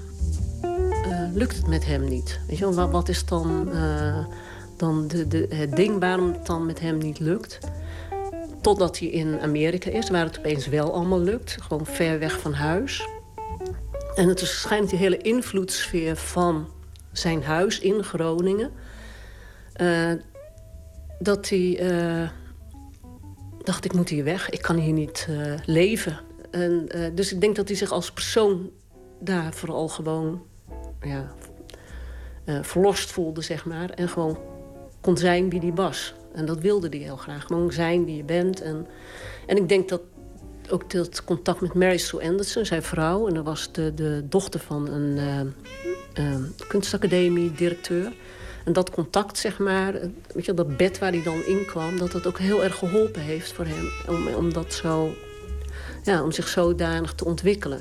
[1.03, 2.39] eh, lukt het met hem niet?
[2.47, 4.25] Weet je wel, wat, wat is dan, eh,
[4.77, 7.59] dan de, de, het ding waarom het dan met hem niet lukt?
[8.61, 11.57] Totdat hij in Amerika is, waar het opeens wel allemaal lukt.
[11.61, 13.07] Gewoon ver weg van huis.
[14.15, 16.67] En het is waarschijnlijk die hele invloedssfeer van
[17.11, 18.71] zijn huis in Groningen.
[19.73, 20.11] eh,
[21.19, 22.29] dat hij eh,
[23.63, 24.49] dacht, ik moet hier weg.
[24.49, 26.19] Ik kan hier niet eh, leven.
[26.51, 28.69] En, dus ik denk dat hij zich als persoon
[29.19, 30.43] daar vooral gewoon
[31.01, 31.33] ja,
[32.61, 33.89] verlost voelde, zeg maar.
[33.89, 34.37] En gewoon
[35.05, 36.13] kon zijn wie hij was.
[36.33, 37.43] En dat wilde hij heel graag.
[37.43, 38.61] Gewoon zijn wie je bent.
[38.61, 38.87] En,
[39.45, 40.01] en ik denk dat
[40.69, 43.27] ook dat contact met Mary Sue Anderson, zijn vrouw...
[43.27, 45.39] en dat was de, de dochter van een eh,
[46.25, 48.13] eh, kunstacademie-directeur...
[48.65, 51.97] En dat contact, zeg maar, eh, weet je, dat bed waar hij dan in kwam...
[51.97, 54.15] dat dat ook heel erg geholpen heeft voor hem.
[54.15, 55.13] Om, om, dat zo,
[56.03, 57.79] ja, om zich zodanig te ontwikkelen.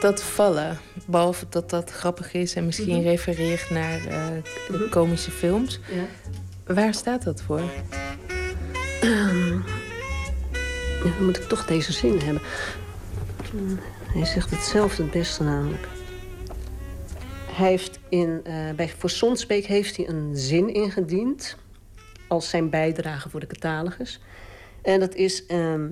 [0.00, 3.06] Dat vallen, behalve dat dat grappig is en misschien Mhm.
[3.06, 4.00] refereert naar
[4.68, 5.80] de komische films.
[5.92, 6.74] Ja.
[6.74, 7.62] Waar staat dat voor?
[9.00, 9.52] Ehm,
[11.04, 12.42] ja, dan moet ik toch deze zin hebben.
[14.12, 15.88] Hij zegt hetzelfde het beste namelijk.
[17.46, 21.56] Hij heeft in, eh, bij, voor Sonsbeek heeft hij een zin ingediend...
[22.28, 24.20] als zijn bijdrage voor de catalogus.
[24.82, 25.46] En dat is...
[25.46, 25.88] ehm,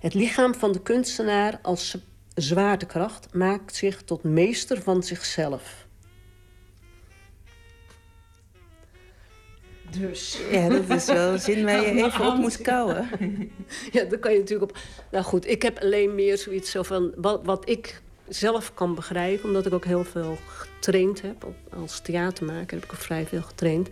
[0.00, 1.96] het lichaam van de kunstenaar als
[2.40, 3.34] zwaartekracht...
[3.34, 5.86] maakt zich tot meester van zichzelf.
[9.90, 10.38] Dus.
[10.50, 13.08] Ja, dat is wel een zin waar je even op moet kouwen.
[13.92, 14.78] Ja, daar kan je natuurlijk op.
[15.10, 17.12] Nou goed, ik heb alleen meer zoiets zo van.
[17.16, 21.46] Wat, wat ik zelf kan begrijpen, omdat ik ook heel veel getraind heb.
[21.80, 23.88] Als theatermaker heb ik ook vrij veel getraind.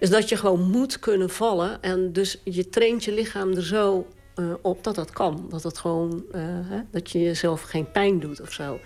[0.00, 1.82] Is dat je gewoon moet kunnen vallen.
[1.82, 4.06] En dus je traint je lichaam er zo
[4.40, 5.46] eh, op dat dat kan.
[5.50, 6.24] Dat het gewoon.
[6.32, 8.78] eh, hè, dat je jezelf geen pijn doet of zo.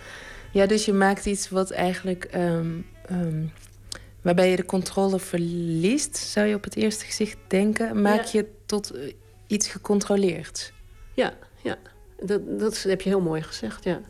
[0.51, 2.23] Ja, dus je maakt iets wat eigenlijk...
[2.23, 2.71] ehm,
[3.05, 3.43] ehm,
[4.21, 8.01] waarbij je de controle verliest, zou je op het eerste gezicht denken.
[8.01, 8.39] Maak Ja.
[8.39, 9.13] je tot eh,
[9.47, 10.73] iets gecontroleerd.
[11.13, 11.33] Ja,
[11.63, 11.77] ja.
[12.19, 14.01] Dat, dat heb je heel mooi gezegd, ja.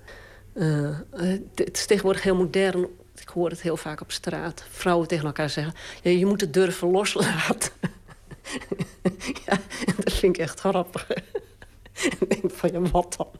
[1.56, 2.88] Het is tegenwoordig heel modern.
[3.22, 4.66] Ik hoor het heel vaak op straat.
[4.70, 5.74] Vrouwen tegen elkaar zeggen...
[6.02, 7.72] Ja, je moet het durven loslaten.
[9.46, 9.60] ja,
[10.04, 11.10] dat vind ik echt grappig.
[12.20, 13.32] ik denk van, ja, wat dan?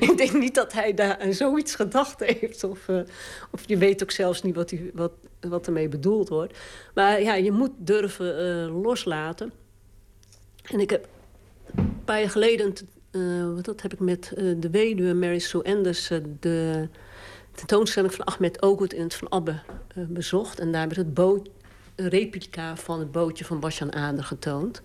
[0.10, 2.64] ik denk niet dat hij daar aan zoiets gedacht heeft.
[2.64, 3.00] Of, eh,
[3.50, 6.58] of je weet ook zelfs niet wat, hij, wat, wat ermee bedoeld wordt.
[6.94, 9.52] Maar ja, je moet durven eh, loslaten.
[10.62, 11.08] En ik heb
[11.74, 12.74] een paar jaar geleden,
[13.10, 16.10] eh, dat heb ik met de weduwe Mary Sue Anders...
[16.40, 16.88] de
[17.56, 20.60] tentoonstelling van Ahmed Ogut in het Van Abbe eh, bezocht.
[20.60, 21.48] En daar werd het boot,
[21.94, 24.82] een replica van het bootje van Basjan Ader getoond.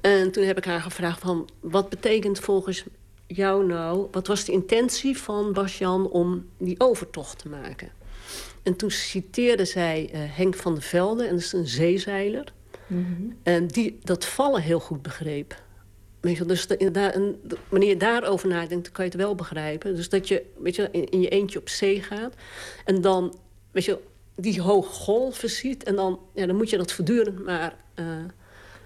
[0.00, 1.48] En toen heb ik haar gevraagd van...
[1.60, 2.84] wat betekent volgens
[3.26, 4.08] jou nou...
[4.10, 7.92] wat was de intentie van Basjan om die overtocht te maken?
[8.62, 12.52] En toen citeerde zij eh, Henk van der Velde, en dat is een zeezeiler...
[13.42, 15.62] En die dat vallen heel goed begreep.
[16.20, 19.96] Weet je, dus de- en wanneer je daarover nadenkt, dan kan je het wel begrijpen.
[19.96, 22.34] Dus dat je, weet je, in, in je eentje op zee gaat.
[22.84, 23.36] En dan,
[23.70, 23.98] weet je,
[24.36, 25.82] die hoge golven ziet.
[25.84, 28.04] En dan, ja, dan moet je dat voortdurend maar eh,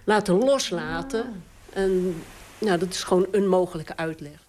[0.04, 1.42] laten loslaten.
[1.72, 2.22] En
[2.58, 4.42] nou, dat is gewoon een mogelijke uitleg.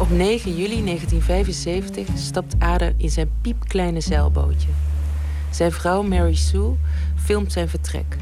[0.00, 4.68] Op 9 juli 1975 stapt Ader in zijn piepkleine zeilbootje.
[5.50, 6.76] Zijn vrouw Mary Sue
[7.16, 8.16] filmt zijn vertrek.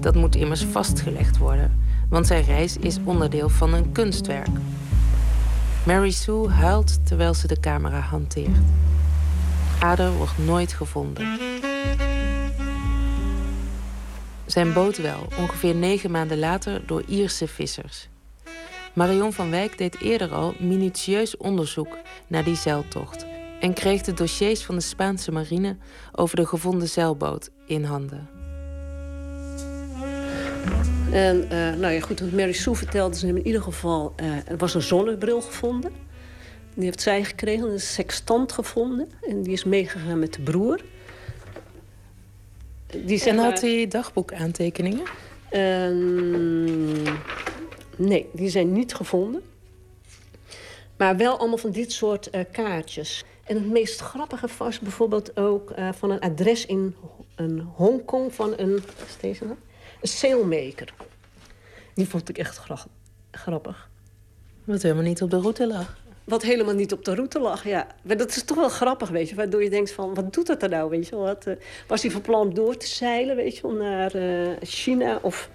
[0.00, 1.78] Dat moet immers vastgelegd worden,
[2.08, 4.48] want zijn reis is onderdeel van een kunstwerk.
[5.86, 8.58] Mary Sue huilt terwijl ze de camera hanteert.
[9.78, 11.38] Ader wordt nooit gevonden.
[14.46, 18.08] Zijn boot wel, ongeveer negen maanden later door Ierse vissers.
[18.92, 21.96] Marion van Wijk deed eerder al minutieus onderzoek
[22.26, 23.26] naar die zeiltocht
[23.62, 25.76] en kreeg de dossiers van de Spaanse marine
[26.12, 28.28] over de gevonden zeilboot in handen.
[31.12, 34.12] En eh, nou ja, goed, wat Mary Sue vertelde, ze hebben in ieder geval...
[34.16, 35.92] eh, er was een zonnebril gevonden.
[36.74, 39.08] Die heeft zij gekregen, een sextant gevonden.
[39.20, 40.80] En die is meegegaan met de broer.
[43.04, 45.04] Die zeg En had hij dagboekaantekeningen?
[45.50, 47.02] Ehm,
[47.96, 49.42] nee, die zijn niet gevonden.
[50.96, 53.24] Maar wel allemaal van dit soort eh, kaartjes.
[53.44, 56.96] En het meest grappige was bijvoorbeeld ook eh, van een adres in
[57.34, 58.82] een Hongkong van een,
[59.20, 59.56] deze nou?
[60.00, 60.94] een sailmaker.
[61.94, 62.86] Die vond ik echt gra-
[63.30, 63.90] grappig.
[64.64, 66.00] Wat helemaal niet op de route lag.
[66.24, 67.86] Wat helemaal niet op de route lag, ja.
[68.02, 69.34] Maar dat is toch wel grappig, weet je.
[69.34, 71.24] Waardoor je denkt van, wat doet dat er nou, weet je wel?
[71.24, 71.54] Wat, eh,
[71.86, 75.50] was hij van plan door te zeilen, weet je naar eh, China of...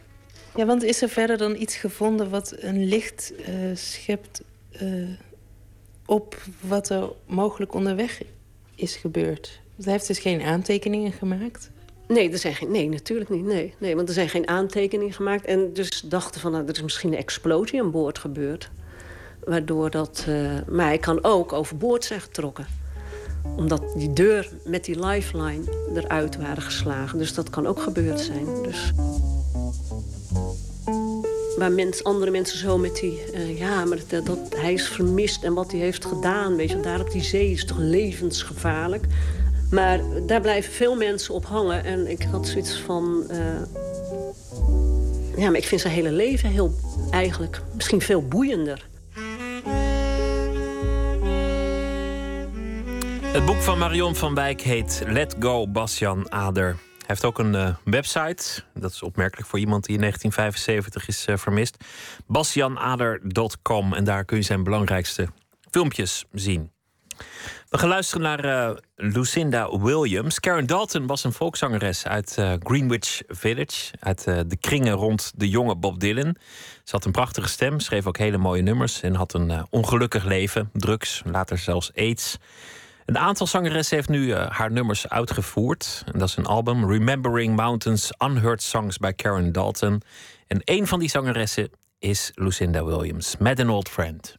[0.55, 3.33] Ja, want is er verder dan iets gevonden wat een licht
[3.73, 4.41] schept
[6.07, 8.21] op wat er mogelijk onderweg
[8.75, 9.59] is gebeurd?
[9.83, 11.71] Hij heeft dus geen aantekeningen gemaakt.
[12.07, 13.45] Nee, er zijn geen, nee, natuurlijk niet.
[13.45, 15.45] Nee, nee, want er zijn geen aantekeningen gemaakt.
[15.45, 18.69] En dus dachten van, nou, er is misschien een explosie aan boord gebeurd.
[19.43, 20.25] Waardoor dat...
[20.27, 22.67] eh, maar hij kan ook overboord zijn getrokken.
[23.55, 25.63] Omdat die deur met die lifeline
[25.95, 27.17] eruit waren geslagen.
[27.17, 28.63] Dus dat kan ook gebeurd zijn.
[28.63, 28.91] Dus...
[31.57, 33.21] Waar mens, andere mensen zo met die...
[33.33, 36.55] eh, ja, maar dat, hij is vermist en wat hij heeft gedaan.
[36.55, 39.05] Weet je, daar op die zee is toch levensgevaarlijk.
[39.71, 41.83] Maar daar blijven veel mensen op hangen.
[41.83, 43.23] En ik had zoiets van...
[43.29, 43.37] eh,
[45.37, 46.75] ja, maar ik vind zijn hele leven heel...
[47.11, 48.87] eigenlijk misschien veel boeiender.
[53.21, 56.75] Het boek van Marion van Wijk heet Let Go Basjan Ader.
[57.07, 58.63] Heeft ook een eh, website.
[58.73, 61.77] Dat is opmerkelijk voor iemand die in 1975 is eh, vermist.
[62.25, 63.93] basjanader.com.
[63.93, 65.27] En daar kun je zijn belangrijkste
[65.71, 66.71] filmpjes zien.
[67.69, 70.39] We gaan luisteren naar eh, Lucinda Williams.
[70.39, 73.93] Karen Dalton was een volkszangeres uit Greenwich Village.
[73.99, 76.35] Uit de kringen rond de jonge Bob Dylan.
[76.83, 79.01] Ze had een prachtige stem, schreef ook hele mooie nummers.
[79.01, 82.37] En had een ongelukkig leven, drugs, later zelfs aids.
[83.07, 86.03] Een aantal zangeressen heeft nu eh, haar nummers uitgevoerd.
[86.11, 90.01] En dat is een album, Remembering Mountains Unheard Songs by Karen Dalton.
[90.47, 91.69] En een van die zangeressen
[91.99, 94.37] is Lucinda Williams, Met an Old Friend.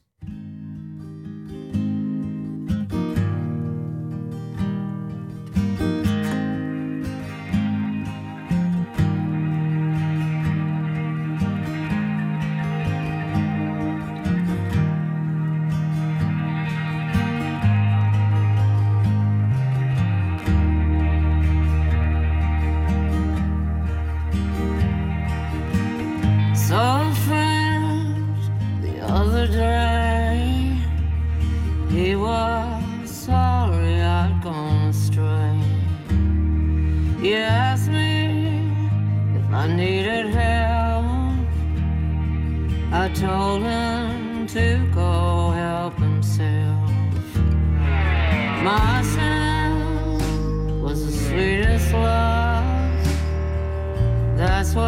[43.09, 46.91] I told him to go help himself.
[48.63, 53.07] My son was the sweetest love.
[54.37, 54.85] That's what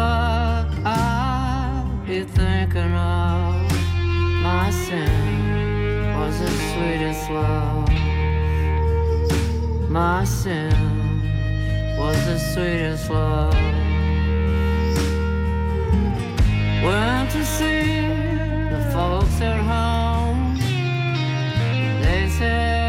[0.85, 3.71] I'll be thinking of.
[4.43, 7.89] My sin was the sweetest love.
[9.89, 10.75] My sin
[11.97, 13.80] was the sweetest love.
[16.83, 18.07] Went to see
[18.71, 20.57] the folks at home.
[22.01, 22.80] They said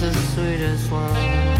[0.00, 1.59] the sweetest love.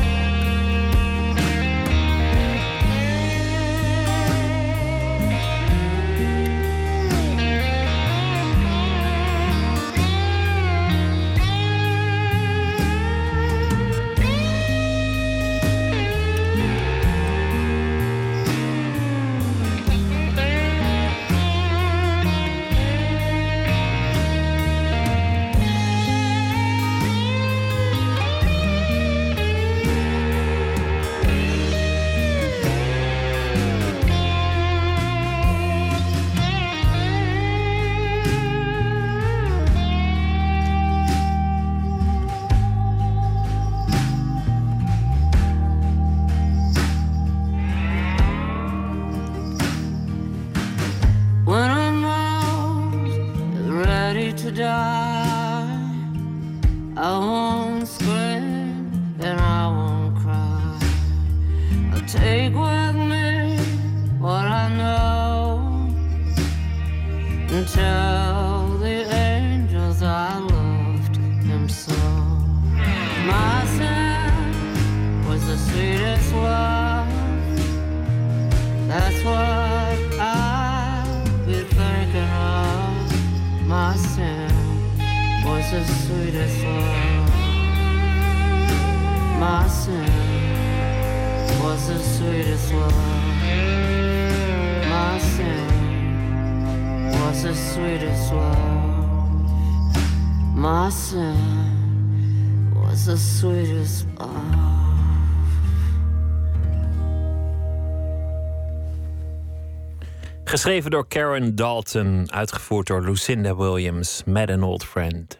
[110.50, 115.38] Geschreven door Karen Dalton, uitgevoerd door Lucinda Williams, Mad an Old Friend.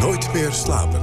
[0.00, 1.00] Nooit meer slapen.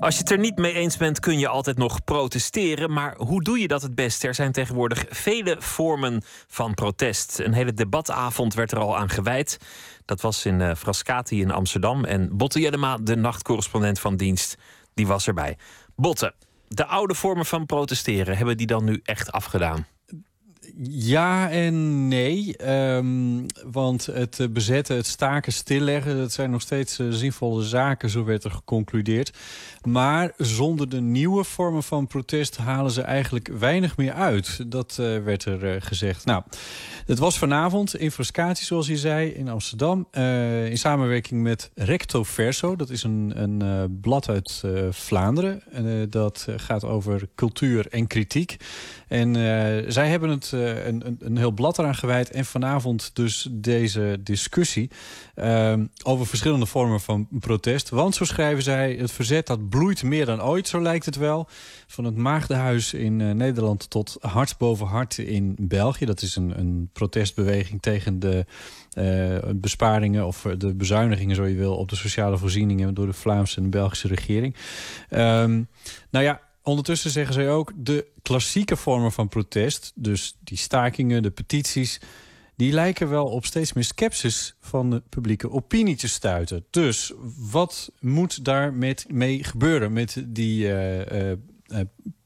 [0.00, 2.92] Als je het er niet mee eens bent, kun je altijd nog protesteren.
[2.92, 4.26] Maar hoe doe je dat het beste?
[4.26, 7.38] Er zijn tegenwoordig vele vormen van protest.
[7.38, 9.58] Een hele debatavond werd er al aan gewijd.
[10.04, 12.04] Dat was in eh, Frascati in Amsterdam.
[12.04, 14.56] En Botte Jellema, de nachtcorrespondent van dienst,
[14.94, 15.58] die was erbij.
[15.96, 16.34] Botte,
[16.76, 19.86] de oude vormen van protesteren, hebben die dan nu echt afgedaan?
[20.80, 22.56] Ja en nee.
[22.56, 26.16] Ehm, want het eh, bezetten, het staken, stilleggen...
[26.16, 29.32] dat zijn nog steeds eh, zinvolle zaken, zo werd er geconcludeerd.
[29.82, 32.56] Maar zonder de nieuwe vormen van protest...
[32.56, 34.70] halen ze eigenlijk weinig meer uit.
[34.70, 36.24] Dat eh, werd er gezegd.
[36.24, 36.42] Nou,
[37.06, 38.10] het was vanavond in
[38.52, 40.06] zoals je zei, in Amsterdam...
[40.68, 42.76] in samenwerking met Recto Verso.
[42.76, 45.62] Dat is een, een blad uit Vlaanderen.
[46.10, 48.56] Dat gaat over cultuur en kritiek.
[49.08, 49.34] En
[49.92, 52.30] zij hebben het eh, een, een, heel blad eraan gewijd.
[52.30, 54.90] En vanavond dus deze discussie
[55.34, 57.88] eh, over verschillende vormen van protest.
[57.88, 61.48] Want zo schrijven zij, het verzet dat bloeit meer dan ooit, zo lijkt het wel.
[61.86, 66.04] Van het Maagdenhuis in eh, Nederland tot Hart boven Hart in België.
[66.04, 68.46] Dat is een, een protestbeweging tegen de
[68.92, 73.56] eh, besparingen of de bezuinigingen, zo je wil, op de sociale voorzieningen door de Vlaamse
[73.56, 74.56] en de Belgische regering.
[75.08, 75.62] Ehm,
[76.10, 81.30] nou ja, ondertussen zeggen zij ook de klassieke vormen van protest, dus die stakingen, de
[81.30, 82.00] petities,
[82.56, 86.64] die lijken wel op steeds meer sceptisch van de publieke opinie te stuiten.
[86.70, 87.12] Dus
[87.50, 91.36] wat moet daar met, mee gebeuren met die eh,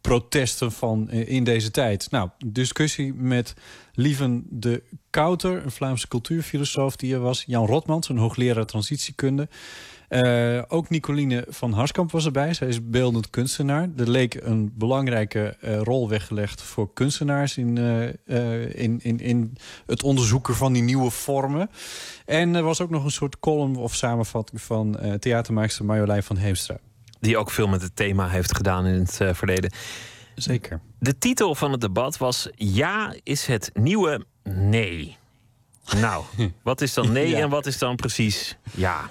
[0.00, 2.10] protesten van in deze tijd?
[2.10, 3.54] Nou, discussie met
[3.92, 7.44] Lieven de Kouter, een Vlaamse cultuurfilosoof die er was.
[7.46, 9.48] Jan Rotmans, een hoogleraar transitiekunde.
[10.08, 12.54] Eh, ook Nicoline van Harskamp was erbij.
[12.54, 13.88] Zij is beeldend kunstenaar.
[13.96, 17.78] Er leek een belangrijke eh, rol weggelegd voor kunstenaars in,
[18.26, 19.56] eh, in, in, in
[19.86, 21.70] het onderzoeken van die nieuwe vormen.
[22.24, 26.76] En er was ook nog een soort column of samenvatting van theatermaakster Marjolein van Heemstra.
[27.20, 29.72] Die ook veel met het thema heeft gedaan in het verleden.
[30.34, 30.80] Zeker.
[30.98, 35.16] De titel van het debat was Ja is het nieuwe nee.
[36.00, 36.24] Nou,
[36.62, 37.38] wat is dan nee Ja.
[37.38, 39.08] en wat is dan precies ja?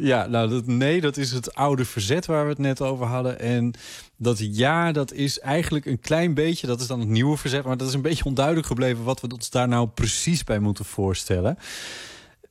[0.00, 3.40] Ja, nou dat nee, dat is het oude verzet waar we het net over hadden.
[3.40, 3.74] En
[4.16, 7.76] dat ja, dat is eigenlijk een klein beetje, dat is dan het nieuwe verzet, maar
[7.76, 11.58] dat is een beetje onduidelijk gebleven wat we ons daar nou precies bij moeten voorstellen.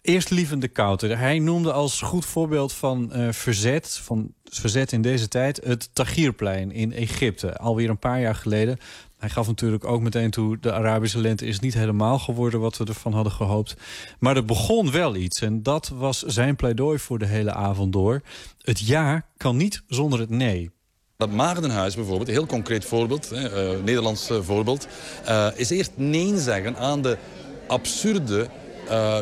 [0.01, 1.17] Eerst Lieven Kouter.
[1.17, 6.71] Hij noemde als goed voorbeeld van eh, verzet, van verzet in deze tijd, het Tahrirplein
[6.71, 7.57] in Egypte.
[7.57, 8.77] Alweer een paar jaar geleden.
[9.17, 12.85] Hij gaf natuurlijk ook meteen toe, de Arabische lente is niet helemaal geworden wat we
[12.85, 13.75] ervan hadden gehoopt.
[14.19, 18.21] Maar er begon wel iets en dat was zijn pleidooi voor de hele avond door.
[18.61, 20.71] Het ja kan niet zonder het nee.
[21.17, 24.87] Dat Maagdenhuis bijvoorbeeld, een heel concreet voorbeeld, hè, eh, Nederlands eh, voorbeeld,
[25.25, 27.17] eh, is eerst nee zeggen aan de
[27.67, 28.47] absurde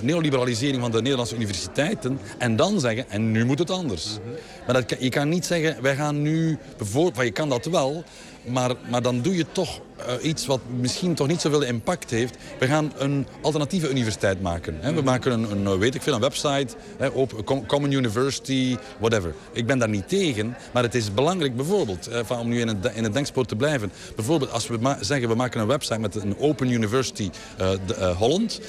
[0.01, 4.17] neoliberalisering van de Nederlandse universiteiten en dan zeggen, en nu moet het anders.
[4.65, 8.03] Maar dat, je kan niet zeggen, wij gaan nu, bijvoorbeeld, je kan dat wel,
[8.45, 12.35] maar, maar dan doe je toch eh, iets wat misschien toch niet zoveel impact heeft.
[12.59, 14.77] We gaan een alternatieve universiteit maken.
[14.79, 14.93] Hè.
[14.93, 16.67] We maken een, een, eh, weet ik veel, een website,
[16.97, 19.33] hè, op Com- Common University, whatever.
[19.51, 22.91] Ik ben daar niet tegen, maar het is belangrijk bijvoorbeeld, eh, om nu in het,
[22.93, 23.91] in het denkspoor te blijven.
[24.15, 28.59] Bijvoorbeeld als we zeggen, we maken een website met een Open University de, Holland.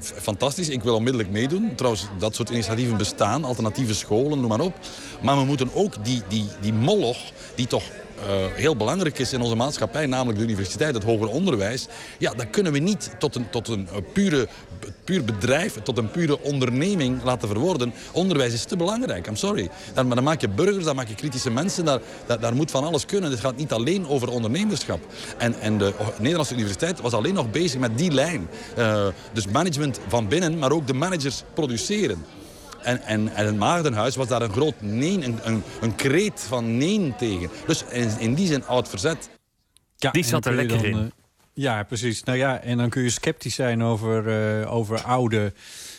[0.00, 1.74] Fantastisch, ik wil onmiddellijk meedoen.
[1.74, 4.74] Trouwens, dat soort initiatieven bestaan, alternatieve scholen, noem maar op.
[5.22, 7.18] Maar we moeten ook die, die, die moloch,
[7.54, 7.84] die toch
[8.54, 11.86] heel belangrijk is in onze maatschappij, namelijk de universiteit, het hoger onderwijs,
[12.18, 14.48] ja, dan kunnen we niet tot een, tot een eh, pure,
[15.04, 17.92] puur bedrijf, tot een pure onderneming laten verwoorden.
[18.12, 19.70] Onderwijs is te belangrijk, I'm sorry.
[19.94, 22.70] Dan, maar dan maak je burgers, dan maak je kritische mensen, daar, daar, daar moet
[22.70, 23.30] van alles kunnen.
[23.30, 25.00] Het gaat niet alleen over ondernemerschap.
[25.38, 28.48] En, en de Nederlandse universiteit was alleen nog bezig met die lijn.
[28.76, 32.24] Eh, dus management van binnen, maar ook de managers produceren.
[32.82, 36.76] En, en, en het Maagdenhuis was daar een groot nee, een, een, een kreet van
[36.76, 37.50] nee tegen.
[37.66, 39.30] Dus in, in die zin oud verzet.
[39.96, 40.94] Ja, Die zat er lekker dan, in.
[40.96, 41.00] eh,
[41.54, 42.22] ja, precies.
[42.24, 44.28] Nou ja, en dan kun je sceptisch zijn over,
[44.60, 45.52] eh, over oude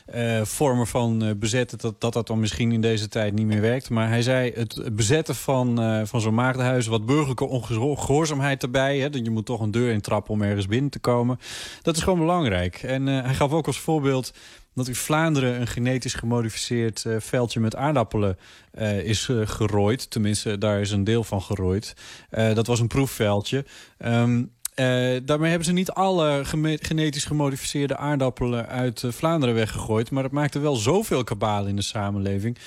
[0.05, 1.77] eh, vormen van eh, bezetten.
[1.77, 3.89] Dat, dat dat dan misschien in deze tijd niet meer werkt.
[3.89, 6.87] Maar hij zei het bezetten van, eh, van zo'n maagdenhuis...
[6.87, 8.97] wat burgerlijke ongehoorzaamheid erbij.
[8.99, 11.39] Hè, dat je moet toch een deur intrappen om ergens binnen te komen.
[11.81, 12.75] Dat is gewoon belangrijk.
[12.83, 14.33] En eh, hij gaf ook als voorbeeld
[14.75, 18.37] dat in Vlaanderen een genetisch gemodificeerd eh, veldje met aardappelen
[18.71, 20.09] eh, is eh, gerooid.
[20.09, 21.93] Tenminste, daar is een deel van gerooid.
[22.29, 23.65] Dat was een proefveldje.
[23.97, 24.43] Ehm,
[24.75, 26.41] eh, daarmee hebben ze niet alle
[26.79, 30.11] genetisch gemodificeerde aardappelen uit Vlaanderen weggegooid.
[30.11, 32.57] Maar het maakte wel zoveel kabaal in de samenleving.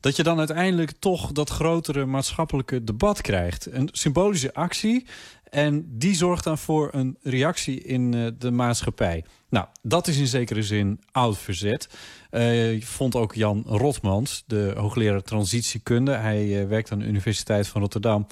[0.00, 3.72] Dat je dan uiteindelijk toch dat grotere maatschappelijke debat krijgt.
[3.72, 5.06] Een symbolische actie.
[5.50, 9.24] En die zorgt dan voor een reactie in eh, de maatschappij.
[9.48, 11.88] Nou, dat is in zekere zin oud verzet.
[12.30, 16.12] Eh, vond ook Jan Rotmans, de hoogleraar transitiekunde.
[16.12, 18.26] Hij eh, werkt aan de Universiteit van Rotterdam.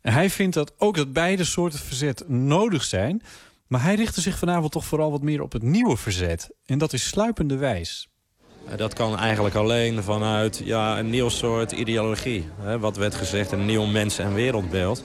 [0.00, 3.22] Hij vindt dat ook dat beide soorten verzet nodig zijn.
[3.66, 6.50] Maar hij richtte zich vanavond toch vooral wat meer op het nieuwe verzet.
[6.66, 8.08] En dat is sluipende wijs.
[8.76, 12.48] Dat kan eigenlijk alleen vanuit ja, een nieuw soort ideologie.
[12.80, 15.04] Wat werd gezegd, een nieuw mens- en wereldbeeld.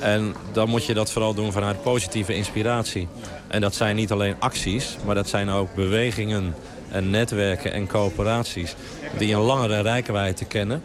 [0.00, 3.08] En dan moet je dat vooral doen vanuit positieve inspiratie.
[3.48, 6.54] En dat zijn niet alleen acties, maar dat zijn ook bewegingen
[6.90, 8.74] en netwerken en coöperaties...
[9.18, 10.82] die een langere rijkwijde kennen.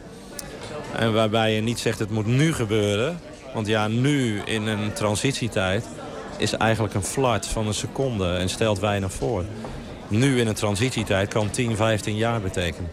[0.96, 3.20] En waarbij je niet zegt het moet nu gebeuren.
[3.54, 5.86] Want ja, nu in een transitietijd
[6.38, 9.44] is eigenlijk een flart van een seconde en stelt weinig voor.
[10.08, 12.90] Nu in een transitietijd kan 10, 15 jaar betekenen.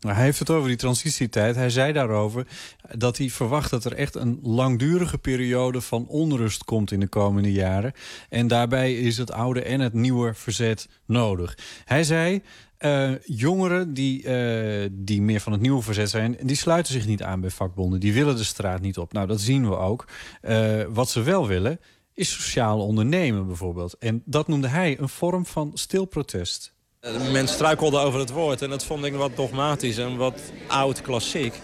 [0.00, 1.54] Nou, hij heeft het over die transitietijd.
[1.54, 2.46] Hij zei daarover
[2.94, 7.52] dat hij verwacht dat er echt een langdurige periode van onrust komt in de komende
[7.52, 7.92] jaren.
[8.28, 11.58] En daarbij is het oude en het nieuwe verzet nodig.
[11.84, 12.42] Hij zei.
[12.76, 17.22] eh, jongeren die, eh, die meer van het nieuwe verzet zijn, die sluiten zich niet
[17.22, 18.00] aan bij vakbonden.
[18.00, 19.12] Die willen de straat niet op.
[19.12, 20.04] Nou, dat zien we ook.
[20.40, 21.80] Eh, wat ze wel willen,
[22.14, 23.98] is sociaal ondernemen bijvoorbeeld.
[23.98, 26.74] En dat noemde hij een vorm van stil protest.
[27.06, 31.02] Eh, Men struikelde over het woord en dat vond ik wat dogmatisch en wat oud
[31.02, 31.60] klassiek.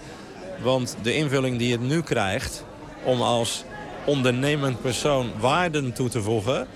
[0.62, 2.64] Want de invulling die het nu krijgt
[3.04, 3.64] om als
[4.04, 6.66] ondernemend persoon waarden toe te voegen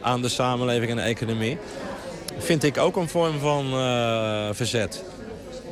[0.00, 1.58] aan de samenleving en de economie,
[2.38, 5.04] vind ik ook een vorm van eh, verzet.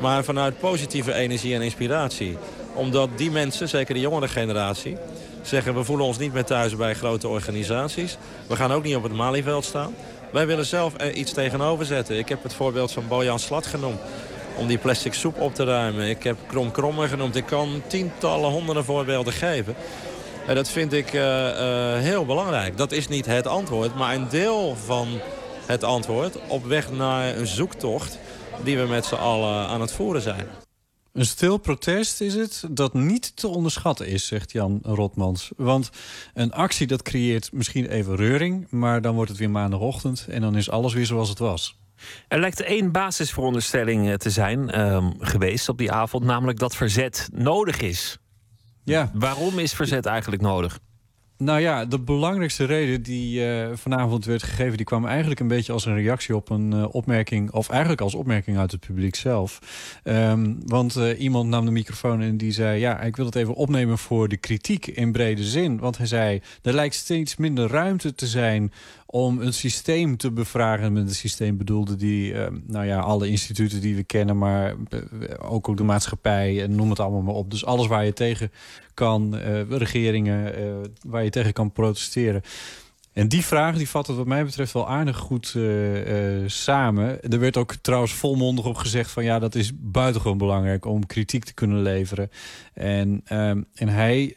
[0.01, 2.37] Maar vanuit positieve energie en inspiratie.
[2.75, 4.97] Omdat die mensen, zeker de jongere generatie,
[5.43, 8.17] zeggen we voelen ons niet meer thuis bij grote organisaties.
[8.47, 9.95] We gaan ook niet op het Malieveld staan.
[10.33, 12.19] Wij willen zelf iets tegenover zetten.
[12.19, 14.01] Ik heb het voorbeeld van Bojan Slat genoemd.
[14.57, 16.09] Om die plastic soep op te ruimen.
[16.09, 17.37] Ik heb Krom Krommer genoemd.
[17.37, 19.75] Ik kan tientallen, honderden voorbeelden geven.
[20.47, 22.77] En dat vind ik eh, eh, heel belangrijk.
[22.77, 25.09] Dat is niet het antwoord, maar een deel van
[25.67, 26.39] het antwoord...
[26.49, 28.19] op weg naar een zoektocht
[28.63, 30.62] die we met z'n allen aan het voeren zijn.
[31.13, 35.51] Een stil protest is het dat niet te onderschatten is, zegt Jan Rotmans.
[35.57, 35.91] Want
[36.35, 38.67] een actie dat creëert misschien even reuring...
[38.71, 41.79] maar dan wordt het weer maandagochtend en dan is alles weer zoals het was.
[42.29, 47.29] Er lijkt één basisveronderstelling eh, te zijn ehm, geweest op die avond, namelijk dat verzet
[47.33, 48.19] nodig is.
[48.85, 49.11] Ja.
[49.15, 50.79] Waarom is verzet eigenlijk nodig?
[51.43, 54.77] Nou ja, de belangrijkste reden die eh, vanavond werd gegeven...
[54.77, 57.53] die kwam eigenlijk een beetje als een reactie op een eh, opmerking...
[57.53, 59.59] of eigenlijk als opmerking uit het publiek zelf.
[60.03, 62.81] Ehm, want eh, iemand nam de microfoon en die zei...
[62.81, 65.79] ja, ik wil het even opnemen voor de kritiek in brede zin.
[65.79, 68.73] Want hij zei, er lijkt steeds minder ruimte te zijn...
[69.13, 70.93] om een systeem te bevragen.
[70.93, 74.39] Met het systeem bedoelde die, eh, nou ja, alle instituten die we kennen...
[74.39, 74.99] maar eh,
[75.39, 77.51] ook, ook de maatschappij en noem het allemaal maar op.
[77.51, 78.51] Dus alles waar je tegen
[78.95, 80.65] kan, eh, regeringen eh,
[81.07, 82.43] waar je tegen kan protesteren.
[83.13, 87.23] En die vraag die vat het wat mij betreft wel aardig goed eh, eh, samen.
[87.23, 91.45] Er werd ook trouwens volmondig op gezegd van ja, dat is buitengewoon belangrijk om kritiek
[91.45, 92.31] te kunnen leveren.
[92.75, 94.37] En, ehm, en hij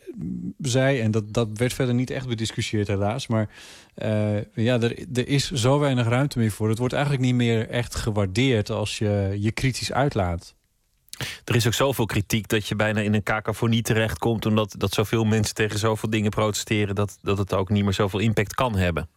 [0.57, 3.49] zei, en dat, dat werd verder niet echt bediscussieerd helaas, maar
[3.95, 6.69] eh, ja, er, er is zo weinig ruimte meer voor.
[6.69, 10.55] Het wordt eigenlijk niet meer echt gewaardeerd als je je kritisch uitlaat.
[11.45, 14.45] Er is ook zoveel kritiek dat je bijna in een cacophonie terechtkomt...
[14.45, 16.95] omdat dat zoveel mensen tegen zoveel dingen protesteren...
[16.95, 19.09] dat, dat het ook niet meer zoveel impact kan hebben.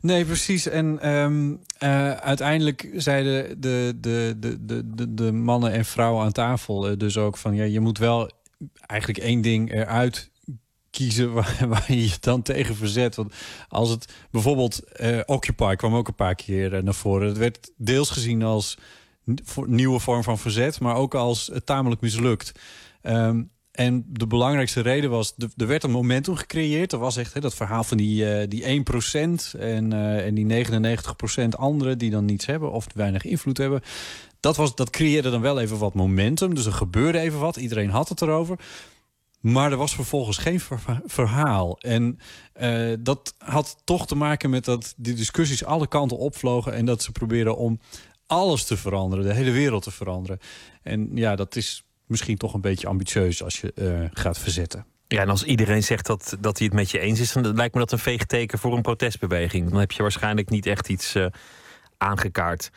[0.00, 0.66] Nee, precies.
[0.66, 6.88] En ehm, eh, uiteindelijk zeiden de, de, de, de, de, mannen en vrouwen aan tafel
[6.88, 7.54] eh, dus ook van...
[7.54, 8.30] ja, je moet wel
[8.86, 10.30] eigenlijk één ding eruit
[10.90, 11.32] kiezen
[11.68, 13.14] waar, je je dan tegen verzet.
[13.14, 13.34] Want
[13.68, 17.28] als het bijvoorbeeld eh, Occupy kwam ook een paar keer naar voren.
[17.28, 18.78] Het werd deels gezien als
[19.66, 22.52] nieuwe vorm van verzet, maar ook als eh, tamelijk mislukt.
[23.02, 26.92] Ehm, en de belangrijkste reden was, er werd een momentum gecreëerd.
[26.92, 31.56] Er was echt dat verhaal van die, eh die 1% en, eh, en die 99%
[31.56, 33.80] anderen die dan niets hebben of weinig invloed hebben.
[34.40, 36.54] Dat, was, dat creëerde dan wel even wat momentum.
[36.54, 37.56] Dus er gebeurde even wat.
[37.56, 38.58] Iedereen had het erover.
[39.40, 41.78] Maar er was vervolgens geen ver- verhaal.
[41.78, 42.18] En
[42.52, 46.74] eh, dat had toch te maken met dat die discussies alle kanten opvlogen.
[46.74, 47.80] En dat ze probeerden om
[48.30, 50.38] alles te veranderen, de hele wereld te veranderen.
[50.82, 54.86] En ja, dat is misschien toch een beetje ambitieus als je eh, gaat verzetten.
[55.08, 57.74] Ja, en als iedereen zegt dat, dat hij het met je eens is, dan lijkt
[57.74, 59.70] me dat een veegteken voor een protestbeweging.
[59.70, 61.26] Dan heb je waarschijnlijk niet echt iets eh,
[61.96, 62.70] aangekaart.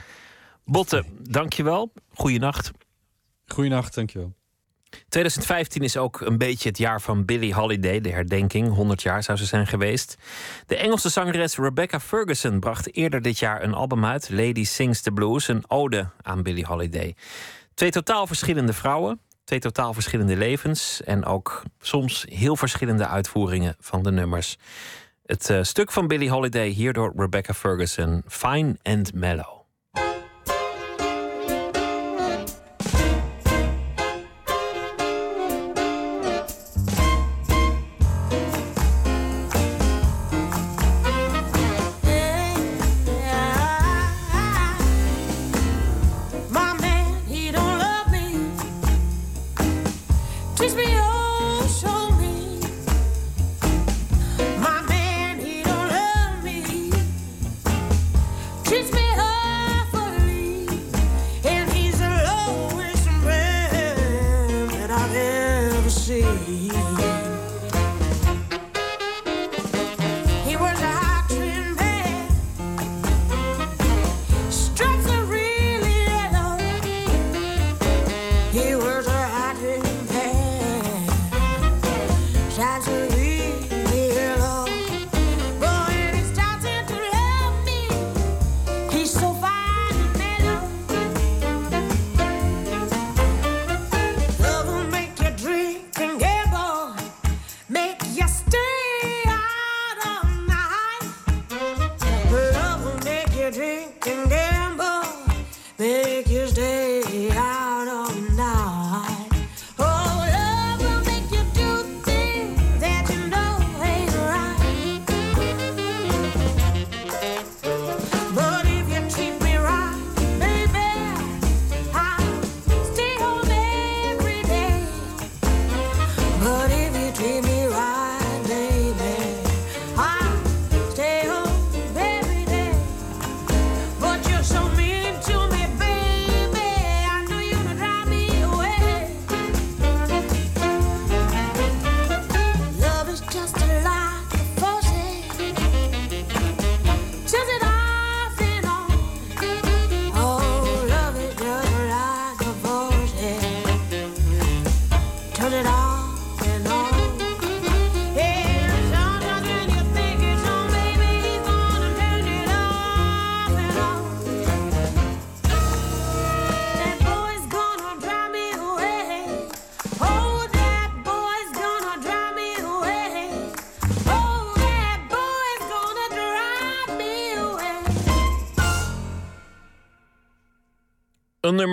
[0.66, 1.94] Botte, dankjewel.
[2.14, 2.72] Goeienacht.
[3.46, 4.34] Goeienacht, dankjewel.
[5.10, 8.74] 2015 is ook een beetje het jaar van Billie Holiday, de herdenking.
[8.74, 10.18] 100 jaar zou ze zijn geweest.
[10.68, 15.12] De Engelse zangeres Rebecca Ferguson bracht eerder dit jaar een album uit, Lady Sings the
[15.12, 17.16] Blues, een ode aan Billie Holiday.
[17.74, 24.04] Twee totaal verschillende vrouwen, twee totaal verschillende levens en ook soms heel verschillende uitvoeringen van
[24.04, 24.58] de nummers.
[25.26, 29.63] Het eh, stuk van Billie Holiday hier door Rebecca Ferguson, Fine and Mellow.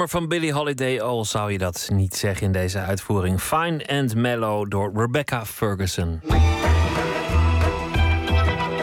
[0.00, 3.40] Nummer van Billie Holiday, al zou je dat niet zeggen in deze uitvoering.
[3.40, 6.20] Fine and Mellow door Rebecca Ferguson.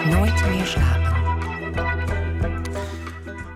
[0.10, 1.08] Nooit meer slapen.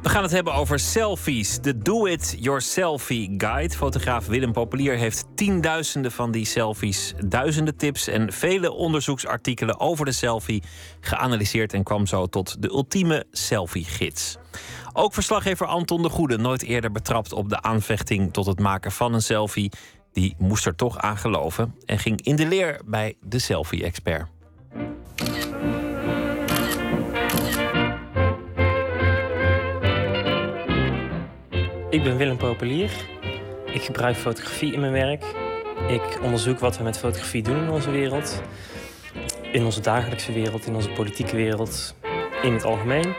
[0.02, 1.60] We gaan het hebben over selfies.
[1.60, 3.76] De Do It Yourselfie Guide.
[3.76, 10.12] Fotograaf Willem Populier heeft tienduizenden van die selfies, duizenden tips en vele onderzoeksartikelen over de
[10.12, 10.64] selfie
[11.00, 14.38] geanalyseerd en kwam zo tot de ultieme selfie-gids.
[14.94, 19.14] Ook verslaggever Anton de Goede, nooit eerder betrapt op de aanvechting tot het maken van
[19.14, 19.72] een selfie.
[20.14, 24.28] Die moest er toch aan geloven en ging in de leer bij de selfie-expert.
[31.90, 32.92] Ik ben Willem Populier.
[33.66, 35.24] Ik gebruik fotografie in mijn werk.
[35.88, 38.42] Ik onderzoek wat we met fotografie doen in onze wereld.
[39.52, 41.96] In onze dagelijkse wereld, in onze politieke wereld,
[42.42, 43.14] in het algemeen.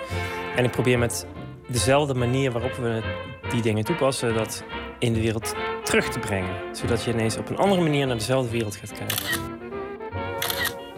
[0.56, 1.26] En ik probeer met
[1.72, 3.02] dezelfde manier waarop we
[3.50, 4.64] die dingen toepassen, dat
[4.98, 5.54] in de wereld
[5.84, 6.54] terug te brengen.
[6.72, 9.40] Zodat je ineens op een andere manier naar dezelfde wereld gaat kijken.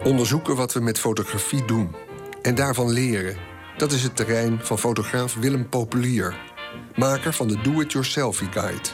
[0.03, 1.95] Onderzoeken wat we met fotografie doen.
[2.41, 3.37] En daarvan leren.
[3.77, 6.35] Dat is het terrein van fotograaf Willem Populier.
[6.95, 8.89] Maker van de Do-It-Yourselfie Guide.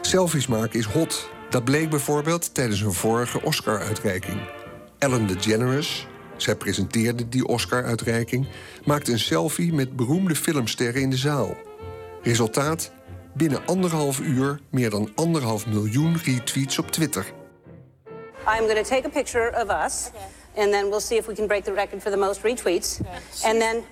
[0.00, 1.30] Selfies maken is hot.
[1.50, 4.40] Dat bleek bijvoorbeeld tijdens een vorige Oscar-uitreiking.
[4.98, 8.46] Ellen DeGeneres, zij presenteerde die Oscar-uitreiking...
[8.84, 11.56] maakte een selfie met beroemde filmsterren in de zaal.
[12.22, 12.90] Resultaat?
[13.34, 17.26] Binnen anderhalf uur meer dan anderhalf miljoen retweets op Twitter.
[18.46, 20.10] I'm going to take a picture of us,
[20.56, 23.00] and then we'll see if we can break the record for the most retweets.
[23.44, 23.82] And then,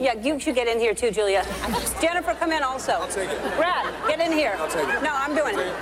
[0.00, 1.44] yeah, you should get in here too, Julia.
[2.00, 3.06] Jennifer, come in also.
[3.56, 4.56] Brad, get in here.
[5.02, 5.72] No, I'm doing it.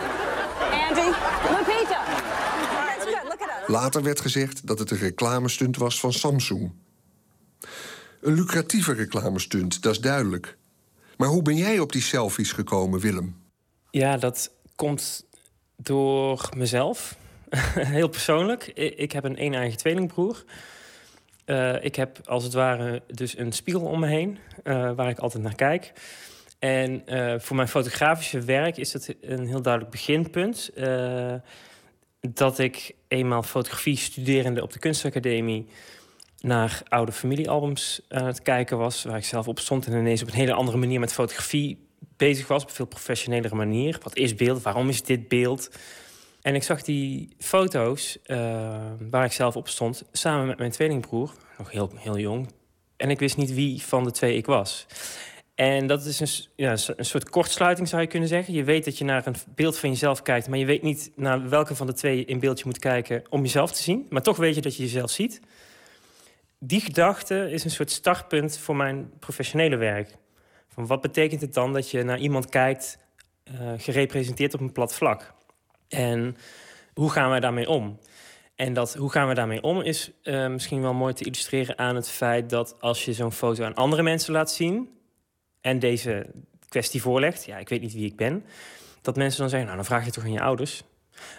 [0.72, 1.12] Angie,
[1.54, 2.47] Lupita.
[3.68, 6.72] Later werd gezegd dat het een reclamestunt was van Samsung.
[8.20, 10.56] Een lucratieve reclamestunt, dat is duidelijk.
[11.16, 13.36] Maar hoe ben jij op die selfies gekomen, Willem?
[13.90, 15.26] Ja, dat komt
[15.76, 17.16] door mezelf.
[17.74, 18.66] Heel persoonlijk.
[18.74, 20.44] Ik heb een een-eigen tweelingbroer.
[21.44, 25.18] Eh, ik heb als het ware dus een spiegel om me heen, eh, waar ik
[25.18, 25.92] altijd naar kijk.
[26.58, 30.70] En eh, voor mijn fotografische werk is dat een heel duidelijk beginpunt.
[32.20, 35.66] Eh, dat ik eenmaal fotografie studerende op de kunstacademie
[36.40, 40.28] naar oude familiealbums aan het kijken was, waar ik zelf op stond en ineens op
[40.28, 41.86] een hele andere manier met fotografie
[42.16, 43.98] bezig was, op een veel professionelere manier.
[44.02, 44.62] Wat is beeld?
[44.62, 45.70] Waarom is dit beeld?
[46.42, 48.38] En ik zag die foto's eh,
[49.10, 52.48] waar ik zelf op stond, samen met mijn tweelingbroer, nog heel, heel jong.
[52.96, 54.86] En ik wist niet wie van de twee ik was.
[55.58, 58.54] En dat is een, ja, een soort kortsluiting, zou je kunnen zeggen.
[58.54, 61.48] Je weet dat je naar een beeld van jezelf kijkt, maar je weet niet naar
[61.48, 64.06] welke van de twee in beeld je moet kijken om jezelf te zien.
[64.10, 65.40] Maar toch weet je dat je jezelf ziet.
[66.58, 70.10] Die gedachte is een soort startpunt voor mijn professionele werk.
[70.68, 72.98] Van wat betekent het dan dat je naar iemand kijkt,
[73.44, 75.34] eh, gerepresenteerd op een plat vlak?
[75.88, 76.36] En
[76.94, 77.98] hoe gaan wij daarmee om?
[78.54, 81.96] En dat hoe gaan we daarmee om is eh, misschien wel mooi te illustreren aan
[81.96, 84.96] het feit dat als je zo'n foto aan andere mensen laat zien
[85.60, 86.26] en deze
[86.68, 88.44] kwestie voorlegt, ja, ik weet niet wie ik ben,
[89.02, 90.82] dat mensen dan zeggen, nou, dan vraag je toch aan je ouders.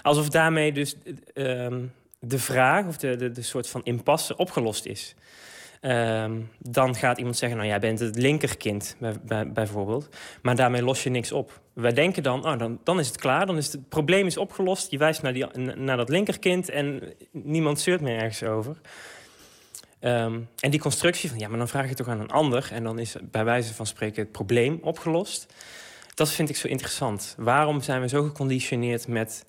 [0.01, 0.95] Alsof daarmee dus
[1.33, 1.81] eh, ehm,
[2.19, 5.15] de vraag of de, de, de soort van impasse opgelost is.
[5.81, 10.09] Ehm, dan gaat iemand zeggen, nou jij bent het linkerkind bij, bij- bijvoorbeeld.
[10.41, 11.61] Maar daarmee los je niks op.
[11.73, 14.91] Wij denken dan, oh, dan, dan is het klaar, dan is het, probleem is opgelost.
[14.91, 18.77] Je wijst naar, die, naar dat linkerkind en niemand zeurt meer ergens over.
[19.99, 22.69] Ehm, en die constructie van, ja, maar dan vraag je toch aan een ander...
[22.71, 25.53] en dan is bij wijze van spreken het probleem opgelost.
[26.13, 27.35] Dat vind ik zo interessant.
[27.37, 29.45] Waarom zijn we zo geconditioneerd met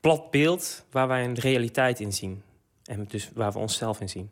[0.00, 0.84] plat beeld...
[0.90, 2.42] waar wij een realiteit in zien?
[2.84, 4.30] En dus waar we onszelf in zien.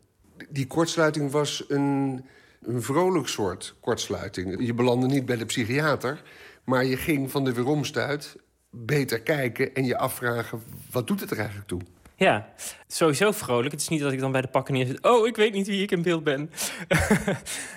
[0.48, 2.24] Die kortsluiting was een,
[2.62, 4.66] een vrolijk soort kortsluiting.
[4.66, 6.22] Je belandde niet bij de psychiater,
[6.64, 8.36] maar je ging van de weeromstuit
[8.70, 11.80] beter kijken en je afvragen: wat doet het er eigenlijk toe?
[12.16, 12.48] Ja,
[12.86, 13.72] sowieso vrolijk.
[13.72, 15.02] Het is niet dat ik dan bij de pakken neer zit.
[15.02, 16.50] Oh, ik weet niet wie ik in beeld ben.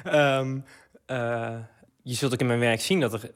[0.03, 0.59] Ehm,
[1.05, 1.57] eh,
[2.03, 3.31] je zult ook in mijn werk zien dat er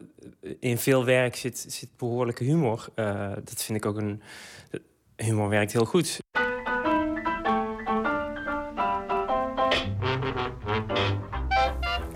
[0.60, 2.88] in veel werk zit, zit behoorlijke humor.
[2.96, 4.22] Eh, dat vind ik ook een.
[5.16, 6.20] Humor werkt heel goed.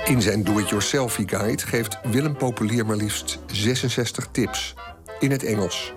[0.05, 4.73] In zijn Do-It-Yourselfie Guide geeft Willem Populier maar liefst 66 tips
[5.19, 5.93] in het Engels.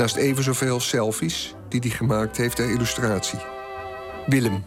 [0.00, 3.38] Naast even zoveel selfies die hij gemaakt heeft ter illustratie.
[4.26, 4.64] Willem,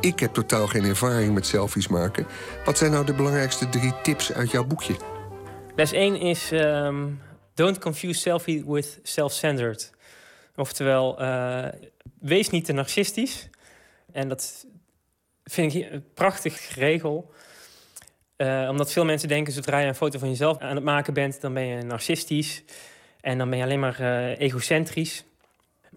[0.00, 2.26] ik heb totaal geen ervaring met selfies maken.
[2.64, 4.96] Wat zijn nou de belangrijkste drie tips uit jouw boekje?
[5.76, 7.08] Les 1 is ehm,
[7.54, 9.92] don't confuse selfie with self-centered.
[10.56, 11.68] Oftewel, eh,
[12.20, 13.48] wees niet te narcistisch.
[14.12, 14.66] En dat
[15.44, 17.32] vind ik een prachtig regel.
[18.36, 21.40] Eh, omdat veel mensen denken, zodra je een foto van jezelf aan het maken bent...
[21.40, 22.62] dan ben je narcistisch
[23.22, 25.24] en dan ben je alleen maar eh, egocentrisch.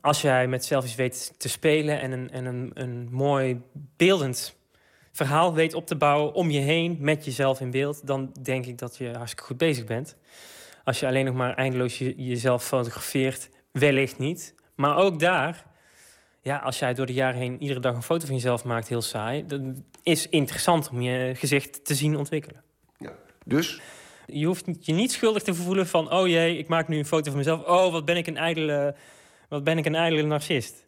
[0.01, 3.61] Als jij met selfies weet te spelen en een, en een, een mooi
[3.97, 4.55] beeldend
[5.11, 8.77] verhaal weet op te bouwen om je heen met jezelf in beeld, dan denk ik
[8.77, 10.15] dat je hartstikke goed bezig bent.
[10.83, 14.55] Als je alleen nog maar eindeloos je- jezelf fotografeert, wellicht niet.
[14.75, 15.65] Maar ook daar,
[16.41, 19.01] ja, als jij door de jaren heen iedere dag een foto van jezelf maakt, heel
[19.01, 22.63] saai, dan is interessant om je gezicht te zien ontwikkelen.
[23.45, 23.81] Dus?
[24.25, 27.29] Je hoeft je niet schuldig te voelen van, oh jee, ik maak nu een foto
[27.29, 27.63] van mezelf.
[27.65, 28.95] Oh, wat ben ik een ijdele,
[29.49, 30.87] wat ben ik een ijdele narcist.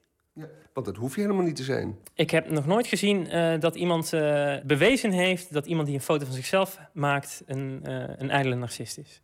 [0.73, 1.97] Want dat hoef je helemaal niet te zijn.
[2.13, 6.01] Ik heb nog nooit gezien eh, dat iemand eh, bewezen heeft dat iemand die een
[6.01, 9.21] foto van zichzelf maakt een, eh, een ijdele narcist is.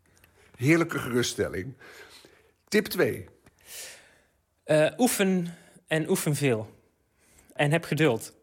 [0.55, 1.73] Heerlijke geruststelling.
[2.67, 3.25] Tip 2.
[4.63, 5.55] Eh, oefen
[5.87, 6.69] en oefen veel.
[7.53, 8.33] En heb geduld.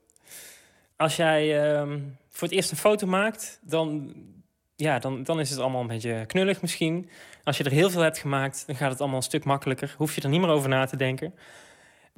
[0.96, 4.14] Als jij ehm, voor het eerst een foto maakt, dan,
[4.80, 7.10] ja, dan, dan is het allemaal een beetje knullig misschien.
[7.44, 9.94] Als je er heel veel hebt gemaakt, dan gaat het allemaal een stuk makkelijker.
[9.96, 11.34] Hoef je er niet meer over na te denken.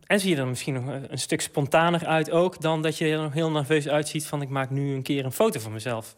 [0.06, 2.60] En zie je er misschien nog een stuk spontaner uit ook...
[2.60, 4.43] dan dat je er nog heel nerveus uitziet van...
[4.43, 6.16] ik maak nu een keer een foto van mezelf.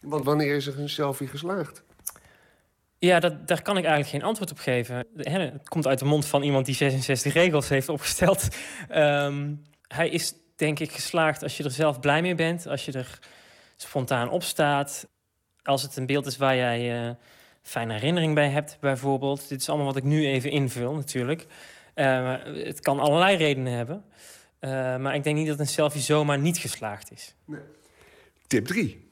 [0.00, 1.82] Want wanneer is er een selfie geslaagd?
[2.98, 5.06] Ja, dat, daar kan ik eigenlijk geen antwoord op geven.
[5.14, 8.48] Het komt uit de mond van iemand die 66 regels heeft opgesteld.
[8.88, 9.54] Ehm,
[9.88, 12.66] hij is denk ik geslaagd als je er zelf blij mee bent.
[12.66, 13.18] Als je er
[13.76, 15.06] spontaan op staat.
[15.64, 17.10] Als het een beeld is waar jij eh
[17.64, 19.48] fijne herinnering bij hebt, bijvoorbeeld.
[19.48, 21.46] Dit is allemaal wat ik nu even invul, natuurlijk.
[21.94, 24.04] Eh, het kan allerlei redenen hebben.
[24.58, 27.34] Eh, maar ik denk niet dat een selfie zomaar niet geslaagd is.
[28.46, 29.08] Tip 3.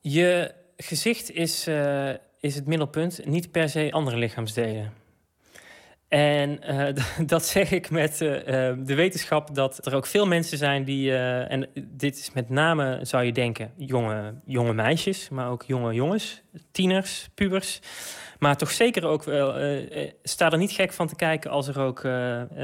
[0.00, 1.66] Je gezicht is,
[2.40, 5.01] is het middelpunt, niet per se andere lichaamsdelen.
[6.12, 10.58] En eh, dat zeg ik met eh, eh, de wetenschap dat er ook veel mensen
[10.58, 15.62] zijn die, en dit is met name, zou je denken, jonge, jonge meisjes, maar ook
[15.62, 17.80] jonge jongens, tieners, pubers.
[18.38, 19.54] Maar toch zeker ook wel,
[20.22, 22.00] sta er niet gek van te kijken als er ook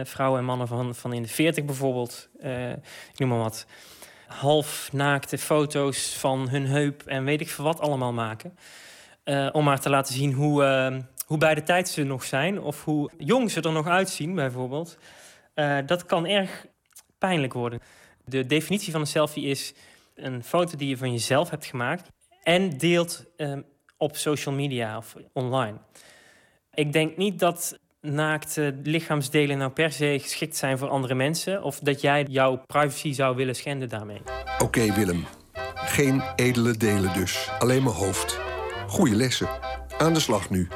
[0.02, 2.28] vrouwen en mannen van, van in de 40 bijvoorbeeld,
[3.12, 3.66] ik noem maar wat,
[4.26, 8.56] half naakte foto's van hun heup en weet ik veel wat allemaal maken.
[9.52, 10.96] Om maar te laten zien hoe, eh,
[11.28, 12.60] hoe bij de tijd ze nog zijn.
[12.60, 14.98] Of hoe jong ze er nog uitzien, bijvoorbeeld.
[15.54, 16.66] Eh, dat kan erg
[17.18, 17.80] pijnlijk worden.
[18.24, 19.74] De definitie van een selfie is
[20.14, 22.08] een foto die je van jezelf hebt gemaakt.
[22.42, 23.52] En deelt eh,
[23.96, 25.76] op social media of online.
[26.74, 31.62] Ik denk niet dat naakte lichaamsdelen nou per se geschikt zijn voor andere mensen.
[31.62, 34.22] Of dat jij jouw privacy zou willen schenden daarmee.
[34.58, 35.26] Oké, Willem.
[35.74, 37.50] Geen edele delen dus.
[37.58, 38.40] Alleen mijn hoofd.
[38.86, 39.48] Goeie lessen.
[39.98, 40.68] Aan de slag nu.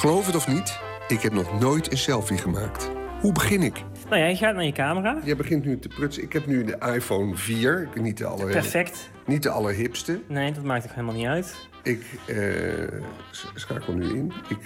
[0.00, 0.78] Geloof het of niet,
[1.08, 2.90] ik heb nog nooit een selfie gemaakt.
[3.20, 3.82] Hoe begin ik?
[4.08, 5.18] Nou ja, je gaat naar je camera.
[5.24, 6.22] Jij begint nu te prutsen.
[6.22, 7.82] Ik heb nu de iPhone 4.
[7.94, 8.50] Ik- Niet de aller...
[8.50, 9.10] Perfect.
[9.26, 10.20] Niet de allerhipste.
[10.28, 11.68] Nee, dat maakt ook helemaal niet uit.
[11.82, 13.00] Ik eh,
[13.54, 14.32] schakel nu in.
[14.48, 14.58] Ik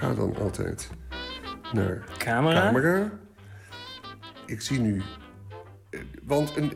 [0.00, 0.90] ga dan altijd
[1.72, 2.60] naar Camera.
[2.60, 3.10] camera.
[4.46, 5.02] Ik zie nu...
[5.90, 6.72] eh, Want een,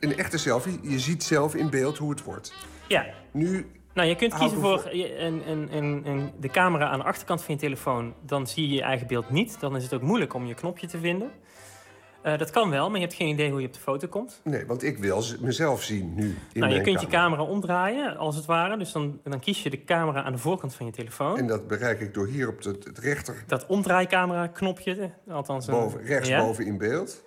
[0.00, 2.54] een echte selfie, je ziet zelf in beeld hoe het wordt.
[2.88, 3.06] Ja.
[3.32, 7.42] Nu Nou, je kunt kiezen voor een, een, een, een, de camera aan de achterkant
[7.42, 8.14] van je telefoon.
[8.26, 9.60] Dan zie je je eigen beeld niet.
[9.60, 11.30] Dan is het ook moeilijk om je knopje te vinden.
[12.22, 14.40] Eh, dat kan wel, maar je hebt geen idee hoe je op de foto komt.
[14.44, 16.38] Nee, want ik wil mezelf zien nu.
[16.52, 17.42] In nou, je kunt je camera.
[17.42, 18.76] omdraaien, als het ware.
[18.76, 21.38] Dus dan, dan kies je de camera aan de voorkant van je telefoon.
[21.38, 25.66] En dat bereik ik door hier op het, het rechter, Dat omdraaicamera-knopje, eh, althans...
[25.66, 27.22] een- boven, rechtsboven in beeld.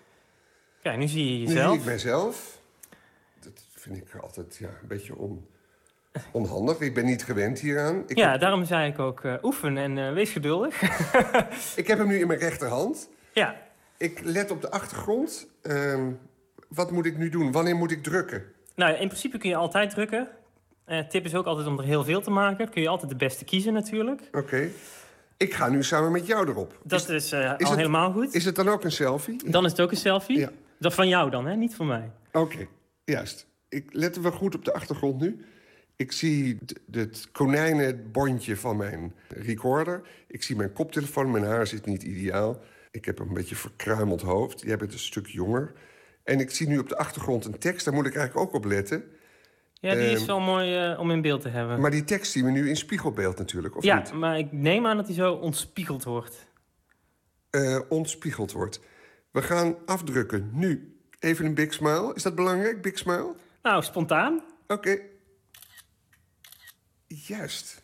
[0.82, 1.76] Kijk, nu zie je Nu zie jezelf.
[1.76, 2.60] ik mijzelf.
[3.40, 5.46] Dat vind ik altijd ja, een beetje on,
[6.32, 6.80] onhandig.
[6.80, 8.04] Ik ben niet gewend hieraan.
[8.08, 10.82] Ik, ja, daarom zei ik ook, eh, oefen en eh, wees geduldig.
[11.82, 13.10] ik heb hem nu in mijn rechterhand.
[13.34, 13.56] Ja.
[13.98, 15.48] Ik let op de achtergrond.
[15.62, 16.12] Ehm,
[16.70, 17.52] wat moet ik nu doen?
[17.52, 18.44] Wanneer moet ik drukken?
[18.76, 20.28] Nou, in principe kun je altijd drukken.
[20.86, 22.70] Eh tip is ook altijd om er heel veel te maken.
[22.70, 24.22] Kun je altijd de beste kiezen natuurlijk.
[24.32, 24.70] Oké.
[25.38, 26.80] Ik ga nu samen met jou erop.
[26.84, 28.34] Dat is, is al het- helemaal goed.
[28.34, 29.50] Is het dan ook een selfie?
[29.52, 30.48] Dan is het ook een selfie.
[30.80, 31.56] Dat van jou dan, hè?
[31.56, 32.12] niet van mij.
[32.32, 32.68] Oké,
[33.06, 33.48] juist.
[33.70, 35.46] Ik letten we goed op de achtergrond nu.
[35.96, 36.60] Ik zie
[36.92, 40.02] het konijnenbondje van mijn recorder.
[40.28, 41.32] Ik zie mijn koptelefoon.
[41.32, 42.62] Mijn haar zit niet ideaal.
[42.92, 44.62] Ik heb een beetje verkruimeld hoofd.
[44.62, 45.74] Jij bent een stuk jonger.
[46.24, 47.86] En ik zie nu op de achtergrond een tekst.
[47.86, 49.04] Daar moet ik eigenlijk ook op letten.
[49.74, 51.80] Ja, die is Ehm, wel mooi eh, om in beeld te hebben.
[51.80, 54.14] Maar die tekst zien we nu in spiegelbeeld natuurlijk, of ja, niet?
[54.14, 56.48] maar ik neem aan dat die zo ontspiegeld wordt.
[57.50, 58.80] Eh, ontspiegeld wordt.
[59.32, 61.00] We gaan afdrukken nu.
[61.20, 62.12] Even een big smile.
[62.16, 63.36] Is dat belangrijk, big smile?
[63.62, 64.44] Nou, spontaan.
[64.68, 65.00] Oké.
[67.08, 67.84] Juist.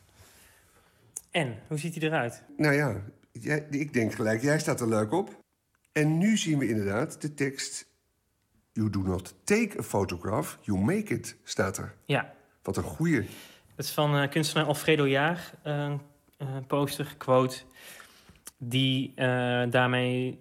[1.32, 2.44] En, hoe ziet hij eruit?
[2.58, 5.40] Nou ja, jij, ik denk gelijk, jij staat er leuk op.
[5.92, 7.90] En nu zien we inderdaad de tekst...
[8.74, 11.96] You do not take a photograph, you make it, staat er.
[12.06, 12.34] Ja.
[12.62, 13.28] Wat een goeie.
[13.76, 15.94] Dat is van eh, kunstenaar Alfredo Jaar, eh,
[16.38, 17.58] een poster, quote.
[18.58, 19.26] Die eh,
[19.70, 20.40] daarmee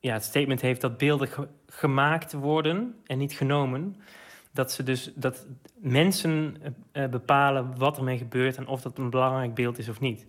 [0.00, 3.96] ja, het statement heeft dat beelden ge- gemaakt worden en niet genomen.
[4.52, 9.10] Dat, ze dus, dat mensen eh, eh, bepalen wat ermee gebeurt en of dat een
[9.10, 10.26] belangrijk beeld is of niet.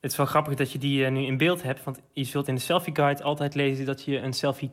[0.00, 2.48] Het is wel grappig dat je die eh, nu in beeld hebt, want je zult
[2.48, 4.70] in de selfie guide altijd lezen dat je een selfie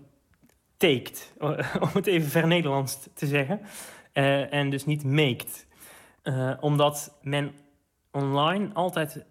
[0.78, 1.34] taked,
[1.86, 3.62] om het even ver Nederlands te zeggen,
[4.50, 5.66] en dus niet.
[6.26, 7.52] Eh, omdat men
[8.12, 9.26] online altijd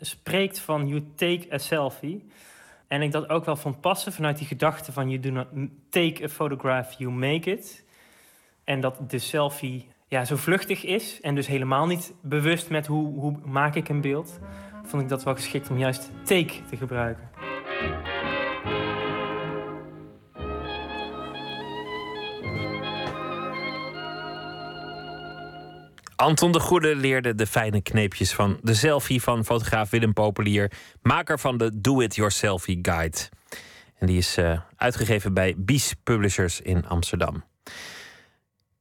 [0.00, 2.26] spreekt van you take a selfie.
[2.86, 5.46] En ik dat ook wel van passen vanuit die gedachte van you do not
[5.88, 7.84] take a photograph, you make it.
[8.70, 13.20] En dat de selfie ja, zo vluchtig is en dus helemaal niet bewust met hoe,
[13.20, 14.38] hoe maak ik een beeld.
[14.84, 17.30] Vond ik dat wel geschikt om juist take te gebruiken.
[26.16, 30.72] Anton de Goede leerde de fijne kneepjes van de selfie van fotograaf Willem Populier,
[31.02, 33.18] maker van de Do It Yourselfie Guide.
[33.98, 37.44] En die is eh, uitgegeven bij Bies Publishers in Amsterdam.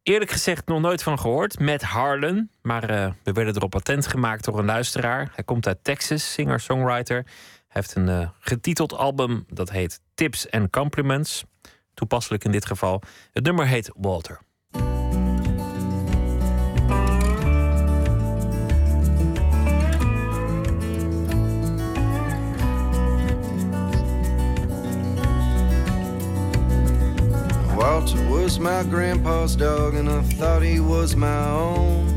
[0.10, 2.50] Eerlijk gezegd nog nooit van gehoord, met Harlan.
[2.62, 5.32] Maar eh, we werden erop patent gemaakt door een luisteraar.
[5.36, 7.16] Hij komt uit Texas, singer-songwriter.
[7.16, 7.26] Hij
[7.68, 11.44] heeft een eh, getiteld album dat heet Tips and Compliments.
[11.94, 13.02] Toepasselijk in dit geval.
[13.32, 14.40] Het nummer heet Walter.
[28.00, 32.08] Walter was my grandpa's dog, and I thought he was my own.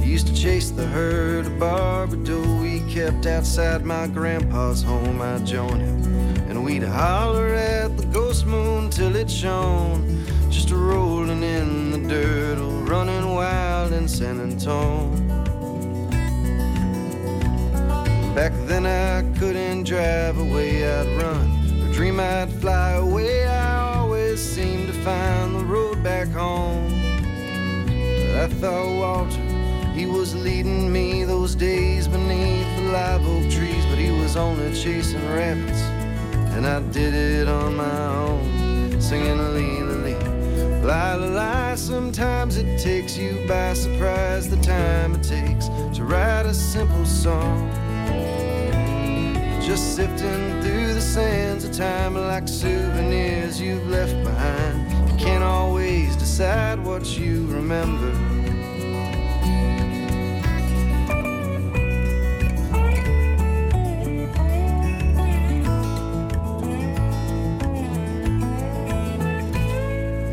[0.00, 5.20] He used to chase the herd of Barbado we kept outside my grandpa's home.
[5.20, 6.04] I'd join him,
[6.48, 10.24] and we'd holler at the ghost moon till it shone.
[10.48, 15.26] Just a rolling in the dirt, or running wild in San Antone.
[18.32, 23.42] Back then I couldn't drive away, I'd run, or dream I'd fly away.
[23.42, 23.81] To
[25.02, 26.86] find the road back home.
[28.36, 29.40] I thought Walter,
[29.92, 34.72] he was leading me those days beneath the live oak trees, but he was only
[34.72, 35.82] chasing rabbits,
[36.54, 40.82] and I did it on my own, singing a lee la lee.
[40.82, 45.66] La, lie, sometimes it takes you by surprise the time it takes
[45.96, 47.68] to write a simple song.
[49.60, 54.71] Just sifting through the sands of time like souvenirs you've left behind.
[55.22, 58.10] Can't always decide what you remember.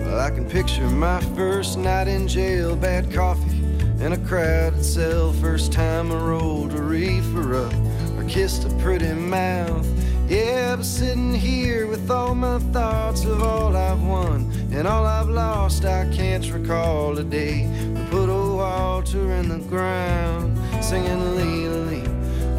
[0.04, 3.62] Well, I can picture my first night in jail, bad coffee
[4.02, 5.34] in a crowded cell.
[5.34, 7.74] First time I rolled a reefer up
[8.18, 9.89] or kissed a pretty mouth.
[10.30, 15.28] Yeah, but sitting here with all my thoughts of all I've won and all I've
[15.28, 17.66] lost, I can't recall a day
[17.96, 21.90] we put old Walter in the ground, singing lee la.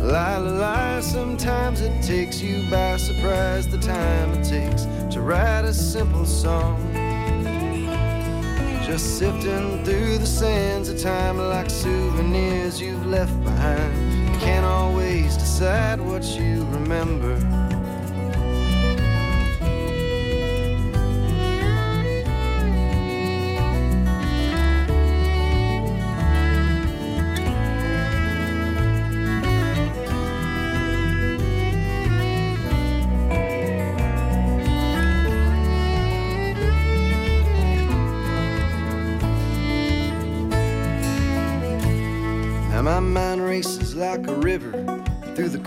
[0.02, 4.82] Lie, la, sometimes it takes you by surprise the time it takes
[5.14, 6.76] to write a simple song.
[8.84, 14.34] Just sifting through the sands of time like souvenirs you've left behind.
[14.34, 17.59] You can't always decide what you remember.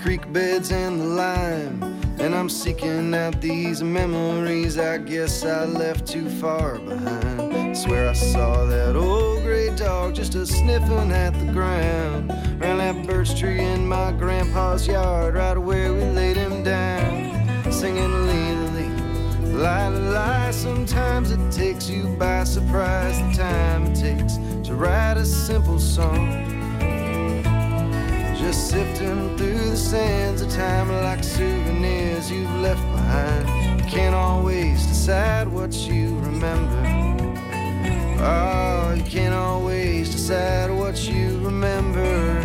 [0.04, 1.82] Creek beds and the lime.
[2.20, 7.78] And I'm seeking out these memories I guess I left too far behind.
[7.78, 12.32] Swear I saw that old gray dog just a sniffing at the ground.
[12.62, 17.72] Around that birch tree in my grandpa's yard, right where we laid him down.
[17.72, 18.54] Singing lee
[19.54, 20.52] la la lie.
[20.52, 24.36] Sometimes it takes you by surprise the time it takes
[24.68, 26.43] to write a simple song.
[28.74, 33.80] Sifting through the sands of time like souvenirs you've left behind.
[33.80, 36.82] You can't always decide what you remember.
[38.20, 42.43] Oh, you can't always decide what you remember.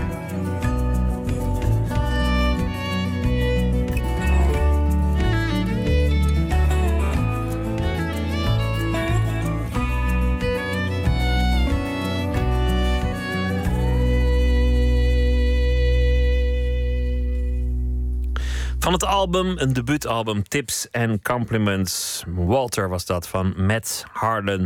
[18.89, 22.25] Van het album, een debuutalbum, Tips and Compliments.
[22.27, 24.61] Walter was dat van Matt Harlan.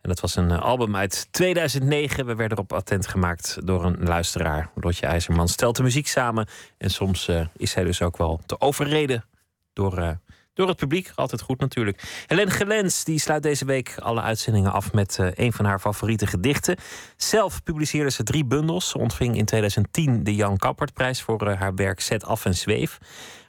[0.00, 2.26] En dat was een eh, album uit 2009.
[2.26, 4.70] We werden erop attent gemaakt door een luisteraar.
[4.74, 6.48] Lotje IJzerman stelt de muziek samen.
[6.78, 9.24] En soms eh, is hij dus ook wel te overreden
[9.72, 10.10] door, eh,
[10.54, 11.12] door het publiek.
[11.14, 12.24] Altijd goed natuurlijk.
[12.26, 16.76] Helene Gelens die sluit deze week alle uitzendingen af met een van haar favoriete gedichten.
[17.16, 18.88] Zelf publiceerde ze drie bundels.
[18.88, 22.98] Ze ontving in 2010 de Jan Kappertprijs voor haar werk Zet af en zweef.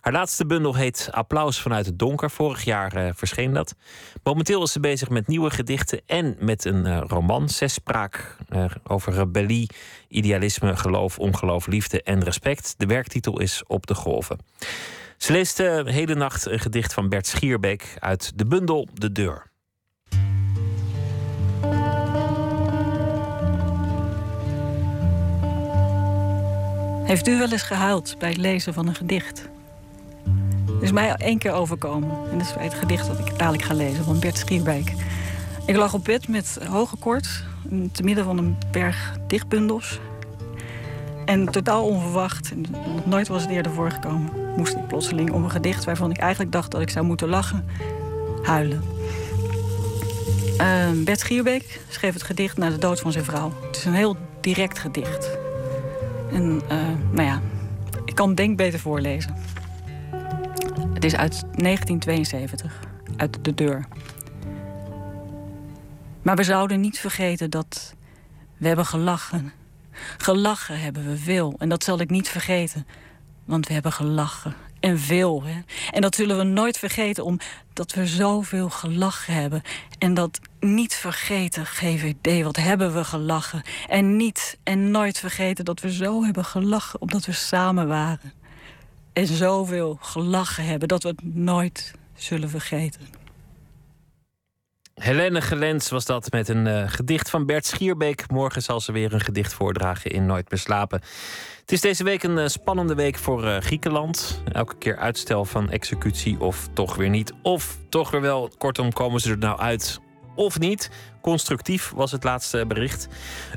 [0.02, 2.32] Haar laatste bundel heet Applaus vanuit het donker.
[2.32, 3.76] Vorig jaar eh, verscheen dat.
[4.24, 7.50] Momenteel is ze bezig met nieuwe gedichten en met een eh, roman.
[7.50, 9.70] Zespraak eh, over rebellie,
[10.08, 12.74] idealisme, geloof, ongeloof, liefde en respect.
[12.78, 14.38] De werktitel is Op de golven.
[15.18, 19.48] Ze leest de hele nacht een gedicht van Bert Schierbeek uit de bundel De Deur.
[27.04, 29.50] Heeft u wel eens gehuild bij het lezen van een gedicht?
[30.82, 32.10] Is mij één keer overkomen.
[32.32, 34.94] En dat is het gedicht dat ik dadelijk ga lezen van Bert Schierbeek.
[35.66, 37.44] Ik lag op bed met hoge koorts,
[37.92, 40.00] te midden van een berg dichtbundels.
[41.26, 44.30] En totaal onverwacht, nog nooit was het eerder voorgekomen...
[44.58, 47.66] moest ik plotseling om een gedicht waarvan ik eigenlijk dacht dat ik zou moeten lachen,
[48.44, 48.84] huilen.
[50.62, 53.54] Uh, Bert Schierbeek schreef het gedicht na de dood van zijn vrouw.
[53.68, 55.38] Het is een heel direct gedicht.
[56.32, 56.78] En uh,
[57.12, 57.42] nou ja,
[58.06, 59.36] ik kan denk beter voorlezen.
[61.00, 62.80] Het is uit 1972,
[63.18, 63.86] uit de deur.
[66.22, 67.96] Maar we zouden niet vergeten dat
[68.58, 69.54] we hebben gelachen.
[70.18, 72.88] Gelachen hebben we veel en dat zal ik niet vergeten.
[73.46, 75.44] Want we hebben gelachen en veel.
[75.44, 75.62] Hè?
[75.92, 79.62] En dat zullen we nooit vergeten omdat we zoveel gelachen hebben.
[79.98, 83.62] En dat niet vergeten, GVD, wat hebben we gelachen.
[83.88, 88.39] En niet en nooit vergeten dat we zo hebben gelachen omdat we samen waren.
[89.20, 93.02] En zoveel gelachen hebben dat we het nooit zullen vergeten.
[94.94, 98.32] Helene Gelens was dat met een uh, gedicht van Bert Schierbeek.
[98.32, 101.02] Morgen zal ze weer een gedicht voordragen in Nooit meer slapen.
[101.62, 104.41] Het is deze week een uh, spannende week voor uh, Griekenland.
[104.52, 107.34] Elke keer uitstel van executie of toch weer niet.
[107.41, 108.52] Of toch weer wel.
[108.58, 110.00] Kortom, komen ze er nou uit
[110.40, 110.90] of niet?
[111.22, 113.07] Constructief was het laatste bericht.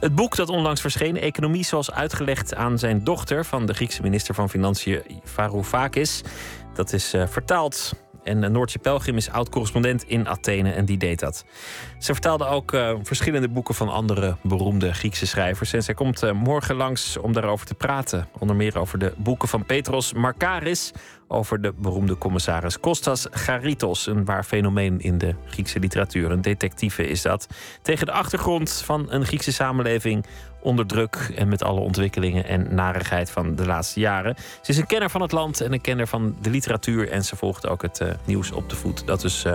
[0.01, 3.45] Het boek dat onlangs verscheen, Economie zoals uitgelegd aan zijn dochter...
[3.45, 6.23] van de Griekse minister van Financiën Varoufakis...
[6.75, 7.93] dat is vertaald
[8.25, 11.45] en Noortje Pelgrim is oud-correspondent in Athene en die deed dat.
[11.99, 15.73] Ze vertaalde ook uh, verschillende boeken van andere beroemde Griekse schrijvers.
[15.73, 18.29] En zij komt uh, morgen langs om daarover te praten.
[18.39, 20.93] Onder meer over de boeken van Petros Markaris.
[21.29, 24.07] Over de beroemde commissaris Kostas Charitos.
[24.07, 26.31] Een waar fenomeen in de Griekse literatuur.
[26.31, 27.47] Een detectieve is dat.
[27.83, 30.25] Tegen de achtergrond van een Griekse samenleving
[30.63, 34.35] onder druk en met alle ontwikkelingen en narigheid van de laatste jaren.
[34.37, 37.11] Ze is een kenner van het land en een kenner van de literatuur.
[37.11, 39.07] En ze volgt ook het uh, nieuws op de voet.
[39.07, 39.55] Dat is uh,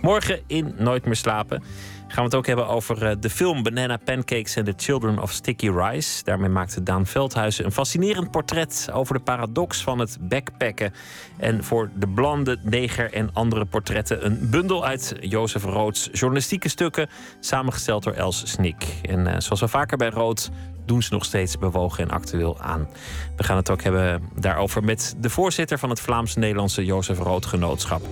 [0.00, 1.62] morgen in Nooit meer slapen.
[2.10, 5.32] Gaan we het ook hebben over uh, de film Banana Pancakes and the Children of
[5.32, 6.24] Sticky Rice.
[6.24, 10.92] Daarmee maakte Daan Veldhuizen een fascinerend portret over de paradox van het backpacken.
[11.36, 17.08] En voor de blonde, neger en andere portretten een bundel uit Jozef Roods journalistieke stukken,
[17.40, 18.84] samengesteld door Els Snik.
[19.02, 20.50] En uh, zoals we vaker bij Rood
[20.90, 22.88] doen ze nog steeds bewogen en actueel aan.
[23.36, 28.02] We gaan het ook hebben daarover met de voorzitter van het Vlaams-Nederlandse Jozef Rood Genootschap.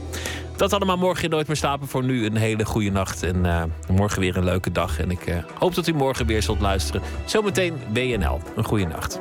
[0.56, 1.88] Dat allemaal morgen in Nooit meer slapen.
[1.88, 4.98] Voor nu een hele goede nacht en uh, morgen weer een leuke dag.
[4.98, 7.02] En ik uh, hoop dat u morgen weer zult luisteren.
[7.24, 8.40] Zometeen BNL.
[8.56, 9.20] Een goede nacht.